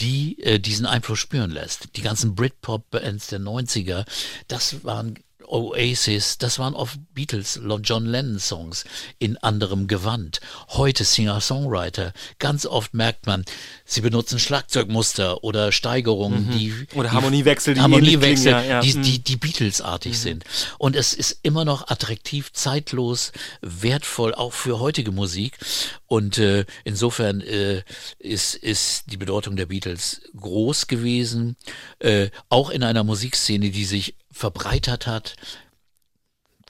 die 0.00 0.38
äh, 0.42 0.58
diesen 0.58 0.86
Einfluss 0.86 1.18
spüren 1.18 1.50
lässt. 1.50 1.96
Die 1.96 2.02
ganzen 2.02 2.34
Britpop-Bands 2.34 3.28
der 3.28 3.40
90er, 3.40 4.06
das 4.48 4.84
waren 4.84 5.18
Oasis, 5.52 6.38
das 6.38 6.58
waren 6.58 6.74
oft 6.74 6.98
Beatles, 7.14 7.60
John 7.82 8.06
Lennon 8.06 8.38
Songs 8.38 8.84
in 9.18 9.36
anderem 9.36 9.86
Gewand. 9.86 10.40
Heute 10.70 11.04
Singer-Songwriter, 11.04 12.14
ganz 12.38 12.64
oft 12.64 12.94
merkt 12.94 13.26
man, 13.26 13.44
sie 13.84 14.00
benutzen 14.00 14.38
Schlagzeugmuster 14.38 15.44
oder 15.44 15.70
Steigerungen, 15.70 16.50
die 16.52 16.68
Mhm. 16.70 16.86
Oder 16.94 17.10
die- 17.10 17.14
Harmoniewechsel, 17.14 17.74
die 17.74 17.80
Harmoniewechsel, 17.80 18.52
klingen, 18.52 18.68
ja, 18.68 18.74
ja. 18.76 18.80
die, 18.80 18.94
Mhm. 18.94 19.02
die, 19.02 19.18
die 19.18 19.36
Beatles-artig 19.36 20.18
sind. 20.18 20.44
Und 20.78 20.96
es 20.96 21.12
ist 21.12 21.38
immer 21.42 21.66
noch 21.66 21.88
attraktiv, 21.88 22.50
zeitlos, 22.52 23.32
wertvoll, 23.60 24.34
auch 24.34 24.54
für 24.54 24.80
heutige 24.80 25.12
Musik. 25.12 25.58
Und 26.06 26.38
äh, 26.38 26.64
insofern 26.84 27.42
äh, 27.42 27.82
ist, 28.18 28.54
ist 28.54 29.04
die 29.12 29.16
Bedeutung 29.18 29.56
der 29.56 29.66
Beatles 29.66 30.22
groß 30.34 30.86
gewesen, 30.86 31.56
äh, 31.98 32.30
auch 32.48 32.70
in 32.70 32.82
einer 32.82 33.04
Musikszene, 33.04 33.70
die 33.70 33.84
sich 33.84 34.14
verbreitert 34.32 35.06
hat. 35.06 35.36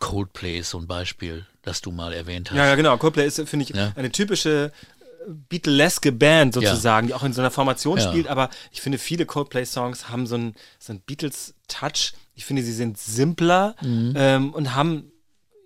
Coldplay 0.00 0.58
ist 0.58 0.70
so 0.70 0.78
ein 0.78 0.86
Beispiel, 0.86 1.46
das 1.62 1.80
du 1.80 1.92
mal 1.92 2.12
erwähnt 2.12 2.50
hast. 2.50 2.56
Ja, 2.56 2.66
ja, 2.66 2.74
genau. 2.74 2.96
Coldplay 2.98 3.26
ist, 3.26 3.36
finde 3.48 3.64
ich, 3.64 3.70
Ja. 3.74 3.92
eine 3.94 4.10
typische 4.10 4.72
äh, 4.72 5.30
Beatleske 5.48 6.10
Band 6.10 6.54
sozusagen, 6.54 7.06
die 7.06 7.14
auch 7.14 7.22
in 7.22 7.32
so 7.32 7.40
einer 7.40 7.52
Formation 7.52 7.98
Ja. 7.98 8.08
spielt, 8.08 8.26
aber 8.26 8.50
ich 8.72 8.80
finde, 8.80 8.98
viele 8.98 9.26
Coldplay-Songs 9.26 10.08
haben 10.08 10.26
so 10.26 10.34
einen, 10.34 10.54
so 10.80 10.92
einen 10.92 11.00
Beatles-Touch. 11.02 12.14
Ich 12.34 12.44
finde, 12.44 12.62
sie 12.62 12.72
sind 12.72 12.98
simpler 12.98 13.76
Mhm. 13.80 14.14
ähm, 14.16 14.52
und 14.54 14.74
haben 14.74 15.12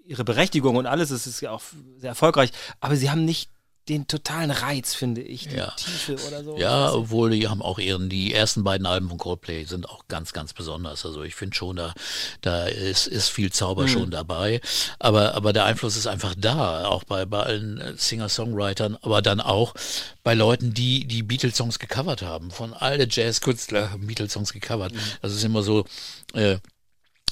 ihre 0.04 0.24
Berechtigung 0.24 0.76
und 0.76 0.86
alles. 0.86 1.10
Es 1.10 1.26
ist 1.26 1.40
ja 1.40 1.50
auch 1.50 1.62
sehr 1.98 2.10
erfolgreich, 2.10 2.50
aber 2.80 2.96
sie 2.96 3.10
haben 3.10 3.24
nicht 3.24 3.50
den 3.88 4.06
totalen 4.08 4.50
Reiz, 4.50 4.94
finde 4.94 5.20
ich, 5.22 5.48
die 5.48 5.56
Ja. 5.56 5.70
Tiefe 5.76 6.16
oder 6.26 6.42
so. 6.42 6.56
Ja, 6.58 6.92
obwohl 6.92 7.30
die 7.30 7.46
haben 7.48 7.62
auch 7.62 7.78
ihren, 7.78 8.08
die 8.08 8.34
ersten 8.34 8.64
beiden 8.64 8.86
Alben 8.86 9.08
von 9.08 9.18
Coldplay 9.18 9.64
sind 9.64 9.88
auch 9.88 10.08
ganz, 10.08 10.32
ganz 10.32 10.52
besonders. 10.52 11.06
Also 11.06 11.22
ich 11.22 11.34
finde 11.34 11.56
schon, 11.56 11.76
da, 11.76 11.94
da 12.40 12.64
ist, 12.66 13.06
ist 13.06 13.28
viel 13.28 13.52
Zauber 13.52 13.84
Mhm. 13.84 13.88
schon 13.88 14.10
dabei. 14.10 14.60
Aber, 14.98 15.34
aber 15.34 15.52
der 15.52 15.64
Einfluss 15.64 15.96
ist 15.96 16.06
einfach 16.06 16.34
da, 16.36 16.86
auch 16.86 17.04
bei, 17.04 17.24
bei 17.26 17.42
allen 17.44 17.78
äh, 17.80 17.94
Singer-Songwritern, 17.96 18.98
aber 19.02 19.22
dann 19.22 19.40
auch 19.40 19.74
bei 20.24 20.34
Leuten, 20.34 20.74
die 20.74 21.06
die 21.06 21.22
Beatles-Songs 21.22 21.78
gecovert 21.78 22.22
haben. 22.22 22.50
Von 22.50 22.74
alle 22.74 23.06
Jazz-Künstler 23.08 23.92
haben 23.92 24.06
Beatles-Songs 24.06 24.52
gecovert. 24.52 24.92
Mhm. 24.94 24.98
Das 25.22 25.32
ist 25.32 25.44
immer 25.44 25.62
so, 25.62 25.84
äh, 26.34 26.58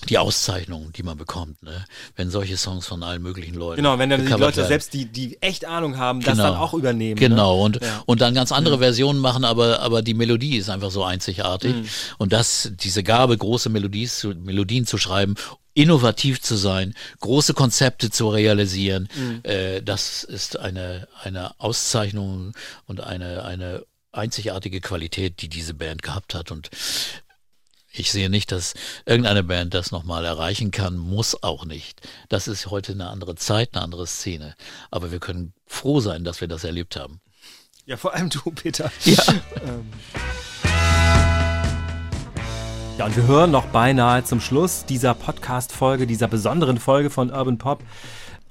die 0.09 0.19
Auszeichnung, 0.19 0.93
die 0.93 1.03
man 1.03 1.17
bekommt, 1.17 1.63
ne? 1.63 1.85
wenn 2.17 2.29
solche 2.31 2.57
Songs 2.59 2.87
von 2.87 3.03
allen 3.03 3.23
möglichen 3.23 3.55
Leuten. 3.55 3.77
Genau, 3.77 3.99
wenn 3.99 4.11
dann 4.11 4.21
die 4.27 4.31
Leute 4.33 4.59
werden. 4.59 4.69
selbst, 4.69 4.93
die, 4.93 5.07
die 5.07 5.41
echt 5.41 5.65
Ahnung 5.65 5.97
haben, 5.97 6.21
das 6.21 6.37
dann 6.37 6.57
auch 6.57 6.75
übernehmen. 6.75 7.19
Genau, 7.19 7.57
Ne? 7.57 7.63
und, 7.63 7.83
Ja. 7.83 8.03
und 8.05 8.21
dann 8.21 8.35
ganz 8.35 8.53
andere 8.53 8.79
Versionen 8.79 9.19
machen, 9.19 9.45
aber, 9.45 9.81
aber 9.81 10.03
die 10.03 10.13
Melodie 10.15 10.57
ist 10.59 10.69
einfach 10.69 10.91
so 10.91 11.05
einzigartig. 11.05 11.75
Mhm. 11.75 11.89
Und 12.19 12.33
das, 12.35 12.71
diese 12.75 13.03
Gabe, 13.03 13.39
große 13.39 13.71
Melodies 13.71 14.19
zu, 14.19 14.29
Melodien 14.35 14.87
zu 14.87 14.99
schreiben, 14.99 15.37
innovativ 15.73 16.41
zu 16.43 16.57
sein, 16.57 16.93
große 17.21 17.55
Konzepte 17.55 18.11
zu 18.11 18.29
realisieren, 18.29 19.09
Mhm. 19.17 19.41
äh, 19.45 19.81
das 19.81 20.23
ist 20.23 20.59
eine, 20.59 21.09
eine 21.23 21.59
Auszeichnung 21.59 22.53
und 22.87 23.01
eine, 23.01 23.45
eine 23.45 23.85
einzigartige 24.13 24.81
Qualität, 24.81 25.41
die 25.41 25.49
diese 25.49 25.75
Band 25.75 26.03
gehabt 26.03 26.35
hat. 26.35 26.53
Und 26.53 26.71
ich 27.97 28.11
sehe 28.11 28.29
nicht, 28.29 28.51
dass 28.51 28.75
irgendeine 29.07 29.45
Band 29.45 29.73
das 29.73 29.93
nochmal 29.93 30.25
erreichen 30.25 30.71
kann, 30.73 30.97
muss 30.97 31.43
auch 31.43 31.65
nicht. 31.65 32.01
Das 32.29 32.49
ist 32.49 32.71
heute 32.71 32.93
eine 32.93 33.09
andere 33.09 33.37
Zeit, 33.37 33.71
eine 33.73 33.85
andere 33.85 34.07
Szene. 34.07 34.57
Aber 34.91 35.13
wir 35.13 35.21
können 35.21 35.53
froh 35.67 36.01
sein, 36.01 36.25
dass 36.25 36.41
wir 36.41 36.49
das 36.49 36.65
erlebt 36.65 36.97
haben. 36.97 37.21
Ja, 37.87 37.97
vor 37.97 38.15
allem 38.15 38.31
du, 38.31 38.51
Peter. 38.51 38.91
Ja. 39.05 39.23
Ja, 42.97 43.07
und 43.07 43.17
wir 43.17 43.27
hören 43.27 43.51
noch 43.51 43.67
beinahe 43.67 44.23
zum 44.23 44.41
Schluss 44.41 44.85
dieser 44.85 45.15
Podcast-Folge, 45.15 46.07
dieser 46.07 46.29
besonderen 46.29 46.79
Folge 46.79 47.11
von 47.11 47.31
Urban 47.31 47.59
Pop, 47.59 47.83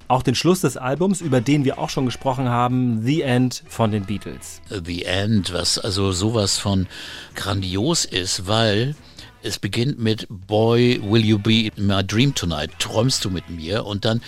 auch 0.09 0.21
den 0.21 0.35
Schluss 0.35 0.59
des 0.59 0.75
Albums, 0.75 1.21
über 1.21 1.39
den 1.39 1.63
wir 1.63 1.79
auch 1.79 1.89
schon 1.89 2.05
gesprochen 2.05 2.49
haben, 2.49 3.01
The 3.03 3.21
End 3.21 3.63
von 3.69 3.91
den 3.91 4.05
Beatles. 4.05 4.61
The 4.69 5.05
End, 5.05 5.53
was 5.53 5.79
also 5.79 6.11
sowas 6.11 6.57
von 6.57 6.87
grandios 7.35 8.03
ist, 8.03 8.45
weil 8.45 8.95
es 9.43 9.59
beginnt 9.59 9.99
mit 9.99 10.27
Boy, 10.29 10.99
will 11.03 11.23
you 11.23 11.37
be 11.37 11.71
my 11.75 12.03
dream 12.03 12.33
tonight? 12.33 12.71
Träumst 12.79 13.23
du 13.25 13.29
mit 13.29 13.49
mir? 13.49 13.85
Und 13.85 14.05
dann 14.05 14.21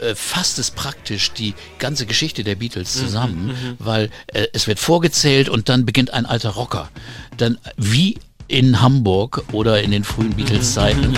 äh, 0.00 0.14
fasst 0.14 0.58
es 0.58 0.70
praktisch 0.70 1.32
die 1.32 1.54
ganze 1.78 2.06
Geschichte 2.06 2.44
der 2.44 2.56
Beatles 2.56 2.92
zusammen, 2.92 3.76
weil 3.78 4.10
äh, 4.28 4.46
es 4.52 4.66
wird 4.66 4.78
vorgezählt 4.78 5.48
und 5.48 5.68
dann 5.68 5.86
beginnt 5.86 6.12
ein 6.12 6.26
alter 6.26 6.50
Rocker. 6.50 6.90
Dann 7.36 7.58
wie 7.76 8.18
in 8.48 8.80
Hamburg 8.80 9.44
oder 9.52 9.82
in 9.82 9.90
den 9.90 10.04
frühen 10.04 10.34
Beatles-Zeiten. 10.34 11.14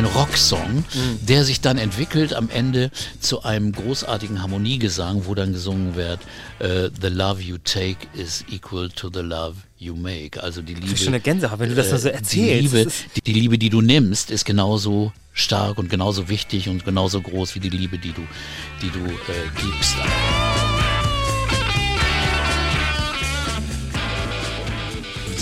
Ein 0.00 0.06
Rocksong, 0.06 0.82
der 1.20 1.44
sich 1.44 1.60
dann 1.60 1.76
entwickelt 1.76 2.32
am 2.32 2.48
Ende 2.48 2.90
zu 3.20 3.42
einem 3.42 3.72
großartigen 3.72 4.40
Harmoniegesang, 4.40 5.26
wo 5.26 5.34
dann 5.34 5.52
gesungen 5.52 5.94
wird, 5.94 6.20
äh, 6.58 6.88
The 7.02 7.08
love 7.08 7.42
you 7.42 7.58
take 7.58 8.08
is 8.14 8.42
equal 8.50 8.88
to 8.88 9.10
the 9.12 9.20
love 9.20 9.56
you 9.78 9.94
make. 9.94 10.42
Also 10.42 10.62
die 10.62 10.72
Liebe. 10.72 10.96
schon 10.96 11.08
eine 11.08 11.20
Gänsehaut, 11.20 11.58
wenn 11.58 11.68
du 11.68 11.74
das 11.74 11.90
so 11.90 12.08
äh, 12.08 12.12
erzählst. 12.12 12.32
Die 12.32 12.78
Liebe, 12.78 12.92
die, 13.14 13.20
die 13.20 13.32
Liebe, 13.34 13.58
die 13.58 13.68
du 13.68 13.82
nimmst, 13.82 14.30
ist 14.30 14.46
genauso 14.46 15.12
stark 15.34 15.76
und 15.76 15.90
genauso 15.90 16.30
wichtig 16.30 16.70
und 16.70 16.86
genauso 16.86 17.20
groß 17.20 17.54
wie 17.56 17.60
die 17.60 17.68
Liebe, 17.68 17.98
die 17.98 18.12
du, 18.12 18.22
die 18.80 18.88
du 18.88 19.00
äh, 19.00 19.60
gibst. 19.60 19.96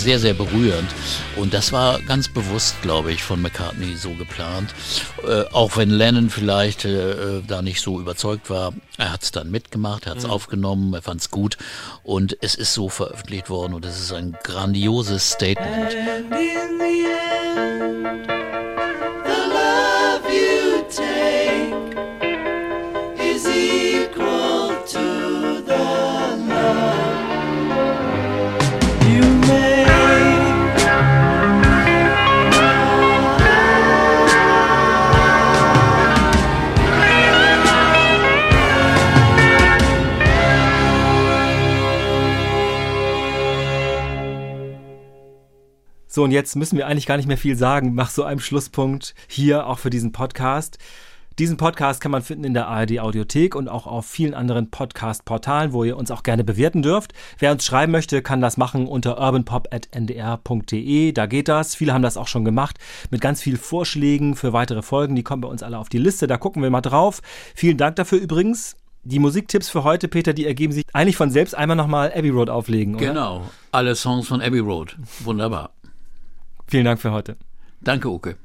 Sehr, 0.01 0.19
sehr 0.19 0.33
berührend. 0.33 0.89
Und 1.35 1.53
das 1.53 1.71
war 1.71 1.99
ganz 2.01 2.27
bewusst, 2.27 2.81
glaube 2.81 3.11
ich, 3.11 3.23
von 3.23 3.41
McCartney 3.41 3.95
so 3.95 4.11
geplant. 4.11 4.73
Äh, 5.27 5.43
auch 5.51 5.77
wenn 5.77 5.89
Lennon 5.89 6.29
vielleicht 6.29 6.85
äh, 6.85 7.41
da 7.45 7.61
nicht 7.61 7.81
so 7.81 7.99
überzeugt 7.99 8.49
war. 8.49 8.73
Er 8.97 9.13
hat 9.13 9.23
es 9.23 9.31
dann 9.31 9.51
mitgemacht, 9.51 10.05
er 10.05 10.11
hat 10.11 10.19
es 10.19 10.25
aufgenommen, 10.25 10.93
er 10.93 11.01
fand 11.01 11.21
es 11.21 11.31
gut. 11.31 11.57
Und 12.03 12.37
es 12.41 12.55
ist 12.55 12.73
so 12.73 12.89
veröffentlicht 12.89 13.49
worden 13.49 13.73
und 13.73 13.85
es 13.85 13.99
ist 13.99 14.13
ein 14.13 14.37
grandioses 14.43 15.31
Statement. 15.31 15.95
So, 46.19 46.25
und 46.25 46.31
jetzt 46.31 46.57
müssen 46.57 46.77
wir 46.77 46.85
eigentlich 46.85 47.05
gar 47.05 47.15
nicht 47.15 47.29
mehr 47.29 47.37
viel 47.37 47.55
sagen 47.55 47.95
nach 47.95 48.09
so 48.09 48.23
einem 48.25 48.41
Schlusspunkt 48.41 49.15
hier 49.29 49.67
auch 49.67 49.79
für 49.79 49.89
diesen 49.89 50.11
Podcast. 50.11 50.77
Diesen 51.39 51.55
Podcast 51.55 52.01
kann 52.01 52.11
man 52.11 52.23
finden 52.23 52.43
in 52.43 52.53
der 52.53 52.67
ARD 52.67 52.99
Audiothek 52.99 53.55
und 53.55 53.69
auch 53.69 53.87
auf 53.87 54.05
vielen 54.05 54.33
anderen 54.33 54.69
Podcast-Portalen, 54.69 55.71
wo 55.71 55.85
ihr 55.85 55.95
uns 55.95 56.11
auch 56.11 56.23
gerne 56.23 56.43
bewerten 56.43 56.81
dürft. 56.81 57.13
Wer 57.37 57.53
uns 57.53 57.63
schreiben 57.63 57.93
möchte, 57.93 58.21
kann 58.21 58.41
das 58.41 58.57
machen 58.57 58.85
unter 58.85 59.17
urbanpop.ndr.de. 59.17 61.13
Da 61.13 61.25
geht 61.25 61.47
das. 61.47 61.75
Viele 61.75 61.93
haben 61.93 62.01
das 62.01 62.17
auch 62.17 62.27
schon 62.27 62.43
gemacht 62.43 62.79
mit 63.11 63.21
ganz 63.21 63.41
vielen 63.41 63.55
Vorschlägen 63.55 64.35
für 64.35 64.51
weitere 64.51 64.81
Folgen. 64.81 65.15
Die 65.15 65.23
kommen 65.23 65.39
bei 65.41 65.47
uns 65.47 65.63
alle 65.63 65.77
auf 65.77 65.87
die 65.87 65.99
Liste. 65.99 66.27
Da 66.27 66.35
gucken 66.35 66.61
wir 66.61 66.69
mal 66.69 66.81
drauf. 66.81 67.21
Vielen 67.55 67.77
Dank 67.77 67.95
dafür 67.95 68.19
übrigens. 68.19 68.75
Die 69.05 69.19
Musiktipps 69.19 69.69
für 69.69 69.85
heute, 69.85 70.09
Peter, 70.09 70.33
die 70.33 70.45
ergeben 70.45 70.73
sich 70.73 70.83
eigentlich 70.91 71.15
von 71.15 71.31
selbst. 71.31 71.55
Einmal 71.55 71.77
nochmal 71.77 72.11
Abbey 72.13 72.31
Road 72.31 72.49
auflegen, 72.49 72.95
oder? 72.95 73.05
Genau, 73.05 73.49
alle 73.71 73.95
Songs 73.95 74.27
von 74.27 74.41
Abbey 74.41 74.59
Road. 74.59 74.97
Wunderbar. 75.21 75.69
Vielen 76.69 76.85
Dank 76.85 77.01
für 77.01 77.11
heute. 77.11 77.35
Danke, 77.81 78.09
Uke. 78.09 78.37